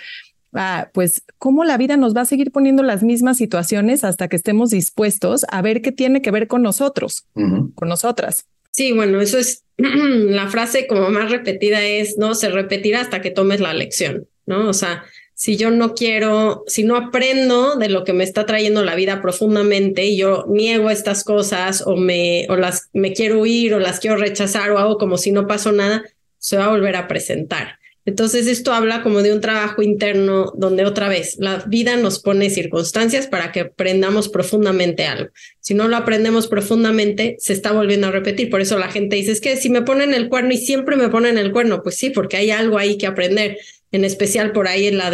Ah, 0.54 0.90
pues 0.92 1.22
cómo 1.38 1.64
la 1.64 1.78
vida 1.78 1.96
nos 1.96 2.14
va 2.14 2.22
a 2.22 2.26
seguir 2.26 2.52
poniendo 2.52 2.82
las 2.82 3.02
mismas 3.02 3.38
situaciones 3.38 4.04
hasta 4.04 4.28
que 4.28 4.36
estemos 4.36 4.70
dispuestos 4.70 5.46
a 5.48 5.62
ver 5.62 5.80
qué 5.80 5.92
tiene 5.92 6.20
que 6.20 6.30
ver 6.30 6.46
con 6.46 6.62
nosotros, 6.62 7.26
con 7.34 7.88
nosotras. 7.88 8.46
Sí, 8.70 8.92
bueno, 8.92 9.20
eso 9.20 9.38
es 9.38 9.64
la 9.76 10.48
frase 10.48 10.86
como 10.86 11.10
más 11.10 11.30
repetida 11.30 11.82
es, 11.82 12.18
¿no? 12.18 12.34
Se 12.34 12.50
repetirá 12.50 13.00
hasta 13.00 13.20
que 13.20 13.30
tomes 13.30 13.60
la 13.60 13.74
lección, 13.74 14.28
¿no? 14.46 14.68
O 14.68 14.72
sea, 14.72 15.04
si 15.34 15.56
yo 15.56 15.70
no 15.70 15.94
quiero, 15.94 16.64
si 16.66 16.84
no 16.84 16.96
aprendo 16.96 17.76
de 17.76 17.88
lo 17.88 18.04
que 18.04 18.12
me 18.12 18.24
está 18.24 18.46
trayendo 18.46 18.84
la 18.84 18.94
vida 18.94 19.20
profundamente 19.20 20.04
y 20.04 20.16
yo 20.16 20.44
niego 20.48 20.90
estas 20.90 21.24
cosas 21.24 21.82
o 21.86 21.96
me, 21.96 22.46
o 22.48 22.56
las, 22.56 22.90
me 22.92 23.12
quiero 23.12 23.40
huir 23.40 23.74
o 23.74 23.80
las 23.80 24.00
quiero 24.00 24.16
rechazar 24.16 24.70
o 24.70 24.78
hago 24.78 24.98
como 24.98 25.18
si 25.18 25.32
no 25.32 25.46
pasó 25.46 25.72
nada, 25.72 26.04
se 26.38 26.56
va 26.56 26.66
a 26.66 26.70
volver 26.70 26.96
a 26.96 27.08
presentar. 27.08 27.78
Entonces, 28.04 28.48
esto 28.48 28.72
habla 28.72 29.02
como 29.02 29.22
de 29.22 29.32
un 29.32 29.40
trabajo 29.40 29.80
interno 29.80 30.52
donde 30.56 30.84
otra 30.84 31.08
vez 31.08 31.36
la 31.38 31.58
vida 31.68 31.96
nos 31.96 32.20
pone 32.20 32.50
circunstancias 32.50 33.28
para 33.28 33.52
que 33.52 33.60
aprendamos 33.60 34.28
profundamente 34.28 35.04
algo. 35.04 35.30
Si 35.60 35.74
no 35.74 35.86
lo 35.86 35.96
aprendemos 35.96 36.48
profundamente, 36.48 37.36
se 37.38 37.52
está 37.52 37.70
volviendo 37.70 38.08
a 38.08 38.10
repetir. 38.10 38.50
Por 38.50 38.60
eso 38.60 38.76
la 38.78 38.90
gente 38.90 39.16
dice, 39.16 39.30
es 39.30 39.40
que 39.40 39.56
si 39.56 39.70
me 39.70 39.82
ponen 39.82 40.14
el 40.14 40.28
cuerno 40.28 40.52
y 40.52 40.56
siempre 40.56 40.96
me 40.96 41.10
ponen 41.10 41.38
el 41.38 41.52
cuerno, 41.52 41.82
pues 41.82 41.96
sí, 41.96 42.10
porque 42.10 42.36
hay 42.36 42.50
algo 42.50 42.76
ahí 42.76 42.98
que 42.98 43.06
aprender, 43.06 43.58
en 43.92 44.04
especial 44.04 44.50
por 44.50 44.66
ahí 44.66 44.88
en 44.88 44.98
la, 44.98 45.10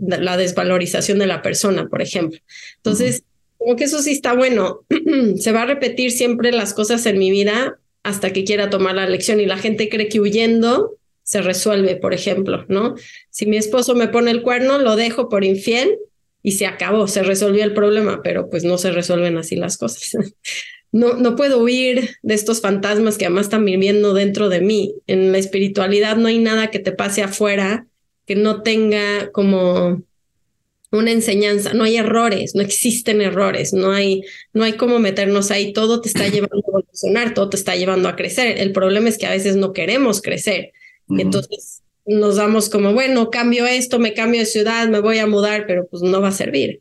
la 0.00 0.36
desvalorización 0.36 1.18
de 1.18 1.26
la 1.26 1.42
persona, 1.42 1.88
por 1.88 2.00
ejemplo. 2.00 2.38
Entonces, 2.76 3.24
como 3.58 3.74
que 3.74 3.84
eso 3.84 4.00
sí 4.02 4.12
está 4.12 4.34
bueno. 4.34 4.84
se 5.36 5.50
va 5.50 5.62
a 5.62 5.66
repetir 5.66 6.12
siempre 6.12 6.52
las 6.52 6.74
cosas 6.74 7.06
en 7.06 7.18
mi 7.18 7.32
vida 7.32 7.78
hasta 8.04 8.32
que 8.32 8.44
quiera 8.44 8.70
tomar 8.70 8.94
la 8.94 9.08
lección 9.08 9.40
y 9.40 9.46
la 9.46 9.56
gente 9.56 9.88
cree 9.88 10.08
que 10.08 10.20
huyendo 10.20 10.96
se 11.24 11.42
resuelve, 11.42 11.96
por 11.96 12.14
ejemplo, 12.14 12.64
¿no? 12.68 12.94
Si 13.30 13.46
mi 13.46 13.56
esposo 13.56 13.94
me 13.94 14.08
pone 14.08 14.30
el 14.30 14.42
cuerno, 14.42 14.78
lo 14.78 14.94
dejo 14.94 15.28
por 15.28 15.42
infiel 15.42 15.98
y 16.42 16.52
se 16.52 16.66
acabó, 16.66 17.08
se 17.08 17.22
resolvió 17.22 17.64
el 17.64 17.72
problema, 17.72 18.20
pero 18.22 18.48
pues 18.50 18.62
no 18.62 18.78
se 18.78 18.92
resuelven 18.92 19.36
así 19.38 19.56
las 19.56 19.76
cosas. 19.76 20.12
No, 20.92 21.14
no 21.14 21.34
puedo 21.34 21.58
huir 21.58 22.10
de 22.22 22.34
estos 22.34 22.60
fantasmas 22.60 23.18
que 23.18 23.24
además 23.24 23.46
están 23.46 23.64
viviendo 23.64 24.14
dentro 24.14 24.48
de 24.48 24.60
mí. 24.60 24.94
En 25.08 25.32
la 25.32 25.38
espiritualidad 25.38 26.16
no 26.16 26.28
hay 26.28 26.38
nada 26.38 26.70
que 26.70 26.78
te 26.78 26.92
pase 26.92 27.24
afuera 27.24 27.88
que 28.26 28.36
no 28.36 28.62
tenga 28.62 29.32
como 29.32 30.04
una 30.92 31.10
enseñanza, 31.10 31.74
no 31.74 31.82
hay 31.82 31.96
errores, 31.96 32.54
no 32.54 32.62
existen 32.62 33.20
errores, 33.20 33.72
no 33.72 33.90
hay, 33.90 34.22
no 34.52 34.62
hay 34.62 34.74
cómo 34.74 35.00
meternos 35.00 35.50
ahí, 35.50 35.72
todo 35.72 36.00
te 36.00 36.08
está 36.08 36.28
llevando 36.28 36.58
a 36.64 36.70
evolucionar, 36.70 37.34
todo 37.34 37.50
te 37.50 37.56
está 37.56 37.74
llevando 37.74 38.08
a 38.08 38.14
crecer. 38.14 38.60
El 38.60 38.70
problema 38.70 39.08
es 39.08 39.18
que 39.18 39.26
a 39.26 39.32
veces 39.32 39.56
no 39.56 39.72
queremos 39.72 40.22
crecer. 40.22 40.72
Entonces 41.08 41.82
nos 42.06 42.36
damos 42.36 42.68
como, 42.68 42.92
bueno, 42.92 43.30
cambio 43.30 43.66
esto, 43.66 43.98
me 43.98 44.14
cambio 44.14 44.40
de 44.40 44.46
ciudad, 44.46 44.88
me 44.88 45.00
voy 45.00 45.18
a 45.18 45.26
mudar, 45.26 45.64
pero 45.66 45.86
pues 45.86 46.02
no 46.02 46.20
va 46.20 46.28
a 46.28 46.32
servir. 46.32 46.80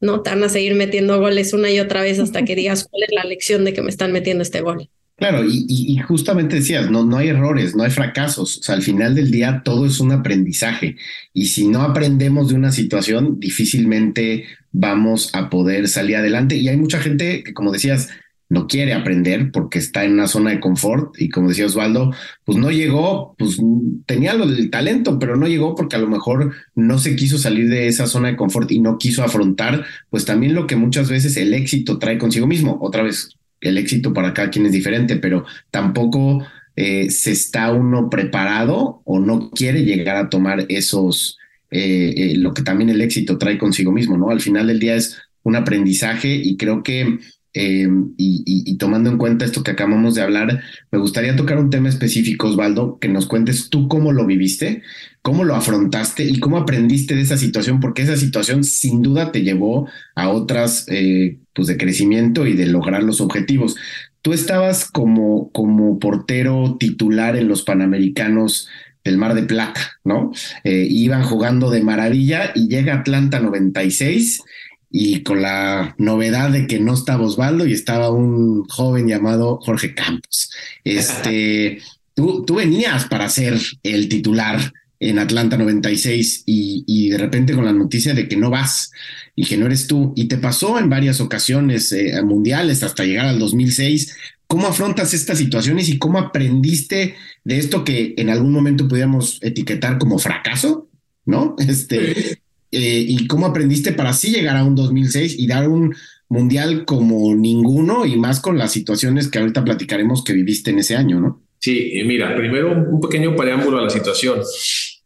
No 0.00 0.22
te 0.22 0.30
van 0.30 0.42
a 0.42 0.48
seguir 0.48 0.74
metiendo 0.74 1.18
goles 1.20 1.52
una 1.52 1.70
y 1.70 1.80
otra 1.80 2.02
vez 2.02 2.18
hasta 2.18 2.44
que 2.44 2.54
digas 2.54 2.86
cuál 2.90 3.04
es 3.04 3.14
la 3.14 3.24
lección 3.24 3.64
de 3.64 3.72
que 3.72 3.82
me 3.82 3.90
están 3.90 4.12
metiendo 4.12 4.42
este 4.42 4.60
gol. 4.60 4.88
Claro, 5.16 5.42
y, 5.48 5.96
justamente 6.06 6.56
decías, 6.56 6.90
no, 6.90 7.02
no 7.02 7.16
hay 7.16 7.28
errores, 7.28 7.74
no 7.74 7.84
hay 7.84 7.90
fracasos. 7.90 8.58
O 8.58 8.62
sea, 8.62 8.74
al 8.74 8.82
final 8.82 9.14
del 9.14 9.30
día 9.30 9.62
todo 9.64 9.86
es 9.86 9.98
un 9.98 10.12
aprendizaje. 10.12 10.96
Y 11.32 11.46
si 11.46 11.66
no 11.66 11.80
aprendemos 11.82 12.50
de 12.50 12.54
una 12.54 12.70
situación, 12.70 13.40
difícilmente 13.40 14.44
vamos 14.72 15.34
a 15.34 15.48
poder 15.48 15.88
salir 15.88 16.16
adelante. 16.16 16.56
Y 16.56 16.68
hay 16.68 16.76
mucha 16.76 17.00
gente 17.00 17.42
que, 17.42 17.54
como 17.54 17.72
decías, 17.72 18.10
no 18.48 18.66
quiere 18.66 18.94
aprender 18.94 19.50
porque 19.50 19.78
está 19.78 20.04
en 20.04 20.12
una 20.12 20.28
zona 20.28 20.50
de 20.50 20.60
confort 20.60 21.20
y 21.20 21.28
como 21.28 21.48
decía 21.48 21.66
Osvaldo, 21.66 22.12
pues 22.44 22.58
no 22.58 22.70
llegó, 22.70 23.34
pues 23.38 23.60
tenía 24.06 24.32
el 24.32 24.70
talento, 24.70 25.18
pero 25.18 25.36
no 25.36 25.48
llegó 25.48 25.74
porque 25.74 25.96
a 25.96 26.00
lo 26.00 26.08
mejor 26.08 26.52
no 26.74 26.98
se 26.98 27.16
quiso 27.16 27.38
salir 27.38 27.68
de 27.68 27.88
esa 27.88 28.06
zona 28.06 28.28
de 28.28 28.36
confort 28.36 28.70
y 28.70 28.80
no 28.80 28.98
quiso 28.98 29.24
afrontar, 29.24 29.84
pues 30.10 30.24
también 30.24 30.54
lo 30.54 30.66
que 30.66 30.76
muchas 30.76 31.10
veces 31.10 31.36
el 31.36 31.54
éxito 31.54 31.98
trae 31.98 32.18
consigo 32.18 32.46
mismo. 32.46 32.78
Otra 32.80 33.02
vez, 33.02 33.30
el 33.60 33.78
éxito 33.78 34.12
para 34.12 34.32
cada 34.32 34.50
quien 34.50 34.66
es 34.66 34.72
diferente, 34.72 35.16
pero 35.16 35.44
tampoco 35.70 36.44
eh, 36.76 37.10
se 37.10 37.32
está 37.32 37.72
uno 37.72 38.10
preparado 38.10 39.00
o 39.04 39.18
no 39.18 39.50
quiere 39.50 39.84
llegar 39.84 40.16
a 40.16 40.28
tomar 40.28 40.66
esos, 40.68 41.38
eh, 41.70 42.14
eh, 42.16 42.34
lo 42.36 42.54
que 42.54 42.62
también 42.62 42.90
el 42.90 43.00
éxito 43.00 43.38
trae 43.38 43.58
consigo 43.58 43.92
mismo, 43.92 44.16
¿no? 44.16 44.30
Al 44.30 44.40
final 44.40 44.66
del 44.66 44.78
día 44.78 44.94
es 44.94 45.16
un 45.42 45.56
aprendizaje 45.56 46.34
y 46.34 46.56
creo 46.56 46.82
que 46.82 47.18
eh, 47.58 47.88
y, 48.18 48.76
tomando 48.76 49.08
en 49.08 49.16
cuenta 49.16 49.46
esto 49.46 49.62
que 49.62 49.70
acabamos 49.70 50.14
de 50.14 50.20
hablar, 50.20 50.60
me 50.90 50.98
gustaría 50.98 51.34
tocar 51.36 51.56
un 51.56 51.70
tema 51.70 51.88
específico, 51.88 52.48
Osvaldo, 52.48 52.98
que 52.98 53.08
nos 53.08 53.24
cuentes 53.24 53.70
tú 53.70 53.88
cómo 53.88 54.12
lo 54.12 54.26
viviste, 54.26 54.82
cómo 55.22 55.42
lo 55.42 55.54
afrontaste 55.54 56.24
y 56.24 56.38
cómo 56.38 56.58
aprendiste 56.58 57.14
de 57.14 57.22
esa 57.22 57.38
situación, 57.38 57.80
porque 57.80 58.02
esa 58.02 58.18
situación 58.18 58.62
sin 58.62 59.00
duda 59.00 59.32
te 59.32 59.40
llevó 59.40 59.88
a 60.14 60.28
otras, 60.28 60.84
eh, 60.88 61.38
pues 61.54 61.66
de 61.68 61.78
crecimiento 61.78 62.46
y 62.46 62.52
de 62.52 62.66
lograr 62.66 63.02
los 63.02 63.22
objetivos. 63.22 63.76
Tú 64.20 64.34
estabas 64.34 64.90
como, 64.90 65.50
como 65.52 65.98
portero 65.98 66.76
titular 66.78 67.36
en 67.36 67.48
los 67.48 67.62
Panamericanos 67.62 68.68
del 69.02 69.16
Mar 69.16 69.34
de 69.34 69.44
Plata, 69.44 69.80
¿no? 70.04 70.30
Eh, 70.62 70.86
iban 70.90 71.22
jugando 71.22 71.70
de 71.70 71.82
maravilla 71.82 72.52
y 72.54 72.68
llega 72.68 72.96
Atlanta 72.96 73.40
96 73.40 74.42
y 74.90 75.22
con 75.22 75.42
la 75.42 75.94
novedad 75.98 76.50
de 76.50 76.66
que 76.66 76.78
no 76.78 76.94
estaba 76.94 77.24
Osvaldo 77.24 77.66
y 77.66 77.72
estaba 77.72 78.10
un 78.10 78.64
joven 78.64 79.08
llamado 79.08 79.58
Jorge 79.62 79.94
Campos. 79.94 80.50
Este, 80.84 81.80
tú, 82.14 82.44
tú 82.44 82.56
venías 82.56 83.06
para 83.06 83.28
ser 83.28 83.58
el 83.82 84.08
titular 84.08 84.72
en 84.98 85.18
Atlanta 85.18 85.58
96 85.58 86.44
y, 86.46 86.84
y, 86.86 87.10
de 87.10 87.18
repente 87.18 87.54
con 87.54 87.64
la 87.66 87.72
noticia 87.72 88.14
de 88.14 88.28
que 88.28 88.36
no 88.36 88.48
vas 88.48 88.90
y 89.34 89.44
que 89.44 89.58
no 89.58 89.66
eres 89.66 89.86
tú 89.86 90.14
y 90.16 90.26
te 90.26 90.38
pasó 90.38 90.78
en 90.78 90.88
varias 90.88 91.20
ocasiones 91.20 91.92
eh, 91.92 92.20
mundiales 92.22 92.82
hasta 92.82 93.04
llegar 93.04 93.26
al 93.26 93.38
2006. 93.38 94.16
¿Cómo 94.46 94.68
afrontas 94.68 95.12
estas 95.12 95.38
situaciones 95.38 95.88
y 95.88 95.98
cómo 95.98 96.18
aprendiste 96.18 97.16
de 97.44 97.58
esto 97.58 97.84
que 97.84 98.14
en 98.16 98.30
algún 98.30 98.52
momento 98.52 98.88
pudiéramos 98.88 99.38
etiquetar 99.42 99.98
como 99.98 100.18
fracaso? 100.18 100.88
¿No? 101.26 101.56
Este, 101.68 102.38
eh, 102.70 103.04
y 103.06 103.26
cómo 103.26 103.46
aprendiste 103.46 103.92
para 103.92 104.10
así 104.10 104.30
llegar 104.30 104.56
a 104.56 104.64
un 104.64 104.74
2006 104.74 105.38
y 105.38 105.46
dar 105.46 105.68
un 105.68 105.94
mundial 106.28 106.84
como 106.84 107.34
ninguno 107.34 108.04
y 108.04 108.16
más 108.16 108.40
con 108.40 108.58
las 108.58 108.72
situaciones 108.72 109.28
que 109.28 109.38
ahorita 109.38 109.64
platicaremos 109.64 110.24
que 110.24 110.32
viviste 110.32 110.70
en 110.70 110.80
ese 110.80 110.96
año, 110.96 111.20
¿no? 111.20 111.42
Sí, 111.58 111.92
mira, 112.04 112.34
primero 112.36 112.72
un 112.72 113.00
pequeño 113.00 113.34
preámbulo 113.34 113.78
a 113.78 113.82
la 113.82 113.90
situación. 113.90 114.40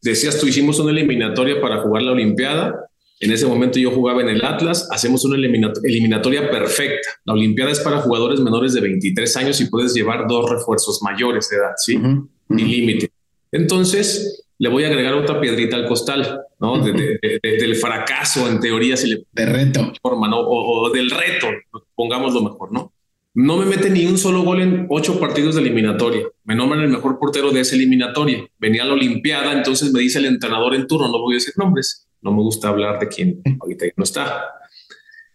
Decías, 0.02 0.38
tú 0.40 0.46
hicimos 0.46 0.78
una 0.80 0.90
eliminatoria 0.90 1.60
para 1.60 1.78
jugar 1.82 2.02
la 2.02 2.12
Olimpiada. 2.12 2.74
En 3.20 3.30
ese 3.30 3.46
momento 3.46 3.78
yo 3.78 3.90
jugaba 3.90 4.22
en 4.22 4.30
el 4.30 4.44
Atlas, 4.44 4.88
hacemos 4.90 5.24
una 5.26 5.36
eliminatoria 5.36 6.50
perfecta. 6.50 7.08
La 7.24 7.34
Olimpiada 7.34 7.70
es 7.70 7.80
para 7.80 7.98
jugadores 7.98 8.40
menores 8.40 8.72
de 8.72 8.80
23 8.80 9.36
años 9.36 9.60
y 9.60 9.66
puedes 9.66 9.92
llevar 9.92 10.26
dos 10.26 10.50
refuerzos 10.50 11.00
mayores 11.02 11.50
de 11.50 11.56
edad, 11.56 11.72
¿sí? 11.76 12.00
Ni 12.48 12.64
límite. 12.64 13.10
Entonces, 13.52 14.44
le 14.58 14.68
voy 14.70 14.84
a 14.84 14.88
agregar 14.88 15.14
otra 15.14 15.40
piedrita 15.40 15.76
al 15.76 15.86
costal, 15.86 16.40
¿no? 16.60 16.78
del 16.78 17.76
fracaso, 17.76 18.48
en 18.48 18.60
teoría, 18.60 18.96
si 18.96 19.10
le... 19.10 19.24
De 19.32 19.46
reto. 19.46 19.92
Forma, 20.00 20.28
¿no? 20.28 20.40
O, 20.40 20.90
del 20.90 21.10
reto, 21.10 21.48
pongámoslo 21.94 22.42
mejor, 22.42 22.72
¿no? 22.72 22.92
No 23.32 23.56
me 23.56 23.64
mete 23.64 23.90
ni 23.90 24.06
un 24.06 24.18
solo 24.18 24.42
gol 24.42 24.60
en 24.60 24.86
ocho 24.90 25.20
partidos 25.20 25.54
de 25.54 25.60
eliminatoria. 25.60 26.26
Me 26.44 26.54
nombran 26.54 26.82
el 26.82 26.88
mejor 26.88 27.18
portero 27.18 27.52
de 27.52 27.60
esa 27.60 27.76
eliminatoria. 27.76 28.44
Venía 28.58 28.82
a 28.82 28.86
la 28.86 28.94
Olimpiada, 28.94 29.52
entonces 29.52 29.92
me 29.92 30.00
dice 30.00 30.18
el 30.18 30.26
entrenador 30.26 30.74
en 30.74 30.86
turno, 30.86 31.06
no 31.08 31.20
voy 31.20 31.34
a 31.34 31.36
decir 31.36 31.54
nombres, 31.56 32.08
no 32.22 32.32
me 32.32 32.42
gusta 32.42 32.68
hablar 32.68 32.98
de 32.98 33.06
quién 33.08 33.40
ahorita 33.60 33.86
no 33.96 34.04
está. 34.04 34.46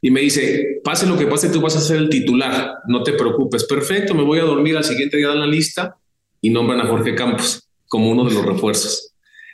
Y 0.02 0.12
me 0.12 0.22
dice, 0.22 0.82
pase 0.84 1.08
lo 1.08 1.18
que 1.18 1.26
pase, 1.26 1.50
tú 1.50 1.62
vas 1.62 1.76
a 1.78 1.82
ser 1.82 1.98
el 1.98 2.10
titular, 2.10 2.76
no 2.88 3.02
te 3.02 3.14
preocupes. 3.14 3.64
Perfecto, 3.64 4.14
me 4.14 4.24
voy 4.24 4.40
a 4.40 4.44
dormir 4.44 4.76
al 4.76 4.84
siguiente 4.84 5.18
día 5.18 5.32
en 5.32 5.40
la 5.40 5.48
lista 5.48 5.98
y 6.42 6.50
nombran 6.50 6.82
a 6.82 6.88
Jorge 6.88 7.16
Campos 7.16 7.68
como 7.88 8.12
uno 8.12 8.26
de 8.26 8.34
los 8.34 8.46
refuerzos. 8.46 9.14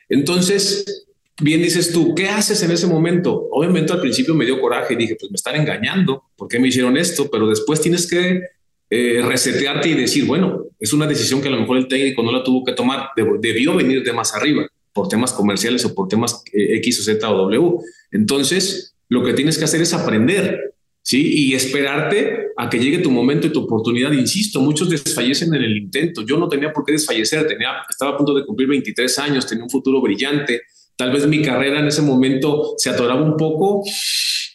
Entonces, 0.10 1.06
bien 1.42 1.62
dices 1.62 1.92
tú, 1.92 2.16
¿qué 2.16 2.30
haces 2.30 2.62
en 2.64 2.72
ese 2.72 2.88
momento? 2.88 3.48
Obviamente 3.52 3.92
al 3.94 4.00
principio 4.00 4.34
me 4.34 4.46
dio 4.46 4.62
coraje 4.62 4.94
y 4.94 4.98
dije, 4.98 5.16
pues 5.20 5.32
me 5.32 5.36
están 5.36 5.56
engañando, 5.56 6.24
¿por 6.36 6.48
qué 6.48 6.60
me 6.60 6.68
hicieron 6.68 6.98
esto? 6.98 7.30
Pero 7.30 7.48
después 7.48 7.82
tienes 7.82 8.08
que 8.08 8.42
eh, 8.90 9.22
resetearte 9.24 9.90
y 9.90 9.94
decir, 9.94 10.26
bueno, 10.26 10.66
es 10.80 10.94
una 10.94 11.08
decisión 11.08 11.42
que 11.42 11.48
a 11.48 11.52
lo 11.52 11.60
mejor 11.60 11.78
el 11.78 11.88
técnico 11.88 12.24
no 12.24 12.32
la 12.32 12.44
tuvo 12.44 12.64
que 12.64 12.74
tomar, 12.74 13.10
debió 13.16 13.76
venir 13.76 14.04
de 14.04 14.14
más 14.14 14.36
arriba, 14.36 14.68
por 14.94 15.08
temas 15.08 15.32
comerciales 15.34 15.86
o 15.86 15.96
por 15.96 16.08
temas 16.08 16.44
eh, 16.54 16.76
X 16.78 17.00
o 17.00 17.04
Z 17.04 17.30
o 17.30 17.38
W. 17.48 17.78
Entonces, 18.12 18.96
lo 19.10 19.24
que 19.24 19.34
tienes 19.34 19.58
que 19.58 19.64
hacer 19.64 19.82
es 19.82 19.94
aprender, 19.94 20.74
¿sí? 21.02 21.22
Y 21.48 21.54
esperarte 21.54 22.48
a 22.58 22.70
que 22.70 22.80
llegue 22.80 23.00
tu 23.00 23.12
momento 23.12 23.48
y 23.48 23.52
tu 23.52 23.62
oportunidad. 23.62 24.12
Insisto, 24.12 24.60
muchos 24.60 24.90
desfallecen 24.90 25.54
en 25.54 25.64
el 25.64 25.78
intento. 25.78 26.24
Yo 26.26 26.38
no 26.38 26.48
tenía 26.48 26.72
por 26.74 26.86
qué 26.86 26.94
desfallecer, 26.94 27.48
tenía, 27.48 27.70
estaba 27.90 28.12
a 28.12 28.18
punto 28.18 28.34
de 28.34 28.46
cumplir 28.46 28.68
23 28.70 29.20
años, 29.20 29.48
tenía 29.48 29.64
un 29.64 29.70
futuro 29.70 30.02
brillante. 30.02 30.62
Tal 31.02 31.12
vez 31.12 31.26
mi 31.26 31.42
carrera 31.42 31.80
en 31.80 31.88
ese 31.88 32.04
momento 32.04 32.76
se 32.78 32.92
atoraba 32.92 33.24
un 33.24 33.36
poco. 33.36 33.82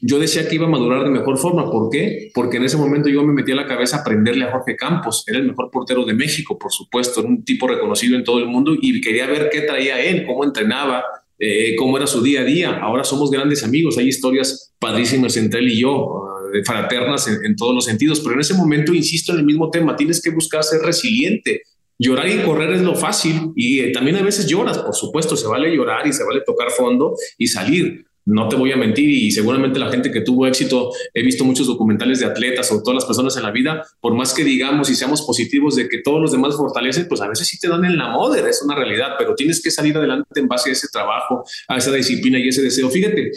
Yo 0.00 0.20
decía 0.20 0.48
que 0.48 0.54
iba 0.54 0.66
a 0.68 0.70
madurar 0.70 1.02
de 1.02 1.10
mejor 1.10 1.38
forma. 1.38 1.68
¿Por 1.68 1.90
qué? 1.90 2.30
Porque 2.32 2.58
en 2.58 2.62
ese 2.62 2.76
momento 2.76 3.08
yo 3.08 3.24
me 3.24 3.32
metí 3.32 3.50
a 3.50 3.56
la 3.56 3.66
cabeza 3.66 3.96
a 3.96 4.00
aprenderle 4.02 4.44
a 4.44 4.52
Jorge 4.52 4.76
Campos. 4.76 5.24
Era 5.26 5.40
el 5.40 5.48
mejor 5.48 5.72
portero 5.72 6.04
de 6.04 6.14
México, 6.14 6.56
por 6.56 6.70
supuesto. 6.70 7.18
Era 7.18 7.30
un 7.30 7.44
tipo 7.44 7.66
reconocido 7.66 8.16
en 8.16 8.22
todo 8.22 8.38
el 8.38 8.46
mundo 8.46 8.76
y 8.80 9.00
quería 9.00 9.26
ver 9.26 9.48
qué 9.50 9.62
traía 9.62 10.00
él, 10.00 10.24
cómo 10.24 10.44
entrenaba, 10.44 11.02
eh, 11.36 11.74
cómo 11.76 11.96
era 11.96 12.06
su 12.06 12.22
día 12.22 12.42
a 12.42 12.44
día. 12.44 12.78
Ahora 12.80 13.02
somos 13.02 13.32
grandes 13.32 13.64
amigos. 13.64 13.98
Hay 13.98 14.06
historias 14.06 14.72
padrísimas 14.78 15.36
entre 15.36 15.58
él 15.58 15.72
y 15.72 15.80
yo 15.80 16.22
fraternas 16.64 17.26
en, 17.26 17.56
todos 17.56 17.74
los 17.74 17.86
sentidos, 17.86 18.20
pero 18.20 18.34
en 18.34 18.40
ese 18.40 18.54
momento 18.54 18.94
insisto 18.94 19.32
en 19.32 19.40
el 19.40 19.44
mismo 19.44 19.68
tema, 19.68 19.96
tienes 19.96 20.22
que 20.22 20.30
buscar 20.30 20.62
ser 20.62 20.80
resiliente. 20.80 21.62
Llorar 21.98 22.28
y 22.28 22.42
correr 22.42 22.72
es 22.72 22.82
lo 22.82 22.94
fácil 22.94 23.52
y 23.56 23.80
eh, 23.80 23.92
también 23.92 24.16
a 24.16 24.22
veces 24.22 24.46
lloras, 24.46 24.78
por 24.78 24.94
supuesto, 24.94 25.36
se 25.36 25.46
vale 25.46 25.74
llorar 25.74 26.06
y 26.06 26.12
se 26.12 26.24
vale 26.24 26.42
tocar 26.44 26.70
fondo 26.70 27.14
y 27.38 27.46
salir. 27.46 28.06
No 28.26 28.48
te 28.48 28.56
voy 28.56 28.72
a 28.72 28.76
mentir 28.76 29.08
y 29.08 29.30
seguramente 29.30 29.78
la 29.78 29.88
gente 29.88 30.10
que 30.10 30.20
tuvo 30.20 30.48
éxito, 30.48 30.90
he 31.14 31.22
visto 31.22 31.44
muchos 31.44 31.68
documentales 31.68 32.18
de 32.18 32.26
atletas 32.26 32.70
o 32.72 32.82
todas 32.82 32.96
las 32.96 33.04
personas 33.04 33.36
en 33.36 33.44
la 33.44 33.52
vida, 33.52 33.86
por 34.00 34.14
más 34.14 34.34
que 34.34 34.42
digamos 34.42 34.90
y 34.90 34.96
seamos 34.96 35.22
positivos 35.22 35.76
de 35.76 35.88
que 35.88 35.98
todos 35.98 36.20
los 36.20 36.32
demás 36.32 36.56
fortalecen, 36.56 37.06
pues 37.08 37.20
a 37.20 37.28
veces 37.28 37.46
sí 37.46 37.56
te 37.58 37.68
dan 37.68 37.84
en 37.84 37.96
la 37.96 38.08
moda, 38.08 38.36
es 38.48 38.62
una 38.62 38.74
realidad, 38.74 39.12
pero 39.16 39.36
tienes 39.36 39.62
que 39.62 39.70
salir 39.70 39.96
adelante 39.96 40.40
en 40.40 40.48
base 40.48 40.70
a 40.70 40.72
ese 40.72 40.88
trabajo, 40.88 41.44
a 41.68 41.76
esa 41.76 41.92
disciplina 41.92 42.38
y 42.40 42.48
ese 42.48 42.62
deseo. 42.62 42.90
Fíjate, 42.90 43.30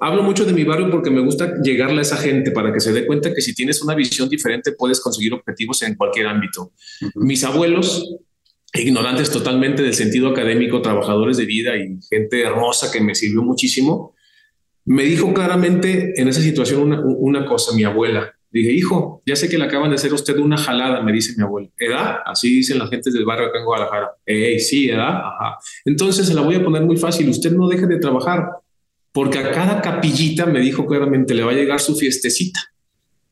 Hablo 0.00 0.22
mucho 0.22 0.44
de 0.44 0.52
mi 0.52 0.64
barrio 0.64 0.90
porque 0.90 1.10
me 1.10 1.20
gusta 1.20 1.54
llegarle 1.62 2.00
a 2.00 2.02
esa 2.02 2.16
gente 2.16 2.50
para 2.50 2.72
que 2.72 2.80
se 2.80 2.92
dé 2.92 3.06
cuenta 3.06 3.32
que 3.32 3.40
si 3.40 3.54
tienes 3.54 3.80
una 3.82 3.94
visión 3.94 4.28
diferente 4.28 4.72
puedes 4.72 5.00
conseguir 5.00 5.32
objetivos 5.34 5.82
en 5.82 5.94
cualquier 5.94 6.26
ámbito. 6.26 6.72
Mis 7.14 7.44
abuelos, 7.44 8.16
ignorantes 8.72 9.30
totalmente 9.30 9.82
del 9.82 9.94
sentido 9.94 10.28
académico, 10.28 10.82
trabajadores 10.82 11.36
de 11.36 11.46
vida 11.46 11.76
y 11.76 11.98
gente 12.10 12.42
hermosa 12.42 12.90
que 12.90 13.00
me 13.00 13.14
sirvió 13.14 13.42
muchísimo, 13.42 14.14
me 14.84 15.04
dijo 15.04 15.32
claramente 15.32 16.20
en 16.20 16.28
esa 16.28 16.40
situación 16.40 16.92
una, 17.02 17.46
cosa, 17.46 17.74
mi 17.74 17.84
abuela. 17.84 18.34
Dije, 18.50 18.70
hijo, 18.72 19.22
ya 19.26 19.34
sé 19.34 19.48
que 19.48 19.58
le 19.58 19.64
acaban 19.64 19.90
de 19.90 19.96
hacer 19.96 20.12
usted 20.12 20.36
una 20.38 20.56
jalada, 20.56 21.02
me 21.02 21.12
dice 21.12 21.34
mi 21.36 21.42
abuela. 21.42 21.68
¿Edad? 21.78 22.18
Así 22.24 22.48
dicen 22.50 22.78
las 22.78 22.90
gentes 22.90 23.12
del 23.12 23.24
barrio 23.24 23.46
acá 23.46 23.58
en 23.58 23.64
Guadalajara. 23.64 24.10
Ey, 24.26 24.60
sí, 24.60 24.90
edad. 24.90 25.22
Ajá. 25.24 25.58
Entonces 25.84 26.26
se 26.26 26.34
la 26.34 26.42
voy 26.42 26.56
a 26.56 26.62
poner 26.62 26.82
muy 26.82 26.96
fácil. 26.96 27.28
Usted 27.28 27.52
no 27.52 27.66
deje 27.66 27.86
de 27.86 27.98
trabajar 27.98 28.48
porque 29.14 29.38
a 29.38 29.52
cada 29.52 29.80
capillita 29.80 30.44
me 30.44 30.58
dijo 30.58 30.86
claramente 30.86 31.34
le 31.34 31.44
va 31.44 31.52
a 31.52 31.54
llegar 31.54 31.78
su 31.78 31.94
fiestecita. 31.94 32.60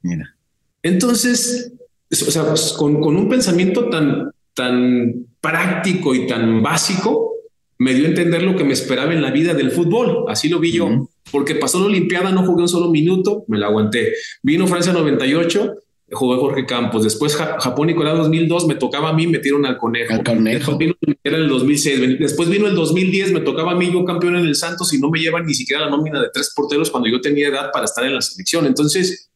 Mira. 0.02 0.36
Entonces, 0.80 1.72
o 2.08 2.30
sea, 2.30 2.46
pues, 2.46 2.72
con, 2.78 3.00
con, 3.00 3.16
un 3.16 3.28
pensamiento 3.28 3.90
tan, 3.90 4.30
tan 4.54 5.26
práctico 5.40 6.14
y 6.14 6.28
tan 6.28 6.62
básico, 6.62 7.32
me 7.78 7.94
dio 7.94 8.06
a 8.06 8.10
entender 8.10 8.44
lo 8.44 8.54
que 8.54 8.62
me 8.62 8.74
esperaba 8.74 9.12
en 9.12 9.22
la 9.22 9.32
vida 9.32 9.54
del 9.54 9.72
fútbol. 9.72 10.24
Así 10.28 10.48
lo 10.48 10.60
vi 10.60 10.70
yo, 10.70 11.10
porque 11.32 11.56
pasó 11.56 11.80
la 11.80 11.86
Olimpiada, 11.86 12.30
no 12.30 12.46
jugué 12.46 12.62
un 12.62 12.68
solo 12.68 12.88
minuto, 12.88 13.44
me 13.48 13.58
la 13.58 13.66
aguanté. 13.66 14.12
Vino 14.40 14.68
Francia 14.68 14.92
98, 14.92 15.74
jugué 16.12 16.38
Jorge 16.38 16.66
Campos. 16.66 17.04
Después 17.04 17.36
Japón 17.36 17.90
y 17.90 17.94
Corea 17.94 18.14
2002, 18.14 18.66
me 18.66 18.74
tocaba 18.74 19.10
a 19.10 19.12
mí, 19.12 19.26
metieron 19.26 19.66
al 19.66 19.78
conejo. 19.78 20.12
Al 20.12 20.22
conejo. 20.22 20.78
era 21.24 21.36
el 21.36 21.48
2006. 21.48 22.18
Después 22.18 22.48
vino 22.48 22.66
el 22.66 22.74
2010, 22.74 23.32
me 23.32 23.40
tocaba 23.40 23.72
a 23.72 23.74
mí, 23.74 23.90
yo 23.92 24.04
campeón 24.04 24.36
en 24.36 24.46
el 24.46 24.54
Santos 24.54 24.92
y 24.92 24.98
no 24.98 25.10
me 25.10 25.18
llevan 25.18 25.46
ni 25.46 25.54
siquiera 25.54 25.84
la 25.84 25.90
nómina 25.90 26.20
de 26.20 26.28
tres 26.32 26.52
porteros 26.54 26.90
cuando 26.90 27.08
yo 27.08 27.20
tenía 27.20 27.48
edad 27.48 27.70
para 27.72 27.86
estar 27.86 28.04
en 28.04 28.14
la 28.14 28.20
selección. 28.20 28.66
Entonces, 28.66 29.31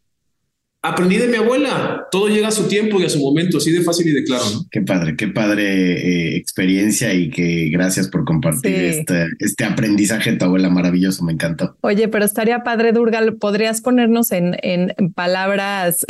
Aprendí 0.87 1.16
de 1.16 1.26
mi 1.26 1.37
abuela, 1.37 2.07
todo 2.12 2.28
llega 2.28 2.47
a 2.47 2.53
su 2.53 2.68
tiempo 2.68 3.01
y 3.01 3.05
a 3.05 3.09
su 3.09 3.18
momento, 3.18 3.59
así 3.59 3.72
de 3.72 3.82
fácil 3.82 4.07
y 4.07 4.12
de 4.12 4.22
claro. 4.22 4.45
¿no? 4.53 4.66
Qué 4.70 4.82
padre, 4.82 5.16
qué 5.16 5.26
padre 5.26 5.64
eh, 5.64 6.37
experiencia 6.37 7.12
y 7.12 7.28
que 7.28 7.70
gracias 7.70 8.07
por 8.07 8.24
compartir 8.24 8.72
este, 8.72 9.26
este, 9.41 9.64
aprendizaje 9.64 10.30
de 10.30 10.37
tu 10.37 10.45
abuela 10.45 10.70
maravilloso, 10.70 11.24
me 11.24 11.32
encantó. 11.32 11.76
Oye, 11.80 12.07
pero 12.07 12.24
estaría 12.24 12.62
padre, 12.62 12.93
Durgal, 12.93 13.34
¿podrías 13.34 13.80
ponernos 13.80 14.30
en, 14.30 14.57
en, 14.62 14.95
palabras, 15.12 16.07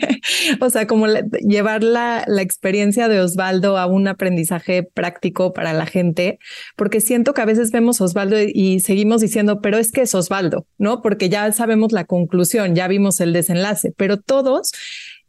o 0.60 0.70
sea, 0.70 0.88
como 0.88 1.06
llevar 1.46 1.84
la, 1.84 2.24
la 2.26 2.42
experiencia 2.42 3.06
de 3.06 3.20
Osvaldo 3.20 3.78
a 3.78 3.86
un 3.86 4.08
aprendizaje 4.08 4.82
práctico 4.82 5.52
para 5.52 5.72
la 5.72 5.86
gente? 5.86 6.40
Porque 6.74 7.00
siento 7.00 7.32
que 7.32 7.42
a 7.42 7.46
veces 7.46 7.70
vemos 7.70 8.00
a 8.00 8.04
Osvaldo 8.04 8.38
y 8.42 8.80
seguimos 8.80 9.20
diciendo, 9.20 9.60
pero 9.60 9.78
es 9.78 9.92
que 9.92 10.00
es 10.00 10.16
Osvaldo, 10.16 10.66
¿no? 10.78 11.00
Porque 11.00 11.28
ya 11.28 11.52
sabemos 11.52 11.92
la 11.92 12.06
conclusión, 12.06 12.74
ya 12.74 12.88
vimos 12.88 13.20
el 13.20 13.32
desenlace, 13.32 13.94
pero 13.96 14.15
todos 14.16 14.72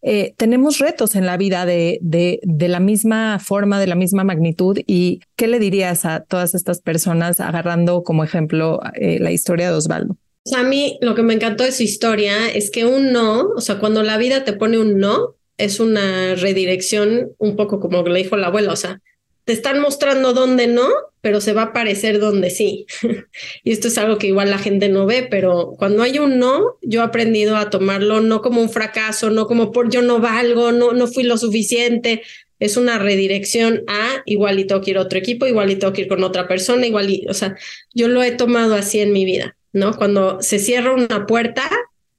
eh, 0.02 0.34
tenemos 0.38 0.78
retos 0.78 1.16
en 1.16 1.26
la 1.26 1.38
vida 1.38 1.66
de, 1.66 2.00
de, 2.02 2.68
la 2.68 2.80
misma 2.80 3.40
forma, 3.40 3.80
de 3.80 3.88
la 3.88 3.96
misma 3.96 4.24
magnitud. 4.24 4.78
¿Y 4.86 5.22
qué 5.36 5.48
le 5.48 5.60
dirías 5.60 6.06
a 6.06 6.24
todas 6.24 6.56
estas 6.56 6.82
personas 6.82 7.40
agarrando 7.40 8.04
como 8.04 8.24
ejemplo 8.24 8.80
eh, 8.94 9.20
la 9.20 9.32
historia 9.32 9.70
de 9.70 9.76
Osvaldo? 9.76 10.18
a 10.56 10.64
mí 10.64 10.98
lo 11.02 11.14
que 11.14 11.24
me 11.24 11.34
encantó 11.34 11.66
de 11.66 11.74
su 11.74 11.84
historia 11.84 12.48
es 12.48 12.72
que 12.72 12.86
un 12.86 13.12
no, 13.12 13.50
o 13.58 13.60
sea, 13.60 13.80
cuando 13.80 14.02
la 14.02 14.18
vida 14.18 14.46
te 14.46 14.54
pone 14.54 14.78
un 14.78 14.98
no, 14.98 15.36
es 15.58 15.82
una 15.82 16.36
redirección 16.36 17.34
un 17.38 17.58
poco 17.58 17.82
como 17.82 18.02
le 18.04 18.20
dijo 18.20 18.38
la 18.38 18.48
abuela, 18.48 18.72
o 18.72 18.78
sea, 18.78 19.02
te 19.48 19.54
están 19.54 19.80
mostrando 19.80 20.34
dónde 20.34 20.68
no, 20.68 20.90
pero 21.22 21.40
se 21.40 21.54
va 21.54 21.62
a 21.62 21.74
parecer 21.74 22.20
donde 22.20 22.50
sí. 22.50 22.86
y 23.64 23.72
esto 23.72 23.88
es 23.88 23.98
algo 23.98 24.18
que 24.18 24.28
igual 24.28 24.50
la 24.50 24.58
gente 24.58 24.90
no 24.90 25.06
ve, 25.06 25.26
pero 25.32 25.74
cuando 25.78 26.04
hay 26.04 26.20
un 26.20 26.38
no, 26.38 26.76
yo 26.82 27.00
he 27.00 27.04
aprendido 27.06 27.56
a 27.56 27.70
tomarlo 27.70 28.20
no 28.20 28.42
como 28.42 28.62
un 28.62 28.70
fracaso, 28.70 29.30
no 29.30 29.48
como 29.48 29.72
por 29.72 29.90
yo 29.90 30.02
no 30.02 30.20
valgo, 30.20 30.74
no, 30.74 30.92
no 30.92 31.08
fui 31.08 31.24
lo 31.24 31.38
suficiente. 31.38 32.24
Es 32.60 32.76
una 32.76 33.00
redirección 33.00 33.84
a 33.88 34.22
igualito 34.26 34.82
quiero 34.82 35.04
otro 35.04 35.18
equipo, 35.18 35.46
igualito 35.46 35.94
quiero 35.94 36.08
ir 36.08 36.10
con 36.10 36.26
otra 36.26 36.46
persona, 36.46 36.86
igual, 36.86 37.22
o 37.30 37.34
sea, 37.34 37.56
yo 37.94 38.10
lo 38.10 38.24
he 38.24 38.32
tomado 38.32 38.76
así 38.76 39.00
en 39.00 39.14
mi 39.14 39.24
vida, 39.24 39.56
¿no? 39.72 39.94
Cuando 39.94 40.42
se 40.42 40.60
cierra 40.60 40.92
una 40.92 41.26
puerta, 41.26 41.70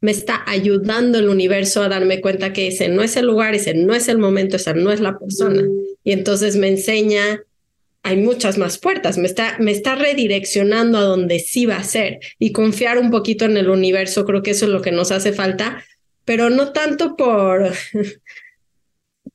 me 0.00 0.10
está 0.10 0.42
ayudando 0.46 1.18
el 1.18 1.28
universo 1.28 1.82
a 1.82 1.88
darme 1.88 2.20
cuenta 2.20 2.52
que 2.52 2.68
ese 2.68 2.88
no 2.88 3.02
es 3.02 3.16
el 3.16 3.26
lugar, 3.26 3.54
ese 3.54 3.74
no 3.74 3.94
es 3.94 4.08
el 4.08 4.18
momento, 4.18 4.56
esa 4.56 4.74
no 4.74 4.92
es 4.92 5.00
la 5.00 5.18
persona. 5.18 5.62
Y 6.04 6.12
entonces 6.12 6.56
me 6.56 6.68
enseña, 6.68 7.42
hay 8.02 8.16
muchas 8.16 8.58
más 8.58 8.78
puertas, 8.78 9.18
me 9.18 9.26
está, 9.26 9.56
me 9.58 9.72
está 9.72 9.96
redireccionando 9.96 10.98
a 10.98 11.02
donde 11.02 11.40
sí 11.40 11.66
va 11.66 11.76
a 11.76 11.84
ser 11.84 12.20
y 12.38 12.52
confiar 12.52 12.98
un 12.98 13.10
poquito 13.10 13.44
en 13.44 13.56
el 13.56 13.70
universo, 13.70 14.24
creo 14.24 14.42
que 14.42 14.52
eso 14.52 14.66
es 14.66 14.70
lo 14.70 14.82
que 14.82 14.92
nos 14.92 15.10
hace 15.10 15.32
falta, 15.32 15.84
pero 16.24 16.48
no 16.48 16.72
tanto 16.72 17.16
por 17.16 17.72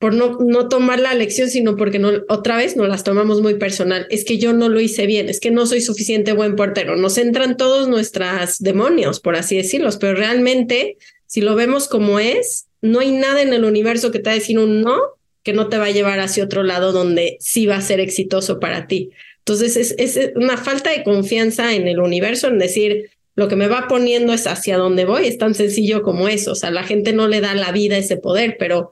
por 0.03 0.13
no, 0.13 0.37
no 0.41 0.67
tomar 0.67 0.99
la 0.99 1.13
lección, 1.13 1.49
sino 1.49 1.77
porque 1.77 2.01
otra 2.27 2.57
vez 2.57 2.75
no 2.75 2.85
las 2.87 3.05
tomamos 3.05 3.41
muy 3.41 3.53
personal. 3.53 4.05
Es 4.09 4.25
que 4.25 4.37
yo 4.37 4.51
no 4.51 4.67
lo 4.67 4.81
hice 4.81 5.07
bien, 5.07 5.29
es 5.29 5.39
que 5.39 5.49
no 5.49 5.65
soy 5.65 5.79
suficiente 5.79 6.33
buen 6.33 6.57
portero. 6.57 6.97
Nos 6.97 7.17
entran 7.17 7.55
todos 7.55 7.87
nuestras 7.87 8.61
demonios, 8.61 9.21
por 9.21 9.37
así 9.37 9.55
decirlos, 9.55 9.95
pero 9.95 10.15
realmente, 10.15 10.97
si 11.25 11.39
lo 11.39 11.55
vemos 11.55 11.87
como 11.87 12.19
es, 12.19 12.65
no 12.81 12.99
hay 12.99 13.13
nada 13.13 13.41
en 13.41 13.53
el 13.53 13.63
universo 13.63 14.11
que 14.11 14.19
te 14.19 14.25
va 14.25 14.31
a 14.33 14.39
decir 14.39 14.59
un 14.59 14.81
no 14.81 14.99
que 15.41 15.53
no 15.53 15.69
te 15.69 15.77
va 15.77 15.85
a 15.85 15.91
llevar 15.91 16.19
hacia 16.19 16.43
otro 16.43 16.63
lado 16.63 16.91
donde 16.91 17.37
sí 17.39 17.65
va 17.65 17.77
a 17.77 17.81
ser 17.81 18.01
exitoso 18.01 18.59
para 18.59 18.87
ti. 18.87 19.11
Entonces, 19.37 19.77
es, 19.77 19.95
es 19.97 20.31
una 20.35 20.57
falta 20.57 20.89
de 20.89 21.05
confianza 21.05 21.73
en 21.73 21.87
el 21.87 22.01
universo, 22.01 22.49
en 22.49 22.59
decir, 22.59 23.09
lo 23.37 23.47
que 23.47 23.55
me 23.55 23.69
va 23.69 23.87
poniendo 23.87 24.33
es 24.33 24.47
hacia 24.47 24.77
dónde 24.77 25.05
voy, 25.05 25.27
es 25.27 25.37
tan 25.37 25.55
sencillo 25.55 26.03
como 26.03 26.27
eso. 26.27 26.51
O 26.51 26.55
sea, 26.55 26.71
la 26.71 26.83
gente 26.83 27.13
no 27.13 27.29
le 27.29 27.39
da 27.39 27.53
la 27.53 27.71
vida 27.71 27.97
ese 27.97 28.17
poder, 28.17 28.57
pero 28.59 28.91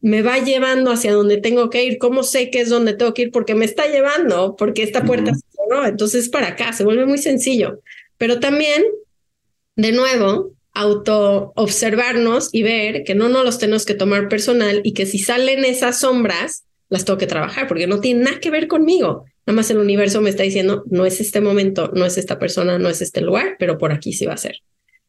me 0.00 0.22
va 0.22 0.38
llevando 0.38 0.90
hacia 0.90 1.12
donde 1.12 1.38
tengo 1.38 1.70
que 1.70 1.84
ir, 1.84 1.98
¿cómo 1.98 2.22
sé 2.22 2.50
que 2.50 2.60
es 2.60 2.68
donde 2.68 2.94
tengo 2.94 3.14
que 3.14 3.22
ir? 3.22 3.30
Porque 3.30 3.54
me 3.54 3.64
está 3.64 3.86
llevando, 3.86 4.56
porque 4.56 4.82
esta 4.82 5.04
puerta 5.04 5.34
se 5.34 5.42
cerró, 5.50 5.86
entonces 5.86 6.28
para 6.28 6.48
acá, 6.48 6.72
se 6.72 6.84
vuelve 6.84 7.06
muy 7.06 7.18
sencillo. 7.18 7.80
Pero 8.18 8.40
también, 8.40 8.84
de 9.74 9.92
nuevo, 9.92 10.52
auto 10.72 11.52
observarnos 11.56 12.50
y 12.52 12.62
ver 12.62 13.04
que 13.04 13.14
no 13.14 13.28
nos 13.28 13.44
los 13.44 13.58
tenemos 13.58 13.86
que 13.86 13.94
tomar 13.94 14.28
personal 14.28 14.80
y 14.84 14.92
que 14.92 15.06
si 15.06 15.18
salen 15.18 15.64
esas 15.64 16.00
sombras, 16.00 16.64
las 16.88 17.04
tengo 17.04 17.18
que 17.18 17.26
trabajar, 17.26 17.66
porque 17.66 17.86
no 17.86 18.00
tiene 18.00 18.24
nada 18.24 18.40
que 18.40 18.50
ver 18.50 18.68
conmigo. 18.68 19.24
Nada 19.46 19.56
más 19.56 19.70
el 19.70 19.78
universo 19.78 20.20
me 20.20 20.30
está 20.30 20.42
diciendo, 20.42 20.84
no 20.86 21.06
es 21.06 21.20
este 21.20 21.40
momento, 21.40 21.90
no 21.94 22.04
es 22.04 22.18
esta 22.18 22.38
persona, 22.38 22.78
no 22.78 22.88
es 22.88 23.00
este 23.00 23.22
lugar, 23.22 23.56
pero 23.58 23.78
por 23.78 23.92
aquí 23.92 24.12
sí 24.12 24.26
va 24.26 24.34
a 24.34 24.38
ser. 24.38 24.60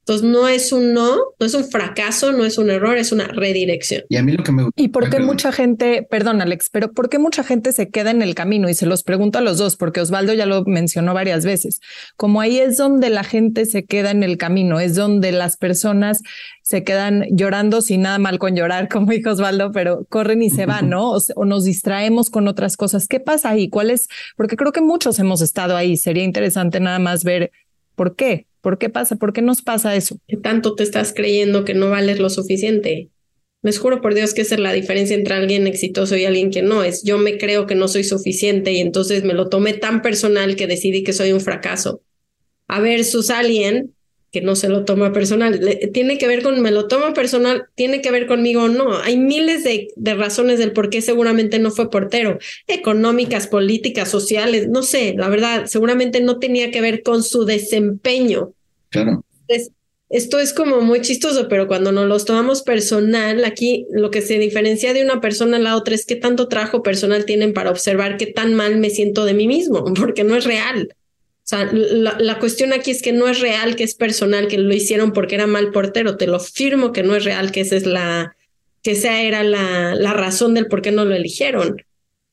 Entonces 0.07 0.25
no 0.25 0.47
es 0.47 0.71
un 0.71 0.93
no, 0.93 1.17
no 1.37 1.45
es 1.45 1.53
un 1.53 1.65
fracaso, 1.65 2.31
no 2.31 2.45
es 2.45 2.57
un 2.57 2.69
error, 2.69 2.97
es 2.97 3.11
una 3.11 3.27
redirección. 3.27 4.03
Y 4.07 4.15
a 4.15 4.23
mí 4.23 4.31
lo 4.31 4.41
que 4.41 4.53
me 4.53 4.69
¿Y 4.77 4.87
por 4.87 5.09
qué 5.09 5.19
mucha 5.19 5.51
gente, 5.51 6.07
perdón 6.09 6.41
Alex, 6.41 6.69
pero 6.71 6.93
por 6.93 7.09
qué 7.09 7.19
mucha 7.19 7.43
gente 7.43 7.73
se 7.73 7.89
queda 7.89 8.11
en 8.11 8.21
el 8.21 8.33
camino? 8.33 8.69
Y 8.69 8.73
se 8.73 8.85
los 8.85 9.03
pregunto 9.03 9.37
a 9.37 9.41
los 9.41 9.57
dos, 9.57 9.75
porque 9.75 9.99
Osvaldo 9.99 10.33
ya 10.33 10.45
lo 10.45 10.63
mencionó 10.63 11.13
varias 11.13 11.43
veces. 11.43 11.81
Como 12.15 12.39
ahí 12.39 12.57
es 12.57 12.77
donde 12.77 13.09
la 13.09 13.25
gente 13.25 13.65
se 13.65 13.83
queda 13.83 14.11
en 14.11 14.23
el 14.23 14.37
camino, 14.37 14.79
es 14.79 14.95
donde 14.95 15.33
las 15.33 15.57
personas 15.57 16.21
se 16.61 16.85
quedan 16.85 17.25
llorando 17.29 17.81
sin 17.81 18.03
nada 18.03 18.17
mal 18.17 18.39
con 18.39 18.55
llorar, 18.55 18.87
como 18.91 19.11
dijo 19.11 19.31
Osvaldo, 19.31 19.73
pero 19.73 20.05
corren 20.07 20.41
y 20.41 20.49
se 20.49 20.65
van, 20.65 20.89
¿no? 20.89 21.11
O, 21.11 21.19
o 21.35 21.43
nos 21.43 21.65
distraemos 21.65 22.29
con 22.29 22.47
otras 22.47 22.77
cosas. 22.77 23.09
¿Qué 23.09 23.19
pasa 23.19 23.49
ahí? 23.49 23.67
¿Cuál 23.67 23.89
es? 23.89 24.07
Porque 24.37 24.55
creo 24.55 24.71
que 24.71 24.79
muchos 24.79 25.19
hemos 25.19 25.41
estado 25.41 25.75
ahí. 25.75 25.97
Sería 25.97 26.23
interesante 26.23 26.79
nada 26.79 26.99
más 26.99 27.25
ver 27.25 27.51
por 27.95 28.15
qué. 28.15 28.46
¿Por 28.61 28.77
qué 28.77 28.89
pasa? 28.89 29.15
¿Por 29.15 29.33
qué 29.33 29.41
nos 29.41 29.61
pasa 29.61 29.95
eso? 29.95 30.17
¿Qué 30.27 30.37
tanto 30.37 30.75
te 30.75 30.83
estás 30.83 31.13
creyendo 31.13 31.65
que 31.65 31.73
no 31.73 31.89
vales 31.89 32.19
lo 32.19 32.29
suficiente? 32.29 33.09
Les 33.63 33.79
juro 33.79 34.01
por 34.01 34.13
Dios 34.13 34.33
que 34.33 34.41
esa 34.41 34.55
es 34.55 34.61
la 34.61 34.73
diferencia 34.73 35.15
entre 35.15 35.33
alguien 35.33 35.67
exitoso 35.67 36.15
y 36.15 36.25
alguien 36.25 36.51
que 36.51 36.61
no. 36.61 36.83
Es 36.83 37.03
yo 37.03 37.17
me 37.17 37.37
creo 37.37 37.65
que 37.65 37.75
no 37.75 37.87
soy 37.87 38.03
suficiente 38.03 38.71
y 38.71 38.79
entonces 38.79 39.23
me 39.23 39.33
lo 39.33 39.49
tomé 39.49 39.73
tan 39.73 40.01
personal 40.01 40.55
que 40.55 40.67
decidí 40.67 41.03
que 41.03 41.13
soy 41.13 41.31
un 41.31 41.41
fracaso. 41.41 42.01
A 42.67 42.79
versus 42.79 43.29
alguien 43.29 43.95
que 44.37 44.45
no 44.45 44.55
se 44.55 44.69
lo 44.69 44.85
toma 44.85 45.13
personal. 45.13 45.59
tiene 45.93 46.19
que 46.19 46.27
ver 46.27 46.43
con, 46.43 46.61
me 46.61 46.69
lo 46.69 46.87
tomo 46.87 47.13
personal, 47.13 47.65
tiene 47.73 48.01
que 48.01 48.11
ver 48.11 48.27
conmigo 48.27 48.63
o 48.63 48.67
no. 48.67 48.95
Hay 48.99 49.17
miles 49.17 49.63
de, 49.63 49.87
de, 49.95 50.13
razones 50.13 50.59
del 50.59 50.73
por 50.73 50.91
qué 50.91 51.01
seguramente 51.01 51.57
no 51.57 51.71
fue 51.71 51.89
portero, 51.89 52.37
económicas, 52.67 53.47
políticas, 53.47 54.11
sociales, 54.11 54.67
no 54.67 54.83
sé, 54.83 55.15
la 55.17 55.27
verdad, 55.27 55.65
seguramente 55.65 56.21
no 56.21 56.37
tenía 56.37 56.69
que 56.69 56.81
ver 56.81 57.01
con 57.01 57.23
su 57.23 57.45
desempeño. 57.45 58.53
Claro. 58.89 59.25
esto 60.09 60.39
es 60.39 60.53
como 60.53 60.81
muy 60.81 61.01
chistoso, 61.01 61.47
pero 61.47 61.67
cuando 61.67 61.91
nos 61.91 62.05
los 62.05 62.25
tomamos 62.25 62.61
personal, 62.61 63.43
aquí 63.43 63.87
lo 63.91 64.11
que 64.11 64.21
se 64.21 64.37
diferencia 64.37 64.93
de 64.93 65.03
una 65.03 65.19
persona 65.19 65.57
a 65.57 65.61
la 65.61 65.75
otra 65.75 65.95
es 65.95 66.05
qué 66.05 66.15
tanto 66.15 66.47
trabajo 66.47 66.83
personal 66.83 67.25
tienen 67.25 67.53
para 67.53 67.71
observar 67.71 68.17
qué 68.17 68.27
tan 68.27 68.53
mal 68.53 68.77
me 68.77 68.91
siento 68.91 69.25
de 69.25 69.33
mí 69.33 69.47
mismo, 69.47 69.83
porque 69.95 70.23
no 70.23 70.35
es 70.35 70.43
real. 70.43 70.89
Sea, 71.47 71.69
la, 71.71 72.17
la, 72.19 72.39
cuestión 72.39 72.73
aquí 72.73 72.91
es 72.91 73.01
que 73.01 73.13
no 73.13 73.29
es 73.29 73.39
real, 73.39 73.77
que 73.77 73.85
es 73.85 73.95
personal, 73.95 74.49
que 74.49 74.57
lo 74.57 74.73
hicieron 74.73 75.13
porque 75.13 75.35
era 75.35 75.47
mal 75.47 75.71
portero. 75.71 76.17
Te 76.17 76.27
lo 76.27 76.41
firmo 76.41 76.91
que 76.91 77.03
no 77.03 77.15
es 77.15 77.23
real, 77.23 77.53
que 77.53 77.61
esa 77.61 77.77
es 77.77 77.85
la, 77.85 78.35
que 78.83 78.91
esa 78.91 79.21
era 79.21 79.43
la, 79.43 79.95
la 79.95 80.11
razón 80.11 80.53
del 80.53 80.67
por 80.67 80.81
qué 80.81 80.91
no 80.91 81.05
lo 81.05 81.15
eligieron. 81.15 81.81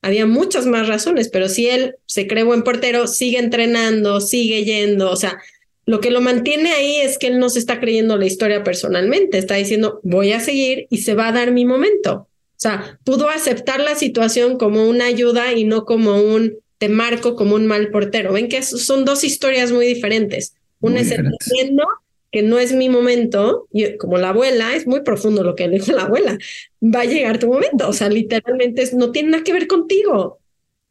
Había 0.01 0.25
muchas 0.25 0.65
más 0.65 0.89
razones, 0.89 1.29
pero 1.29 1.47
si 1.47 1.69
él 1.69 1.95
se 2.05 2.27
cree 2.27 2.43
buen 2.43 2.63
portero, 2.63 3.07
sigue 3.07 3.39
entrenando, 3.39 4.19
sigue 4.19 4.65
yendo, 4.65 5.09
o 5.09 5.15
sea, 5.15 5.39
lo 5.85 6.01
que 6.01 6.11
lo 6.11 6.19
mantiene 6.19 6.73
ahí 6.73 6.97
es 6.97 7.17
que 7.17 7.27
él 7.27 7.39
no 7.39 7.49
se 7.49 7.59
está 7.59 7.79
creyendo 7.79 8.17
la 8.17 8.25
historia 8.25 8.65
personalmente, 8.65 9.37
está 9.37 9.55
diciendo, 9.55 10.01
voy 10.03 10.33
a 10.33 10.41
seguir 10.41 10.87
y 10.89 10.97
se 10.97 11.13
va 11.13 11.29
a 11.29 11.31
dar 11.31 11.51
mi 11.51 11.63
momento. 11.63 12.27
O 12.57 12.57
sea, 12.57 12.99
pudo 13.05 13.29
aceptar 13.29 13.79
la 13.79 13.95
situación 13.95 14.57
como 14.57 14.89
una 14.89 15.05
ayuda 15.05 15.53
y 15.53 15.63
no 15.63 15.85
como 15.85 16.21
un 16.21 16.57
te 16.77 16.89
marco 16.89 17.35
como 17.35 17.55
un 17.55 17.67
mal 17.67 17.89
portero. 17.89 18.33
Ven 18.33 18.49
que 18.49 18.61
son 18.61 19.05
dos 19.05 19.23
historias 19.23 19.71
muy 19.71 19.85
diferentes. 19.85 20.55
Una 20.81 21.01
es 21.01 21.11
entendiendo 21.11 21.85
que 22.31 22.41
no 22.41 22.59
es 22.59 22.73
mi 22.73 22.89
momento, 22.89 23.67
y 23.71 23.95
como 23.97 24.17
la 24.17 24.29
abuela, 24.29 24.75
es 24.75 24.85
muy 24.87 25.01
profundo 25.01 25.43
lo 25.43 25.55
que 25.55 25.67
le 25.67 25.75
dijo 25.79 25.93
la 25.93 26.03
abuela, 26.03 26.37
va 26.83 27.01
a 27.01 27.05
llegar 27.05 27.39
tu 27.39 27.47
momento. 27.47 27.87
O 27.87 27.93
sea, 27.93 28.09
literalmente 28.09 28.89
no 28.93 29.11
tiene 29.11 29.29
nada 29.29 29.43
que 29.43 29.53
ver 29.53 29.67
contigo. 29.67 30.39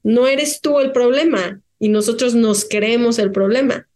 No 0.03 0.27
eres 0.27 0.61
tú 0.61 0.81
el 0.81 0.93
problema 0.93 1.61
y 1.79 1.89
nosotros 1.89 2.35
nos 2.35 2.65
creemos 2.65 3.19
el 3.19 3.31
problema. 3.31 3.87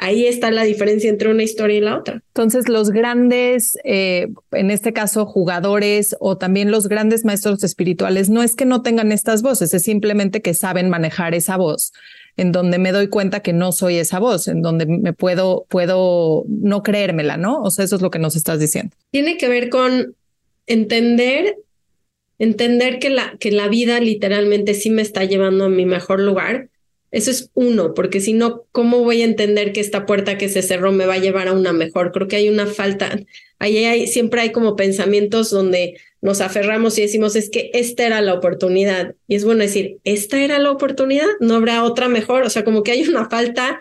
Ahí 0.00 0.26
está 0.26 0.52
la 0.52 0.62
diferencia 0.62 1.10
entre 1.10 1.28
una 1.28 1.42
historia 1.42 1.76
y 1.76 1.80
la 1.80 1.98
otra. 1.98 2.22
Entonces, 2.28 2.68
los 2.68 2.90
grandes, 2.90 3.76
eh, 3.82 4.28
en 4.52 4.70
este 4.70 4.92
caso, 4.92 5.26
jugadores 5.26 6.16
o 6.20 6.38
también 6.38 6.70
los 6.70 6.88
grandes 6.88 7.24
maestros 7.24 7.64
espirituales, 7.64 8.30
no 8.30 8.44
es 8.44 8.54
que 8.54 8.64
no 8.64 8.82
tengan 8.82 9.10
estas 9.10 9.42
voces, 9.42 9.74
es 9.74 9.82
simplemente 9.82 10.40
que 10.40 10.54
saben 10.54 10.88
manejar 10.88 11.34
esa 11.34 11.56
voz, 11.56 11.92
en 12.36 12.52
donde 12.52 12.78
me 12.78 12.92
doy 12.92 13.08
cuenta 13.08 13.40
que 13.40 13.52
no 13.52 13.72
soy 13.72 13.96
esa 13.96 14.20
voz, 14.20 14.46
en 14.46 14.62
donde 14.62 14.86
me 14.86 15.12
puedo, 15.12 15.66
puedo 15.68 16.44
no 16.46 16.84
creérmela, 16.84 17.36
¿no? 17.36 17.60
O 17.60 17.72
sea, 17.72 17.84
eso 17.84 17.96
es 17.96 18.02
lo 18.02 18.12
que 18.12 18.20
nos 18.20 18.36
estás 18.36 18.60
diciendo. 18.60 18.94
Tiene 19.10 19.36
que 19.36 19.48
ver 19.48 19.68
con 19.68 20.14
entender, 20.68 21.56
entender 22.38 23.00
que 23.00 23.10
la, 23.10 23.36
que 23.40 23.50
la 23.50 23.66
vida 23.66 23.98
literalmente 23.98 24.74
sí 24.74 24.90
me 24.90 25.02
está 25.02 25.24
llevando 25.24 25.64
a 25.64 25.68
mi 25.68 25.86
mejor 25.86 26.20
lugar 26.20 26.68
eso 27.10 27.30
es 27.30 27.50
uno, 27.54 27.94
porque 27.94 28.20
si 28.20 28.34
no, 28.34 28.64
¿cómo 28.72 29.02
voy 29.02 29.22
a 29.22 29.24
entender 29.24 29.72
que 29.72 29.80
esta 29.80 30.04
puerta 30.04 30.36
que 30.36 30.48
se 30.48 30.62
cerró 30.62 30.92
me 30.92 31.06
va 31.06 31.14
a 31.14 31.18
llevar 31.18 31.48
a 31.48 31.54
una 31.54 31.72
mejor? 31.72 32.12
Creo 32.12 32.28
que 32.28 32.36
hay 32.36 32.48
una 32.48 32.66
falta, 32.66 33.18
ahí 33.58 33.84
hay, 33.84 34.06
siempre 34.06 34.42
hay 34.42 34.52
como 34.52 34.76
pensamientos 34.76 35.50
donde 35.50 35.98
nos 36.20 36.40
aferramos 36.40 36.98
y 36.98 37.02
decimos, 37.02 37.36
es 37.36 37.48
que 37.48 37.70
esta 37.72 38.04
era 38.04 38.20
la 38.20 38.34
oportunidad. 38.34 39.14
Y 39.26 39.36
es 39.36 39.44
bueno 39.44 39.62
decir, 39.62 39.98
¿esta 40.04 40.42
era 40.42 40.58
la 40.58 40.70
oportunidad? 40.70 41.28
¿No 41.40 41.54
habrá 41.54 41.84
otra 41.84 42.08
mejor? 42.08 42.42
O 42.42 42.50
sea, 42.50 42.64
como 42.64 42.82
que 42.82 42.92
hay 42.92 43.08
una 43.08 43.30
falta 43.30 43.80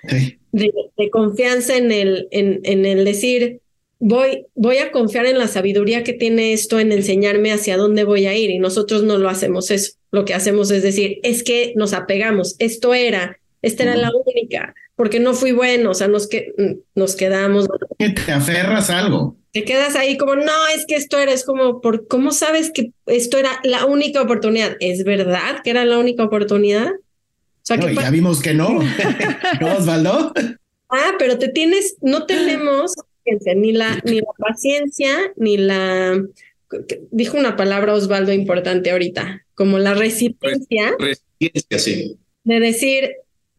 de, 0.51 0.71
confianza 1.11 1.75
en 1.75 1.91
el, 1.91 2.27
en, 2.31 2.61
en 2.63 2.85
el 2.85 3.03
decir, 3.03 3.59
voy, 3.99 4.45
voy 4.55 4.77
a 4.77 4.91
confiar 4.91 5.25
en 5.25 5.37
la 5.37 5.47
sabiduría 5.47 6.03
que 6.03 6.13
tiene 6.13 6.53
esto 6.53 6.79
en 6.79 6.91
enseñarme 6.91 7.51
hacia 7.51 7.77
dónde 7.77 8.03
voy 8.03 8.25
a 8.25 8.35
ir 8.35 8.49
y 8.49 8.59
nosotros 8.59 9.03
no 9.03 9.17
lo 9.17 9.29
hacemos 9.29 9.71
eso. 9.71 9.93
Lo 10.11 10.25
que 10.25 10.33
hacemos 10.33 10.71
es 10.71 10.83
decir, 10.83 11.19
es 11.23 11.43
que 11.43 11.73
nos 11.75 11.93
apegamos, 11.93 12.55
esto 12.59 12.93
era, 12.93 13.39
esta 13.61 13.83
era 13.83 13.95
la 13.95 14.11
única, 14.25 14.73
porque 14.95 15.19
no 15.19 15.33
fui 15.33 15.51
bueno, 15.51 15.91
o 15.91 15.93
sea, 15.93 16.07
nos, 16.07 16.27
que, 16.27 16.53
nos 16.95 17.15
quedamos. 17.15 17.67
Te 17.97 18.31
aferras 18.31 18.89
a 18.89 18.99
algo. 18.99 19.35
Te 19.51 19.63
quedas 19.63 19.95
ahí 19.95 20.17
como, 20.17 20.35
no, 20.35 20.67
es 20.75 20.85
que 20.85 20.95
esto 20.95 21.17
era, 21.17 21.33
es 21.33 21.43
como, 21.43 21.81
por, 21.81 22.07
¿cómo 22.07 22.31
sabes 22.31 22.71
que 22.71 22.91
esto 23.07 23.37
era 23.37 23.59
la 23.63 23.85
única 23.85 24.21
oportunidad? 24.21 24.77
¿Es 24.79 25.03
verdad 25.03 25.61
que 25.63 25.71
era 25.71 25.83
la 25.83 25.97
única 25.97 26.23
oportunidad? 26.23 26.89
O 26.89 27.65
sea, 27.67 27.77
que 27.77 27.95
ya 27.95 28.09
vimos 28.09 28.41
que 28.41 28.53
no, 28.53 28.79
¿no, 29.61 29.77
Osvaldo? 29.77 30.31
Ah, 30.89 31.13
pero 31.19 31.37
te 31.37 31.49
tienes, 31.49 31.97
no 32.01 32.25
tenemos 32.27 32.93
ni 33.55 33.71
la, 33.71 34.01
ni 34.05 34.19
la 34.19 34.33
paciencia, 34.37 35.33
ni 35.35 35.57
la... 35.57 36.23
Dijo 37.11 37.37
una 37.37 37.55
palabra 37.55 37.93
Osvaldo 37.93 38.33
importante 38.33 38.91
ahorita, 38.91 39.45
como 39.55 39.79
la 39.79 39.93
resiliencia. 39.93 40.95
Resiliencia, 40.99 41.79
sí. 41.79 42.17
De 42.43 42.59
decir, 42.59 43.11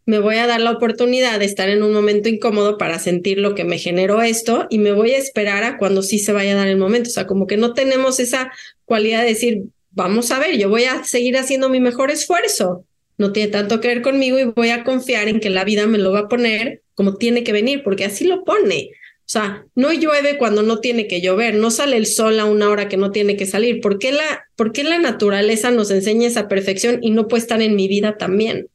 me 0.09 0.19
voy 0.19 0.37
a 0.37 0.47
dar 0.47 0.61
la 0.61 0.71
oportunidad 0.71 1.39
de 1.39 1.45
estar 1.45 1.69
en 1.69 1.83
un 1.83 1.93
momento 1.93 2.29
incómodo 2.29 2.79
para 2.79 2.99
sentir 2.99 3.39
lo 3.39 3.55
que 3.55 3.65
me 3.65 3.79
generó 3.79 4.23
esto 4.23 4.67
y 4.71 4.79
me 4.79 4.93
voy 4.93 5.11
a 5.13 5.19
esperar 5.19 5.65
a 5.65 5.77
cuando 5.77 6.03
sí 6.03 6.19
se 6.19 6.33
vaya 6.33 6.53
a 6.53 6.57
dar 6.57 6.69
el 6.69 6.79
momento. 6.79 7.11
O 7.11 7.13
sea, 7.13 7.27
como 7.27 7.47
que 7.47 7.57
no 7.57 7.75
tenemos 7.75 8.19
esa 8.19 8.51
cualidad 8.87 9.21
de 9.21 9.29
decir, 9.29 9.65
vamos 9.91 10.31
a 10.31 10.39
ver, 10.39 10.57
yo 10.57 10.71
voy 10.71 10.85
a 10.85 11.05
seguir 11.05 11.37
haciendo 11.37 11.69
mi 11.69 11.81
mejor 11.81 12.11
esfuerzo. 12.11 12.85
No 13.19 13.33
tiene 13.33 13.51
tanto 13.51 13.81
que 13.81 13.89
ver 13.89 14.01
conmigo 14.01 14.39
y 14.39 14.45
voy 14.45 14.71
a 14.71 14.85
confiar 14.85 15.29
en 15.29 15.41
que 15.41 15.51
la 15.51 15.65
vida 15.65 15.87
me 15.87 15.99
lo 15.99 16.13
va 16.13 16.21
a 16.21 16.29
poner 16.29 16.81
como 16.95 17.17
tiene 17.17 17.45
que 17.45 17.53
venir, 17.53 17.83
porque 17.85 18.05
así 18.05 18.25
lo 18.25 18.45
pone. 18.45 18.91
O 19.29 19.31
sea, 19.31 19.67
no 19.75 19.93
llueve 19.93 20.39
cuando 20.39 20.63
no 20.63 20.79
tiene 20.79 21.07
que 21.07 21.21
llover, 21.21 21.55
no 21.55 21.71
sale 21.71 21.99
el 21.99 22.07
sol 22.07 22.41
a 22.41 22.47
una 22.47 22.71
hora 22.71 22.89
que 22.89 22.97
no 22.97 23.13
tiene 23.13 23.37
que 23.37 23.45
salir. 23.45 23.83
¿Por 23.83 23.99
qué 23.99 24.11
la, 24.11 24.47
por 24.57 24.73
qué 24.73 24.85
la 24.85 24.99
naturaleza 24.99 25.71
nos 25.71 25.91
enseña 25.91 26.29
esa 26.29 26.49
perfección 26.49 27.01
y 27.03 27.11
no 27.11 27.29
puede 27.29 27.43
estar 27.43 27.61
en 27.61 27.77
mi 27.77 27.89
vida 27.89 28.17
también? 28.17 28.69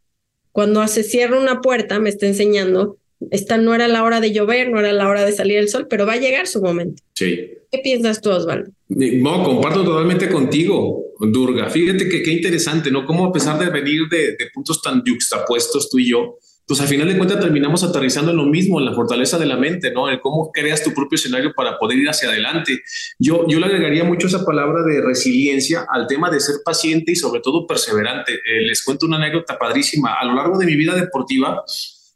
Cuando 0.52 0.88
se 0.88 1.02
cierra 1.02 1.40
una 1.40 1.62
puerta, 1.62 1.98
me 1.98 2.10
está 2.10 2.28
enseñando, 2.28 2.98
esta 3.32 3.58
no 3.58 3.74
era 3.74 3.88
la 3.88 4.04
hora 4.04 4.22
de 4.22 4.32
llover, 4.32 4.70
no 4.70 4.80
era 4.80 4.94
la 4.94 5.10
hora 5.10 5.26
de 5.26 5.32
salir 5.32 5.58
el 5.58 5.70
sol, 5.70 5.88
pero 5.90 6.06
va 6.06 6.14
a 6.14 6.18
llegar 6.18 6.46
su 6.46 6.62
momento. 6.62 7.02
Sí. 7.16 7.50
¿Qué 7.72 7.80
piensas 7.80 8.22
tú, 8.22 8.30
Osvaldo? 8.30 8.70
No, 8.90 9.44
comparto 9.44 9.84
totalmente 9.84 10.30
contigo, 10.30 11.16
Durga. 11.20 11.72
Fíjate 11.72 12.08
que 12.08 12.22
qué 12.22 12.30
interesante, 12.30 12.92
¿no? 12.92 13.08
Cómo 13.08 13.26
a 13.26 13.34
pesar 13.34 13.58
de 13.58 13.72
venir 13.72 14.02
de, 14.08 14.34
de 14.34 14.52
puntos 14.54 14.84
tan 14.84 15.02
yuxtapuestos 15.04 15.90
tú 15.90 15.98
y 15.98 16.12
yo, 16.12 16.38
pues 16.66 16.80
al 16.80 16.88
final 16.88 17.08
de 17.10 17.18
cuentas 17.18 17.40
terminamos 17.40 17.84
aterrizando 17.84 18.32
en 18.32 18.38
lo 18.38 18.46
mismo, 18.46 18.80
en 18.80 18.86
la 18.86 18.94
fortaleza 18.94 19.38
de 19.38 19.46
la 19.46 19.58
mente, 19.58 19.92
¿no? 19.92 20.10
En 20.10 20.20
cómo 20.20 20.50
creas 20.52 20.82
tu 20.82 20.94
propio 20.94 21.18
escenario 21.18 21.54
para 21.54 21.78
poder 21.78 21.98
ir 21.98 22.10
hacia 22.10 22.30
adelante. 22.30 22.80
Yo, 23.20 23.46
yo 23.50 23.60
le 23.60 23.66
agregaría 23.66 24.06
mucho 24.06 24.28
esa 24.28 24.46
palabra 24.46 24.84
de 24.84 25.02
resiliencia 25.02 25.86
al 25.90 26.08
tema 26.08 26.30
de 26.30 26.40
ser 26.40 26.56
paciente 26.64 27.12
y 27.12 27.16
sobre 27.16 27.42
todo 27.42 27.68
perseverante. 27.68 28.34
Eh, 28.34 28.62
les 28.66 28.82
cuento 28.82 29.06
una 29.06 29.18
anécdota 29.18 29.58
padrísima. 29.58 30.14
A 30.14 30.24
lo 30.24 30.36
largo 30.36 30.58
de 30.58 30.66
mi 30.66 30.76
vida 30.76 30.96
deportiva, 30.96 31.64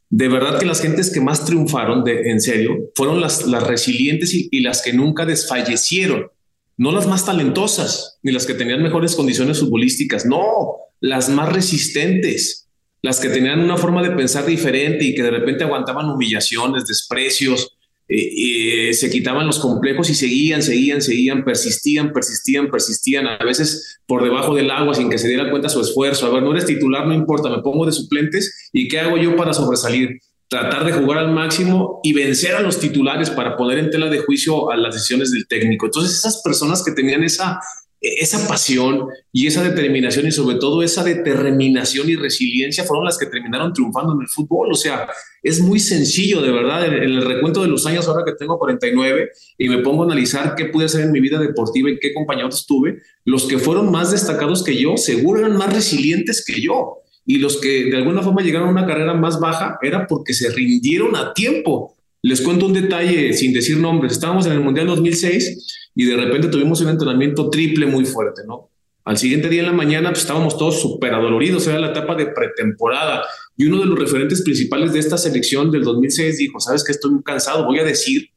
de 0.08 0.28
verdad 0.28 0.58
que 0.58 0.64
las 0.64 0.80
gentes 0.80 1.12
que 1.12 1.20
más 1.20 1.44
triunfaron, 1.44 2.02
de, 2.02 2.30
en 2.30 2.40
serio, 2.40 2.74
fueron 2.94 3.20
las, 3.20 3.46
las 3.46 3.66
resilientes 3.66 4.32
y, 4.32 4.48
y 4.50 4.60
las 4.60 4.80
que 4.80 4.94
nunca 4.94 5.26
desfallecieron. 5.26 6.30
No 6.78 6.92
las 6.92 7.06
más 7.06 7.26
talentosas, 7.26 8.18
ni 8.22 8.32
las 8.32 8.46
que 8.46 8.54
tenían 8.54 8.82
mejores 8.82 9.14
condiciones 9.14 9.58
futbolísticas, 9.58 10.24
no, 10.24 10.76
las 11.00 11.28
más 11.28 11.52
resistentes 11.52 12.67
las 13.02 13.20
que 13.20 13.28
tenían 13.28 13.60
una 13.60 13.76
forma 13.76 14.02
de 14.02 14.10
pensar 14.10 14.44
diferente 14.46 15.04
y 15.04 15.14
que 15.14 15.22
de 15.22 15.30
repente 15.30 15.64
aguantaban 15.64 16.10
humillaciones, 16.10 16.86
desprecios, 16.86 17.78
eh, 18.10 18.88
eh, 18.88 18.94
se 18.94 19.10
quitaban 19.10 19.46
los 19.46 19.58
complejos 19.58 20.08
y 20.08 20.14
seguían, 20.14 20.62
seguían, 20.62 21.02
seguían, 21.02 21.44
persistían, 21.44 22.12
persistían, 22.12 22.70
persistían, 22.70 23.26
a 23.26 23.44
veces 23.44 24.00
por 24.06 24.24
debajo 24.24 24.54
del 24.54 24.70
agua 24.70 24.94
sin 24.94 25.10
que 25.10 25.18
se 25.18 25.28
diera 25.28 25.50
cuenta 25.50 25.68
su 25.68 25.80
esfuerzo. 25.80 26.26
A 26.26 26.30
ver, 26.30 26.42
no 26.42 26.52
eres 26.52 26.64
titular, 26.64 27.06
no 27.06 27.12
importa, 27.12 27.50
me 27.50 27.62
pongo 27.62 27.84
de 27.84 27.92
suplentes 27.92 28.70
y 28.72 28.88
¿qué 28.88 29.00
hago 29.00 29.18
yo 29.18 29.36
para 29.36 29.52
sobresalir? 29.52 30.20
Tratar 30.48 30.86
de 30.86 30.92
jugar 30.92 31.18
al 31.18 31.32
máximo 31.32 32.00
y 32.02 32.14
vencer 32.14 32.54
a 32.54 32.60
los 32.60 32.80
titulares 32.80 33.28
para 33.28 33.54
poner 33.58 33.78
en 33.78 33.90
tela 33.90 34.08
de 34.08 34.20
juicio 34.20 34.70
a 34.70 34.78
las 34.78 34.94
decisiones 34.94 35.30
del 35.30 35.46
técnico. 35.46 35.86
Entonces, 35.86 36.16
esas 36.16 36.40
personas 36.42 36.82
que 36.82 36.92
tenían 36.92 37.22
esa 37.22 37.60
esa 38.00 38.46
pasión 38.46 39.06
y 39.32 39.46
esa 39.46 39.62
determinación 39.62 40.26
y 40.26 40.30
sobre 40.30 40.56
todo 40.56 40.82
esa 40.82 41.02
determinación 41.02 42.08
y 42.08 42.16
resiliencia 42.16 42.84
fueron 42.84 43.04
las 43.04 43.18
que 43.18 43.26
terminaron 43.26 43.72
triunfando 43.72 44.12
en 44.12 44.20
el 44.20 44.28
fútbol. 44.28 44.70
O 44.70 44.74
sea, 44.74 45.08
es 45.42 45.60
muy 45.60 45.80
sencillo, 45.80 46.40
de 46.40 46.52
verdad, 46.52 46.86
en, 46.86 46.94
el 46.94 47.24
recuento 47.24 47.62
de 47.62 47.68
los 47.68 47.86
años 47.86 48.06
ahora 48.06 48.24
que 48.24 48.32
tengo 48.32 48.58
49 48.58 49.30
y 49.58 49.68
me 49.68 49.78
pongo 49.78 50.02
a 50.02 50.06
analizar 50.06 50.54
qué 50.54 50.66
pude 50.66 50.84
hacer 50.84 51.02
en 51.02 51.12
mi 51.12 51.20
vida 51.20 51.38
deportiva 51.38 51.90
y 51.90 51.98
qué 51.98 52.14
compañeros 52.14 52.66
tuve, 52.66 52.98
los 53.24 53.46
que 53.46 53.58
fueron 53.58 53.90
más 53.90 54.12
destacados 54.12 54.62
que 54.62 54.76
yo 54.76 54.96
seguro 54.96 55.40
eran 55.40 55.56
más 55.56 55.72
resilientes 55.72 56.44
que 56.44 56.60
yo. 56.60 56.98
Y 57.26 57.38
los 57.38 57.58
que 57.58 57.84
de 57.84 57.96
alguna 57.96 58.22
forma 58.22 58.42
llegaron 58.42 58.68
a 58.68 58.72
una 58.72 58.86
carrera 58.86 59.12
más 59.12 59.38
baja 59.38 59.78
era 59.82 60.06
porque 60.06 60.32
se 60.32 60.50
rindieron 60.50 61.14
a 61.14 61.34
tiempo. 61.34 61.97
Les 62.22 62.40
cuento 62.40 62.66
un 62.66 62.72
detalle 62.72 63.32
sin 63.32 63.52
decir 63.52 63.78
nombres. 63.78 64.12
Estábamos 64.12 64.46
en 64.46 64.52
el 64.52 64.60
Mundial 64.60 64.86
2006 64.88 65.90
y 65.94 66.04
de 66.04 66.16
repente 66.16 66.48
tuvimos 66.48 66.80
un 66.80 66.88
entrenamiento 66.88 67.48
triple 67.48 67.86
muy 67.86 68.04
fuerte, 68.04 68.42
¿no? 68.46 68.70
Al 69.04 69.16
siguiente 69.16 69.48
día 69.48 69.60
en 69.60 69.68
la 69.68 69.72
mañana 69.72 70.10
pues, 70.10 70.20
estábamos 70.20 70.58
todos 70.58 70.82
súper 70.82 71.14
adoloridos, 71.14 71.66
era 71.66 71.78
la 71.78 71.92
etapa 71.92 72.14
de 72.14 72.26
pretemporada. 72.26 73.24
Y 73.56 73.66
uno 73.66 73.80
de 73.80 73.86
los 73.86 73.98
referentes 73.98 74.42
principales 74.42 74.92
de 74.92 74.98
esta 74.98 75.16
selección 75.16 75.70
del 75.70 75.82
2006 75.82 76.38
dijo, 76.38 76.60
sabes 76.60 76.84
que 76.84 76.92
estoy 76.92 77.12
muy 77.12 77.22
cansado, 77.22 77.64
voy 77.64 77.78
a 77.78 77.84
decir 77.84 78.28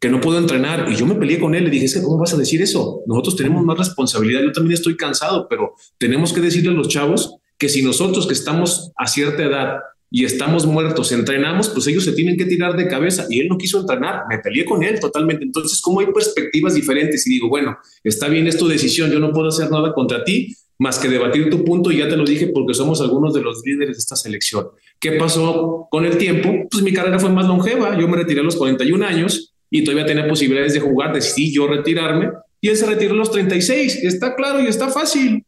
que 0.00 0.08
no 0.08 0.20
puedo 0.20 0.38
entrenar. 0.38 0.90
Y 0.90 0.96
yo 0.96 1.06
me 1.06 1.14
peleé 1.14 1.38
con 1.38 1.54
él, 1.54 1.64
le 1.64 1.70
dije, 1.70 2.02
¿cómo 2.02 2.18
vas 2.18 2.34
a 2.34 2.38
decir 2.38 2.60
eso? 2.60 3.02
Nosotros 3.06 3.36
tenemos 3.36 3.62
más 3.64 3.78
responsabilidad, 3.78 4.42
yo 4.42 4.50
también 4.50 4.74
estoy 4.74 4.96
cansado, 4.96 5.46
pero 5.48 5.74
tenemos 5.98 6.32
que 6.32 6.40
decirle 6.40 6.70
a 6.70 6.72
los 6.72 6.88
chavos 6.88 7.36
que 7.56 7.68
si 7.68 7.82
nosotros 7.82 8.26
que 8.26 8.32
estamos 8.32 8.90
a 8.96 9.06
cierta 9.06 9.44
edad 9.44 9.76
y 10.10 10.24
estamos 10.24 10.66
muertos, 10.66 11.12
entrenamos, 11.12 11.68
pues 11.68 11.86
ellos 11.86 12.04
se 12.04 12.12
tienen 12.12 12.36
que 12.36 12.44
tirar 12.44 12.76
de 12.76 12.88
cabeza 12.88 13.26
y 13.30 13.40
él 13.40 13.48
no 13.48 13.56
quiso 13.56 13.80
entrenar, 13.80 14.22
me 14.28 14.38
peleé 14.38 14.64
con 14.64 14.82
él 14.82 14.98
totalmente. 14.98 15.44
Entonces, 15.44 15.80
como 15.80 16.00
hay 16.00 16.06
perspectivas 16.06 16.74
diferentes 16.74 17.26
y 17.26 17.30
digo, 17.30 17.48
bueno, 17.48 17.78
está 18.02 18.28
bien, 18.28 18.48
es 18.48 18.56
tu 18.56 18.66
decisión, 18.66 19.10
yo 19.12 19.20
no 19.20 19.32
puedo 19.32 19.48
hacer 19.48 19.70
nada 19.70 19.92
contra 19.94 20.24
ti 20.24 20.54
más 20.80 20.98
que 20.98 21.08
debatir 21.08 21.50
tu 21.50 21.62
punto 21.62 21.92
y 21.92 21.98
ya 21.98 22.08
te 22.08 22.16
lo 22.16 22.24
dije 22.24 22.48
porque 22.48 22.72
somos 22.72 23.02
algunos 23.02 23.34
de 23.34 23.42
los 23.42 23.60
líderes 23.64 23.96
de 23.96 24.00
esta 24.00 24.16
selección. 24.16 24.68
¿Qué 24.98 25.12
pasó 25.12 25.86
con 25.90 26.06
el 26.06 26.16
tiempo? 26.16 26.50
Pues 26.70 26.82
mi 26.82 26.92
carrera 26.92 27.18
fue 27.18 27.30
más 27.30 27.46
longeva, 27.46 27.98
yo 27.98 28.08
me 28.08 28.16
retiré 28.16 28.40
a 28.40 28.44
los 28.44 28.56
41 28.56 29.06
años 29.06 29.54
y 29.70 29.84
todavía 29.84 30.06
tenía 30.06 30.26
posibilidades 30.26 30.72
de 30.72 30.80
jugar, 30.80 31.12
decidí 31.12 31.54
yo 31.54 31.66
retirarme 31.66 32.30
y 32.62 32.68
él 32.68 32.76
se 32.76 32.86
retiró 32.86 33.12
a 33.12 33.18
los 33.18 33.30
36, 33.30 34.04
está 34.04 34.34
claro 34.34 34.62
y 34.62 34.66
está 34.66 34.88
fácil. 34.88 35.44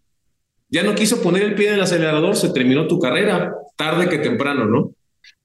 Ya 0.73 0.83
no 0.83 0.95
quiso 0.95 1.21
poner 1.21 1.43
el 1.43 1.55
pie 1.55 1.69
en 1.69 1.75
el 1.75 1.83
acelerador, 1.83 2.35
se 2.35 2.49
terminó 2.49 2.89
tu 2.89 2.99
carrera, 2.99 3.55
tarde 3.77 4.09
que 4.09 4.17
temprano, 4.17 4.65
¿no? 4.65 4.95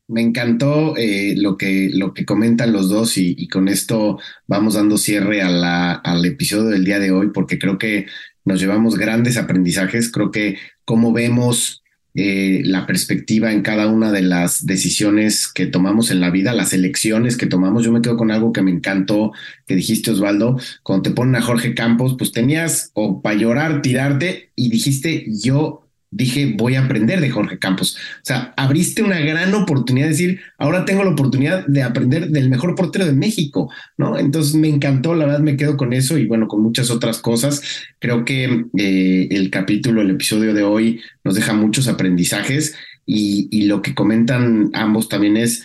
Me 0.07 0.21
encantó 0.21 0.95
eh, 0.95 1.35
lo, 1.35 1.57
que, 1.57 1.89
lo 1.93 2.13
que 2.13 2.23
comentan 2.23 2.71
los 2.71 2.87
dos 2.87 3.17
y, 3.17 3.45
con 3.49 3.67
esto 3.67 4.19
vamos 4.47 4.75
dando 4.75 4.97
cierre 4.97 5.41
al 5.41 6.25
episodio 6.25 6.69
del 6.69 6.85
día 6.85 6.99
de 6.99 7.11
hoy 7.11 7.31
porque 7.33 7.59
creo 7.59 7.77
que 7.77 8.05
nos 8.45 8.61
llevamos 8.61 8.97
grandes 8.97 9.35
aprendizajes. 9.35 10.09
Creo 10.09 10.31
que 10.31 10.57
como 10.85 11.11
vemos 11.11 11.83
eh, 12.19 12.63
la 12.65 12.87
perspectiva 12.87 13.51
en 13.51 13.61
cada 13.61 13.85
una 13.85 14.11
de 14.11 14.23
las 14.23 14.65
decisiones 14.65 15.47
que 15.47 15.67
tomamos 15.67 16.09
en 16.09 16.19
la 16.19 16.31
vida, 16.31 16.51
las 16.51 16.73
elecciones 16.73 17.37
que 17.37 17.45
tomamos. 17.45 17.85
Yo 17.85 17.91
me 17.91 18.01
quedo 18.01 18.17
con 18.17 18.31
algo 18.31 18.51
que 18.51 18.63
me 18.63 18.71
encantó, 18.71 19.33
que 19.67 19.75
dijiste 19.75 20.09
Osvaldo, 20.09 20.59
cuando 20.81 21.03
te 21.03 21.11
ponen 21.11 21.35
a 21.35 21.41
Jorge 21.43 21.75
Campos, 21.75 22.15
pues 22.17 22.31
tenías 22.31 22.89
o 22.95 23.21
para 23.21 23.37
llorar, 23.37 23.83
tirarte 23.83 24.49
y 24.55 24.71
dijiste, 24.71 25.27
yo 25.27 25.86
dije, 26.11 26.53
voy 26.57 26.75
a 26.75 26.85
aprender 26.85 27.19
de 27.19 27.29
Jorge 27.29 27.59
Campos. 27.59 27.97
O 27.97 28.25
sea, 28.25 28.53
abriste 28.57 29.01
una 29.01 29.19
gran 29.19 29.53
oportunidad 29.53 30.05
de 30.05 30.11
decir, 30.11 30.39
ahora 30.57 30.85
tengo 30.85 31.03
la 31.03 31.11
oportunidad 31.11 31.65
de 31.67 31.83
aprender 31.83 32.29
del 32.29 32.49
mejor 32.49 32.75
portero 32.75 33.05
de 33.05 33.13
México, 33.13 33.71
¿no? 33.97 34.17
Entonces 34.17 34.55
me 34.55 34.69
encantó, 34.69 35.15
la 35.15 35.25
verdad 35.25 35.41
me 35.41 35.57
quedo 35.57 35.77
con 35.77 35.93
eso 35.93 36.17
y 36.17 36.25
bueno, 36.25 36.47
con 36.47 36.61
muchas 36.61 36.89
otras 36.89 37.19
cosas. 37.19 37.61
Creo 37.99 38.25
que 38.25 38.65
eh, 38.77 39.27
el 39.31 39.49
capítulo, 39.49 40.01
el 40.01 40.11
episodio 40.11 40.53
de 40.53 40.63
hoy 40.63 41.01
nos 41.23 41.35
deja 41.35 41.53
muchos 41.53 41.87
aprendizajes 41.87 42.75
y, 43.05 43.47
y 43.51 43.65
lo 43.65 43.81
que 43.81 43.95
comentan 43.95 44.69
ambos 44.73 45.09
también 45.09 45.37
es 45.37 45.63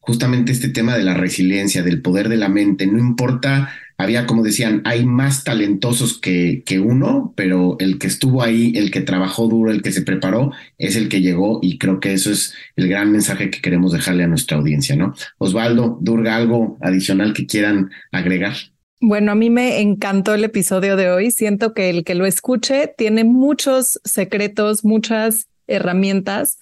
justamente 0.00 0.52
este 0.52 0.68
tema 0.68 0.96
de 0.96 1.04
la 1.04 1.14
resiliencia, 1.14 1.82
del 1.82 2.02
poder 2.02 2.28
de 2.28 2.36
la 2.36 2.48
mente. 2.48 2.86
No 2.86 2.98
importa, 2.98 3.70
había, 4.00 4.26
como 4.26 4.42
decían, 4.42 4.80
hay 4.84 5.04
más 5.04 5.44
talentosos 5.44 6.18
que, 6.18 6.62
que 6.64 6.80
uno, 6.80 7.34
pero 7.36 7.76
el 7.78 7.98
que 7.98 8.06
estuvo 8.06 8.42
ahí, 8.42 8.72
el 8.76 8.90
que 8.90 9.02
trabajó 9.02 9.46
duro, 9.46 9.70
el 9.70 9.82
que 9.82 9.92
se 9.92 10.02
preparó, 10.02 10.52
es 10.78 10.96
el 10.96 11.08
que 11.08 11.20
llegó 11.20 11.60
y 11.62 11.76
creo 11.76 12.00
que 12.00 12.14
eso 12.14 12.30
es 12.30 12.54
el 12.76 12.88
gran 12.88 13.12
mensaje 13.12 13.50
que 13.50 13.60
queremos 13.60 13.92
dejarle 13.92 14.24
a 14.24 14.28
nuestra 14.28 14.56
audiencia, 14.56 14.96
¿no? 14.96 15.14
Osvaldo, 15.38 15.98
Durga, 16.00 16.36
algo 16.36 16.78
adicional 16.80 17.34
que 17.34 17.46
quieran 17.46 17.90
agregar. 18.10 18.54
Bueno, 19.02 19.32
a 19.32 19.34
mí 19.34 19.50
me 19.50 19.80
encantó 19.80 20.34
el 20.34 20.44
episodio 20.44 20.96
de 20.96 21.10
hoy. 21.10 21.30
Siento 21.30 21.74
que 21.74 21.90
el 21.90 22.04
que 22.04 22.14
lo 22.14 22.26
escuche 22.26 22.92
tiene 22.96 23.24
muchos 23.24 24.00
secretos, 24.04 24.84
muchas 24.84 25.48
herramientas 25.66 26.58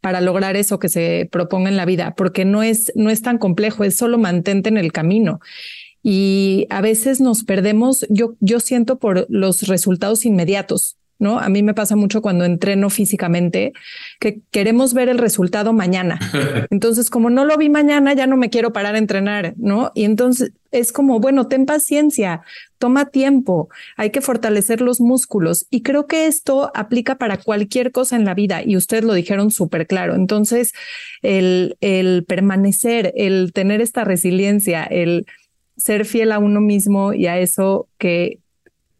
para 0.00 0.20
lograr 0.20 0.54
eso 0.56 0.78
que 0.78 0.90
se 0.90 1.28
proponga 1.32 1.70
en 1.70 1.78
la 1.78 1.86
vida, 1.86 2.14
porque 2.14 2.44
no 2.44 2.62
es, 2.62 2.92
no 2.94 3.08
es 3.08 3.22
tan 3.22 3.38
complejo, 3.38 3.84
es 3.84 3.96
solo 3.96 4.18
mantente 4.18 4.68
en 4.68 4.76
el 4.76 4.92
camino. 4.92 5.40
Y 6.06 6.66
a 6.68 6.82
veces 6.82 7.22
nos 7.22 7.44
perdemos, 7.44 8.06
yo, 8.10 8.34
yo 8.40 8.60
siento 8.60 8.98
por 8.98 9.26
los 9.30 9.66
resultados 9.66 10.26
inmediatos. 10.26 10.98
¿no? 11.18 11.38
A 11.38 11.48
mí 11.48 11.62
me 11.62 11.72
pasa 11.72 11.96
mucho 11.96 12.20
cuando 12.20 12.44
entreno 12.44 12.90
físicamente 12.90 13.72
que 14.20 14.40
queremos 14.50 14.92
ver 14.92 15.08
el 15.08 15.16
resultado 15.16 15.72
mañana. 15.72 16.18
Entonces, 16.70 17.08
como 17.08 17.30
no 17.30 17.46
lo 17.46 17.56
vi 17.56 17.70
mañana, 17.70 18.12
ya 18.12 18.26
no 18.26 18.36
me 18.36 18.50
quiero 18.50 18.74
parar 18.74 18.96
a 18.96 18.98
entrenar, 18.98 19.54
¿no? 19.56 19.92
Y 19.94 20.04
entonces 20.04 20.52
es 20.72 20.92
como, 20.92 21.20
bueno, 21.20 21.46
ten 21.46 21.64
paciencia, 21.66 22.42
toma 22.78 23.06
tiempo, 23.06 23.68
hay 23.96 24.10
que 24.10 24.20
fortalecer 24.20 24.80
los 24.80 25.00
músculos. 25.00 25.66
Y 25.70 25.82
creo 25.82 26.06
que 26.06 26.26
esto 26.26 26.70
aplica 26.74 27.16
para 27.16 27.38
cualquier 27.38 27.92
cosa 27.92 28.16
en 28.16 28.24
la 28.24 28.34
vida 28.34 28.62
y 28.62 28.76
ustedes 28.76 29.04
lo 29.04 29.14
dijeron 29.14 29.50
súper 29.50 29.86
claro. 29.86 30.16
Entonces, 30.16 30.72
el, 31.22 31.76
el 31.80 32.24
permanecer, 32.26 33.14
el 33.16 33.52
tener 33.54 33.80
esta 33.80 34.04
resiliencia, 34.04 34.82
el 34.84 35.26
ser 35.76 36.04
fiel 36.04 36.32
a 36.32 36.38
uno 36.38 36.60
mismo 36.60 37.12
y 37.12 37.26
a 37.26 37.38
eso 37.38 37.88
que 37.98 38.38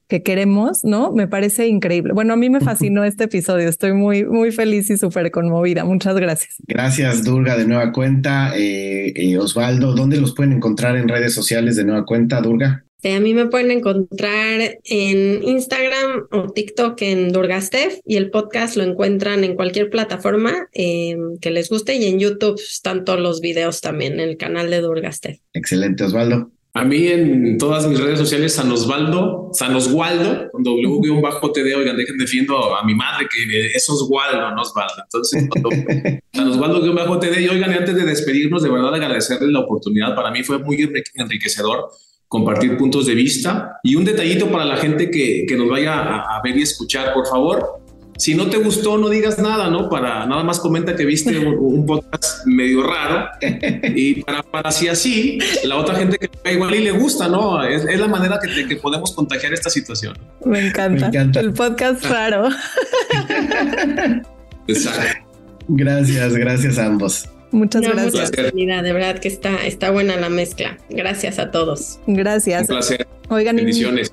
que 0.09 0.22
queremos, 0.22 0.85
¿no? 0.85 1.12
Me 1.12 1.27
parece 1.27 1.66
increíble. 1.66 2.12
Bueno, 2.12 2.35
a 2.35 2.37
mí 2.37 2.51
me 2.51 2.61
fascinó 2.61 3.05
este 3.05 3.25
episodio. 3.25 3.68
Estoy 3.68 3.93
muy, 3.93 4.25
muy 4.25 4.53
feliz 4.53 4.91
y 4.91 4.97
súper 4.99 5.31
conmovida. 5.31 5.85
Muchas 5.85 6.16
gracias. 6.16 6.57
Gracias, 6.66 7.25
Durga, 7.25 7.57
de 7.57 7.66
nueva 7.66 7.93
cuenta. 7.93 8.53
Eh, 8.57 9.12
eh, 9.16 9.39
Osvaldo, 9.39 9.95
¿dónde 9.95 10.20
los 10.20 10.35
pueden 10.35 10.53
encontrar 10.53 10.97
en 10.97 11.09
redes 11.09 11.35
sociales 11.35 11.77
de 11.77 11.85
nueva 11.85 12.05
cuenta, 12.05 12.41
Durga? 12.41 12.85
a 13.05 13.20
mí 13.20 13.35
me 13.35 13.45
pueden 13.45 13.70
encontrar 13.70 14.79
en 14.83 15.43
Instagram 15.43 16.27
o 16.31 16.49
TikTok 16.49 17.03
en 17.03 17.33
Durgastef 17.33 17.99
y 18.07 18.16
el 18.16 18.31
podcast 18.31 18.77
lo 18.77 18.83
encuentran 18.83 19.45
en 19.45 19.57
cualquier 19.57 19.91
plataforma 19.91 20.68
em, 20.72 21.37
que 21.39 21.51
les 21.51 21.68
guste 21.68 21.97
y 21.97 22.07
en 22.07 22.18
YouTube 22.18 22.59
están 22.59 23.05
todos 23.05 23.20
los 23.20 23.43
videos 23.43 23.83
también 23.83 24.14
en 24.14 24.20
el 24.20 24.37
canal 24.39 24.70
de 24.70 24.81
Durgastef. 24.81 25.39
Excelente, 25.53 26.05
Osvaldo. 26.05 26.51
A 26.77 26.85
mí 26.85 27.07
en 27.07 27.57
todas 27.57 27.87
mis 27.87 28.01
redes 28.01 28.18
sociales, 28.18 28.53
San 28.53 28.70
Osvaldo, 28.72 29.51
San 29.53 29.77
Oswaldo, 29.77 30.51
con 30.51 30.64
W-TD, 30.64 31.77
oigan, 31.77 31.97
dejen 31.97 32.18
defiendo 32.18 32.75
a 32.75 32.85
mi 32.85 32.97
madre 32.97 33.29
que 33.33 33.66
es 33.66 33.89
Oswaldo, 33.89 34.51
no 34.51 34.62
Osvaldo. 34.62 34.95
Entonces, 35.05 35.49
San 36.33 36.49
Osvaldo-TD, 36.49 37.43
y 37.43 37.49
oigan, 37.49 37.72
antes 37.72 37.95
de 37.95 38.05
despedirnos, 38.05 38.64
de 38.64 38.70
verdad 38.70 38.93
agradecerles 38.93 39.51
la 39.51 39.61
oportunidad. 39.61 40.16
Para 40.16 40.33
mí 40.33 40.43
fue 40.43 40.59
muy 40.59 40.77
enriquecedor 41.14 41.91
compartir 42.27 42.77
puntos 42.77 43.07
de 43.07 43.14
vista 43.14 43.79
y 43.85 43.95
un 43.95 44.05
detallito 44.05 44.51
para 44.51 44.64
la 44.64 44.77
gente 44.77 45.12
que, 45.12 45.47
que 45.49 45.57
nos 45.57 45.68
vaya 45.68 45.95
a, 45.95 46.39
a 46.39 46.43
ver 46.43 46.57
y 46.57 46.62
escuchar, 46.62 47.14
por 47.14 47.29
favor 47.29 47.84
si 48.16 48.34
no 48.34 48.48
te 48.48 48.58
gustó, 48.58 48.98
no 48.98 49.08
digas 49.08 49.38
nada, 49.38 49.70
¿no? 49.70 49.88
Para 49.88 50.26
nada 50.26 50.44
más 50.44 50.60
comenta 50.60 50.94
que 50.94 51.04
viste 51.04 51.36
un, 51.38 51.86
podcast 51.86 52.46
medio 52.46 52.82
raro 52.82 53.28
y 53.40 54.22
para, 54.22 54.42
para 54.42 54.70
si 54.70 54.88
así 54.88 55.38
la 55.64 55.76
otra 55.76 55.96
gente 55.96 56.18
que 56.18 56.52
igual 56.52 56.74
y 56.74 56.80
le 56.80 56.92
gusta, 56.92 57.28
¿no? 57.28 57.62
Es, 57.62 57.84
la 57.84 58.08
manera 58.08 58.38
que, 58.40 58.66
que, 58.66 58.76
podemos 58.76 59.12
contagiar 59.12 59.52
esta 59.52 59.70
situación. 59.70 60.16
Me 60.44 60.68
encanta. 60.68 61.10
Me 61.10 61.16
encanta. 61.16 61.40
El 61.40 61.52
podcast 61.52 62.04
raro. 62.06 62.48
Exacto. 64.66 65.24
Gracias, 65.68 66.34
gracias 66.34 66.78
a 66.78 66.86
ambos. 66.86 67.28
Muchas 67.55 67.82
gracias. 67.82 68.32
de 68.32 68.92
verdad 68.92 69.20
que 69.20 69.28
está, 69.28 69.64
está 69.64 69.92
buena 69.92 70.16
la 70.16 70.28
mezcla. 70.28 70.76
Gracias 70.90 71.38
a 71.38 71.52
todos. 71.52 72.00
Gracias. 72.09 72.62
Un 72.62 72.66
placer. 72.66 73.07
Oigan, 73.30 73.59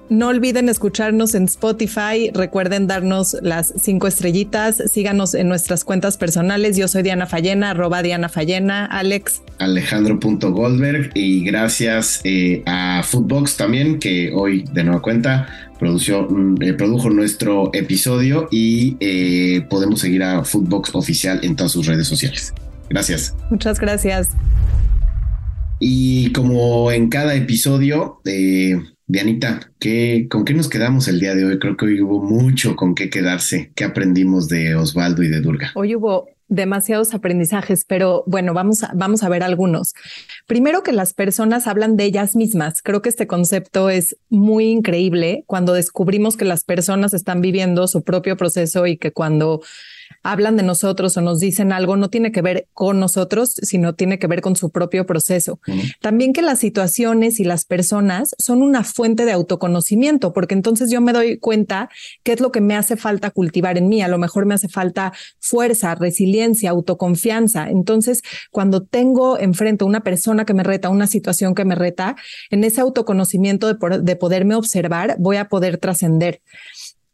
no 0.09 0.27
olviden 0.27 0.69
escucharnos 0.69 1.33
en 1.33 1.45
Spotify. 1.45 2.29
Recuerden 2.33 2.85
darnos 2.85 3.35
las 3.41 3.73
cinco 3.81 4.05
estrellitas. 4.05 4.81
Síganos 4.91 5.33
en 5.33 5.49
nuestras 5.49 5.83
cuentas 5.83 6.17
personales. 6.17 6.77
Yo 6.77 6.87
soy 6.87 7.01
Diana 7.01 7.25
Fallena, 7.25 7.71
arroba 7.71 8.03
Diana 8.03 8.29
Fallena. 8.29 8.85
Alex. 8.85 9.41
Alejandro.goldberg. 9.57 11.09
Y 11.15 11.43
gracias 11.43 12.21
eh, 12.23 12.61
a 12.67 13.01
Footbox 13.03 13.57
también, 13.57 13.97
que 13.99 14.31
hoy 14.33 14.65
de 14.71 14.83
nueva 14.83 15.01
cuenta 15.01 15.47
produció, 15.79 16.27
mm, 16.29 16.61
eh, 16.61 16.73
produjo 16.73 17.09
nuestro 17.09 17.71
episodio 17.73 18.47
y 18.51 18.97
eh, 18.99 19.65
podemos 19.67 19.99
seguir 19.99 20.21
a 20.21 20.43
Footbox 20.43 20.93
oficial 20.93 21.39
en 21.41 21.55
todas 21.55 21.71
sus 21.71 21.87
redes 21.87 22.07
sociales. 22.07 22.53
Gracias. 22.91 23.33
Muchas 23.49 23.79
gracias. 23.79 24.31
Y 25.79 26.33
como 26.33 26.91
en 26.91 27.07
cada 27.07 27.35
episodio, 27.35 28.19
eh, 28.25 28.77
Dianita, 29.07 29.71
¿qué, 29.79 30.27
¿con 30.29 30.43
qué 30.43 30.53
nos 30.53 30.67
quedamos 30.67 31.07
el 31.07 31.21
día 31.21 31.33
de 31.33 31.45
hoy? 31.45 31.57
Creo 31.57 31.77
que 31.77 31.85
hoy 31.85 32.01
hubo 32.01 32.21
mucho 32.21 32.75
con 32.75 32.93
qué 32.93 33.09
quedarse. 33.09 33.71
¿Qué 33.75 33.85
aprendimos 33.85 34.49
de 34.49 34.75
Osvaldo 34.75 35.23
y 35.23 35.29
de 35.29 35.39
Durga? 35.39 35.71
Hoy 35.75 35.95
hubo 35.95 36.27
demasiados 36.49 37.13
aprendizajes, 37.13 37.85
pero 37.87 38.25
bueno, 38.27 38.53
vamos 38.53 38.83
a, 38.83 38.91
vamos 38.93 39.23
a 39.23 39.29
ver 39.29 39.41
algunos. 39.41 39.93
Primero 40.47 40.83
que 40.83 40.91
las 40.91 41.13
personas 41.13 41.67
hablan 41.67 41.95
de 41.95 42.03
ellas 42.03 42.35
mismas. 42.35 42.81
Creo 42.83 43.01
que 43.01 43.07
este 43.07 43.25
concepto 43.25 43.89
es 43.89 44.17
muy 44.29 44.65
increíble 44.65 45.45
cuando 45.47 45.71
descubrimos 45.71 46.35
que 46.35 46.43
las 46.43 46.65
personas 46.65 47.13
están 47.13 47.39
viviendo 47.39 47.87
su 47.87 48.03
propio 48.03 48.35
proceso 48.35 48.85
y 48.85 48.97
que 48.97 49.13
cuando 49.13 49.61
hablan 50.24 50.57
de 50.57 50.63
nosotros 50.63 51.17
o 51.17 51.22
nos 51.22 51.39
dicen 51.39 51.72
algo 51.72 51.95
no 51.95 52.09
tiene 52.09 52.32
que 52.32 52.41
ver 52.41 52.67
con 52.74 52.99
nosotros, 52.99 53.53
sino 53.61 53.93
tiene 53.93 54.19
que 54.19 54.28
ver 54.28 54.41
con 54.41 54.55
su 54.55 54.69
propio 54.69 55.05
proceso. 55.05 55.59
También 56.01 56.34
que 56.34 56.41
las 56.41 56.59
situaciones 56.59 57.39
y 57.39 57.43
las 57.43 57.65
personas 57.65 58.36
son 58.38 58.61
una 58.61 58.84
fuente 58.84 59.26
de 59.26 59.32
autoconocimiento, 59.32 60.34
porque 60.34 60.53
entonces 60.53 60.91
yo 60.91 61.01
me 61.01 61.13
doy 61.13 61.38
cuenta 61.38 61.89
qué 62.24 62.34
es 62.34 62.41
lo 62.41 62.51
que 62.51 62.61
me 62.61 62.76
hace 62.76 62.97
falta 62.97 63.32
cultivar 63.32 63.78
en 63.78 63.89
mí. 63.89 64.01
A 64.01 64.07
lo 64.07 64.17
mejor 64.17 64.45
me 64.45 64.53
hace 64.53 64.67
falta 64.67 65.13
fuerza, 65.39 65.95
resiliencia, 65.95 66.69
autoconfianza. 66.69 67.69
Entonces, 67.69 68.22
cuando 68.51 68.84
tengo 68.84 69.39
enfrente 69.39 69.84
a 69.84 69.88
una 69.88 70.01
persona 70.01 70.45
que 70.45 70.53
me 70.53 70.63
reta, 70.63 70.89
una 70.89 71.07
situación 71.07 71.55
que 71.55 71.65
me 71.65 71.76
reta, 71.76 72.15
en 72.49 72.63
ese 72.63 72.82
autoconocimiento 72.82 73.74
de, 73.74 73.99
de 73.99 74.15
poderme 74.15 74.55
observar, 74.55 75.15
voy 75.19 75.38
a 75.38 75.49
poder 75.49 75.78
trascender. 75.78 76.41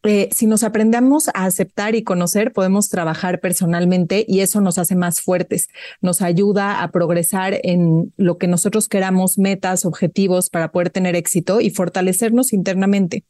Eh, 0.09 0.29
si 0.31 0.45
nos 0.45 0.63
aprendemos 0.63 1.27
a 1.27 1.43
aceptar 1.43 1.93
y 1.93 2.01
conocer, 2.01 2.53
podemos 2.53 2.87
trabajar 2.87 3.41
personalmente 3.41 4.23
y 4.25 4.39
eso 4.39 4.61
nos 4.61 4.77
hace 4.77 4.95
más 4.95 5.19
fuertes, 5.19 5.67
nos 5.99 6.21
ayuda 6.21 6.81
a 6.81 6.91
progresar 6.91 7.59
en 7.63 8.13
lo 8.15 8.37
que 8.37 8.47
nosotros 8.47 8.87
queramos, 8.87 9.37
metas, 9.37 9.83
objetivos 9.83 10.49
para 10.49 10.71
poder 10.71 10.91
tener 10.91 11.17
éxito 11.17 11.59
y 11.59 11.71
fortalecernos 11.71 12.53
internamente. 12.53 13.25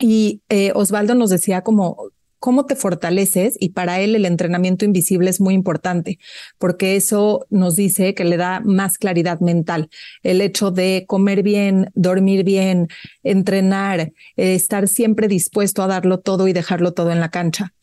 Y 0.00 0.42
eh, 0.48 0.72
Osvaldo 0.74 1.14
nos 1.14 1.30
decía 1.30 1.60
como 1.60 2.10
cómo 2.38 2.66
te 2.66 2.76
fortaleces 2.76 3.56
y 3.58 3.70
para 3.70 4.00
él 4.00 4.14
el 4.14 4.24
entrenamiento 4.24 4.84
invisible 4.84 5.30
es 5.30 5.40
muy 5.40 5.54
importante 5.54 6.18
porque 6.58 6.96
eso 6.96 7.46
nos 7.50 7.76
dice 7.76 8.14
que 8.14 8.24
le 8.24 8.36
da 8.36 8.60
más 8.60 8.98
claridad 8.98 9.40
mental. 9.40 9.88
El 10.22 10.40
hecho 10.40 10.70
de 10.70 11.04
comer 11.06 11.42
bien, 11.42 11.90
dormir 11.94 12.44
bien, 12.44 12.88
entrenar, 13.22 14.00
eh, 14.00 14.12
estar 14.36 14.88
siempre 14.88 15.28
dispuesto 15.28 15.82
a 15.82 15.86
darlo 15.86 16.20
todo 16.20 16.48
y 16.48 16.52
dejarlo 16.52 16.92
todo 16.92 17.12
en 17.12 17.20
la 17.20 17.30
cancha. 17.30 17.74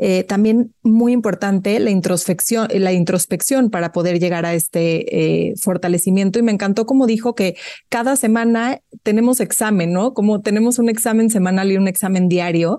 Eh, 0.00 0.22
también 0.22 0.72
muy 0.82 1.12
importante 1.12 1.80
la 1.80 1.90
introspección, 1.90 2.68
la 2.72 2.92
introspección 2.92 3.68
para 3.68 3.90
poder 3.90 4.20
llegar 4.20 4.46
a 4.46 4.54
este 4.54 5.48
eh, 5.50 5.54
fortalecimiento. 5.60 6.38
Y 6.38 6.42
me 6.42 6.52
encantó 6.52 6.86
como 6.86 7.06
dijo 7.06 7.34
que 7.34 7.56
cada 7.88 8.14
semana 8.14 8.80
tenemos 9.02 9.40
examen, 9.40 9.92
¿no? 9.92 10.14
Como 10.14 10.40
tenemos 10.40 10.78
un 10.78 10.88
examen 10.88 11.30
semanal 11.30 11.72
y 11.72 11.76
un 11.76 11.88
examen 11.88 12.28
diario 12.28 12.78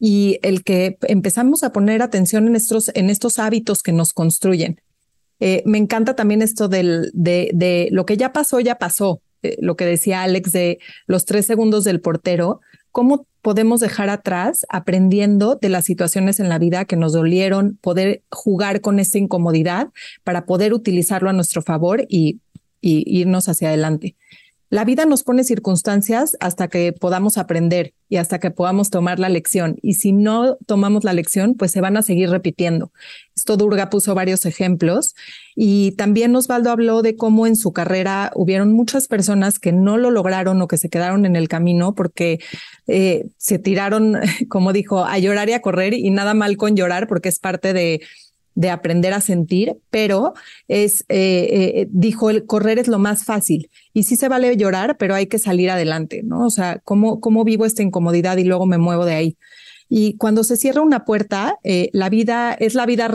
y 0.00 0.38
el 0.42 0.64
que 0.64 0.96
empezamos 1.02 1.62
a 1.62 1.72
poner 1.72 2.00
atención 2.00 2.48
en 2.48 2.56
estos, 2.56 2.90
en 2.94 3.10
estos 3.10 3.38
hábitos 3.38 3.82
que 3.82 3.92
nos 3.92 4.14
construyen. 4.14 4.80
Eh, 5.40 5.62
me 5.66 5.78
encanta 5.78 6.16
también 6.16 6.42
esto 6.42 6.68
de, 6.68 7.10
de, 7.12 7.88
lo 7.92 8.06
que 8.06 8.16
ya 8.16 8.32
pasó, 8.32 8.60
ya 8.60 8.76
pasó. 8.76 9.20
Eh, 9.42 9.56
lo 9.60 9.76
que 9.76 9.84
decía 9.84 10.22
Alex 10.22 10.52
de 10.52 10.78
los 11.06 11.26
tres 11.26 11.46
segundos 11.46 11.84
del 11.84 12.00
portero, 12.00 12.60
cómo 12.92 13.26
podemos 13.42 13.80
dejar 13.80 14.08
atrás 14.08 14.66
aprendiendo 14.70 15.56
de 15.56 15.68
las 15.68 15.84
situaciones 15.84 16.40
en 16.40 16.48
la 16.48 16.58
vida 16.58 16.86
que 16.86 16.96
nos 16.96 17.12
dolieron, 17.12 17.78
poder 17.80 18.22
jugar 18.30 18.80
con 18.80 18.98
esa 18.98 19.18
incomodidad 19.18 19.88
para 20.24 20.44
poder 20.46 20.74
utilizarlo 20.74 21.30
a 21.30 21.34
nuestro 21.34 21.62
favor 21.62 22.06
y 22.08 22.40
irnos 22.82 23.48
hacia 23.48 23.68
adelante. 23.68 24.16
La 24.70 24.84
vida 24.84 25.04
nos 25.04 25.24
pone 25.24 25.42
circunstancias 25.42 26.36
hasta 26.38 26.68
que 26.68 26.92
podamos 26.92 27.38
aprender 27.38 27.92
y 28.08 28.18
hasta 28.18 28.38
que 28.38 28.52
podamos 28.52 28.88
tomar 28.88 29.18
la 29.18 29.28
lección. 29.28 29.76
Y 29.82 29.94
si 29.94 30.12
no 30.12 30.58
tomamos 30.64 31.02
la 31.02 31.12
lección, 31.12 31.56
pues 31.56 31.72
se 31.72 31.80
van 31.80 31.96
a 31.96 32.02
seguir 32.02 32.30
repitiendo. 32.30 32.92
Esto 33.34 33.56
Durga 33.56 33.90
puso 33.90 34.14
varios 34.14 34.46
ejemplos 34.46 35.16
y 35.56 35.90
también 35.92 36.36
Osvaldo 36.36 36.70
habló 36.70 37.02
de 37.02 37.16
cómo 37.16 37.48
en 37.48 37.56
su 37.56 37.72
carrera 37.72 38.30
hubieron 38.36 38.72
muchas 38.72 39.08
personas 39.08 39.58
que 39.58 39.72
no 39.72 39.98
lo 39.98 40.12
lograron 40.12 40.62
o 40.62 40.68
que 40.68 40.78
se 40.78 40.88
quedaron 40.88 41.26
en 41.26 41.34
el 41.34 41.48
camino 41.48 41.96
porque 41.96 42.38
eh, 42.86 43.26
se 43.38 43.58
tiraron, 43.58 44.20
como 44.48 44.72
dijo, 44.72 45.04
a 45.04 45.18
llorar 45.18 45.48
y 45.48 45.54
a 45.54 45.62
correr 45.62 45.94
y 45.94 46.10
nada 46.10 46.32
mal 46.32 46.56
con 46.56 46.76
llorar 46.76 47.08
porque 47.08 47.28
es 47.28 47.40
parte 47.40 47.72
de 47.72 48.02
de 48.60 48.68
aprender 48.68 49.14
a 49.14 49.22
sentir, 49.22 49.78
pero 49.90 50.34
es, 50.68 51.06
eh, 51.08 51.48
eh, 51.50 51.86
dijo, 51.90 52.28
el 52.28 52.44
correr 52.44 52.78
es 52.78 52.88
lo 52.88 52.98
más 52.98 53.24
fácil 53.24 53.70
y 53.94 54.02
sí 54.02 54.16
se 54.16 54.28
vale 54.28 54.54
llorar, 54.58 54.98
pero 54.98 55.14
hay 55.14 55.28
que 55.28 55.38
salir 55.38 55.70
adelante, 55.70 56.20
¿no? 56.22 56.44
O 56.44 56.50
sea, 56.50 56.78
¿cómo, 56.84 57.20
cómo 57.20 57.42
vivo 57.42 57.64
esta 57.64 57.82
incomodidad 57.82 58.36
y 58.36 58.44
luego 58.44 58.66
me 58.66 58.76
muevo 58.76 59.06
de 59.06 59.14
ahí? 59.14 59.38
Y 59.88 60.18
cuando 60.18 60.44
se 60.44 60.58
cierra 60.58 60.82
una 60.82 61.06
puerta, 61.06 61.56
eh, 61.64 61.88
la 61.94 62.10
vida 62.10 62.52
es 62.52 62.74
la 62.74 62.84
vida 62.84 63.08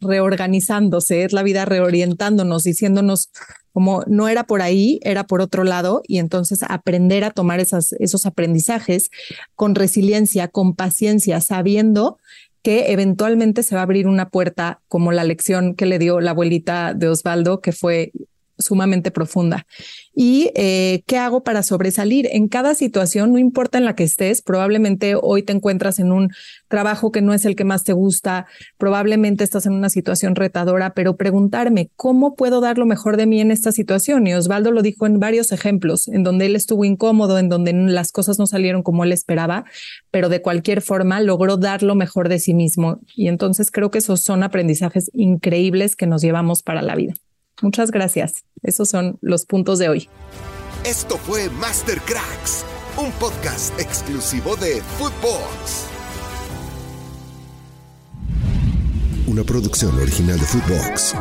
reorganizándose, 0.00 1.22
es 1.22 1.32
la 1.32 1.44
vida 1.44 1.64
reorientándonos, 1.64 2.64
diciéndonos 2.64 3.30
como 3.72 4.02
no 4.08 4.26
era 4.26 4.44
por 4.44 4.60
ahí, 4.60 4.98
era 5.04 5.24
por 5.24 5.40
otro 5.40 5.62
lado, 5.62 6.02
y 6.08 6.18
entonces 6.18 6.64
aprender 6.68 7.22
a 7.22 7.30
tomar 7.30 7.60
esas, 7.60 7.92
esos 8.00 8.26
aprendizajes 8.26 9.10
con 9.54 9.76
resiliencia, 9.76 10.48
con 10.48 10.74
paciencia, 10.74 11.40
sabiendo 11.40 12.18
que 12.62 12.92
eventualmente 12.92 13.62
se 13.62 13.74
va 13.74 13.82
a 13.82 13.84
abrir 13.84 14.06
una 14.06 14.30
puerta 14.30 14.80
como 14.88 15.12
la 15.12 15.24
lección 15.24 15.74
que 15.74 15.86
le 15.86 15.98
dio 15.98 16.20
la 16.20 16.32
abuelita 16.32 16.94
de 16.94 17.08
Osvaldo, 17.08 17.60
que 17.60 17.72
fue 17.72 18.12
sumamente 18.58 19.10
profunda. 19.10 19.66
¿Y 20.14 20.50
eh, 20.54 21.02
qué 21.06 21.16
hago 21.16 21.42
para 21.42 21.62
sobresalir? 21.62 22.28
En 22.32 22.48
cada 22.48 22.74
situación, 22.74 23.32
no 23.32 23.38
importa 23.38 23.78
en 23.78 23.84
la 23.84 23.94
que 23.94 24.04
estés, 24.04 24.42
probablemente 24.42 25.14
hoy 25.20 25.42
te 25.42 25.52
encuentras 25.52 25.98
en 25.98 26.12
un 26.12 26.30
trabajo 26.66 27.12
que 27.12 27.22
no 27.22 27.34
es 27.34 27.44
el 27.44 27.54
que 27.56 27.64
más 27.64 27.84
te 27.84 27.92
gusta, 27.92 28.46
probablemente 28.78 29.44
estás 29.44 29.66
en 29.66 29.72
una 29.72 29.90
situación 29.90 30.34
retadora, 30.34 30.92
pero 30.94 31.16
preguntarme, 31.16 31.90
¿cómo 31.96 32.34
puedo 32.34 32.60
dar 32.60 32.78
lo 32.78 32.86
mejor 32.86 33.16
de 33.16 33.26
mí 33.26 33.40
en 33.40 33.50
esta 33.50 33.72
situación? 33.72 34.26
Y 34.26 34.34
Osvaldo 34.34 34.72
lo 34.72 34.82
dijo 34.82 35.06
en 35.06 35.20
varios 35.20 35.52
ejemplos, 35.52 36.08
en 36.08 36.24
donde 36.24 36.46
él 36.46 36.56
estuvo 36.56 36.84
incómodo, 36.84 37.38
en 37.38 37.48
donde 37.48 37.72
las 37.72 38.12
cosas 38.12 38.38
no 38.38 38.46
salieron 38.46 38.82
como 38.82 39.04
él 39.04 39.12
esperaba, 39.12 39.64
pero 40.10 40.28
de 40.28 40.42
cualquier 40.42 40.82
forma 40.82 41.20
logró 41.20 41.56
dar 41.56 41.82
lo 41.82 41.94
mejor 41.94 42.28
de 42.28 42.38
sí 42.38 42.54
mismo. 42.54 43.00
Y 43.14 43.28
entonces 43.28 43.70
creo 43.70 43.90
que 43.90 43.98
esos 43.98 44.22
son 44.22 44.42
aprendizajes 44.42 45.10
increíbles 45.12 45.96
que 45.96 46.06
nos 46.06 46.22
llevamos 46.22 46.62
para 46.62 46.82
la 46.82 46.94
vida. 46.94 47.14
Muchas 47.62 47.90
gracias. 47.90 48.44
Esos 48.62 48.88
son 48.88 49.18
los 49.20 49.44
puntos 49.44 49.78
de 49.78 49.88
hoy. 49.88 50.08
Esto 50.84 51.16
fue 51.18 51.50
Master 51.50 52.00
Cracks, 52.02 52.64
un 52.96 53.10
podcast 53.12 53.78
exclusivo 53.80 54.56
de 54.56 54.80
Footbox. 54.98 55.86
Una 59.26 59.44
producción 59.44 59.94
original 59.98 60.38
de 60.38 60.46
Footbox. 60.46 61.14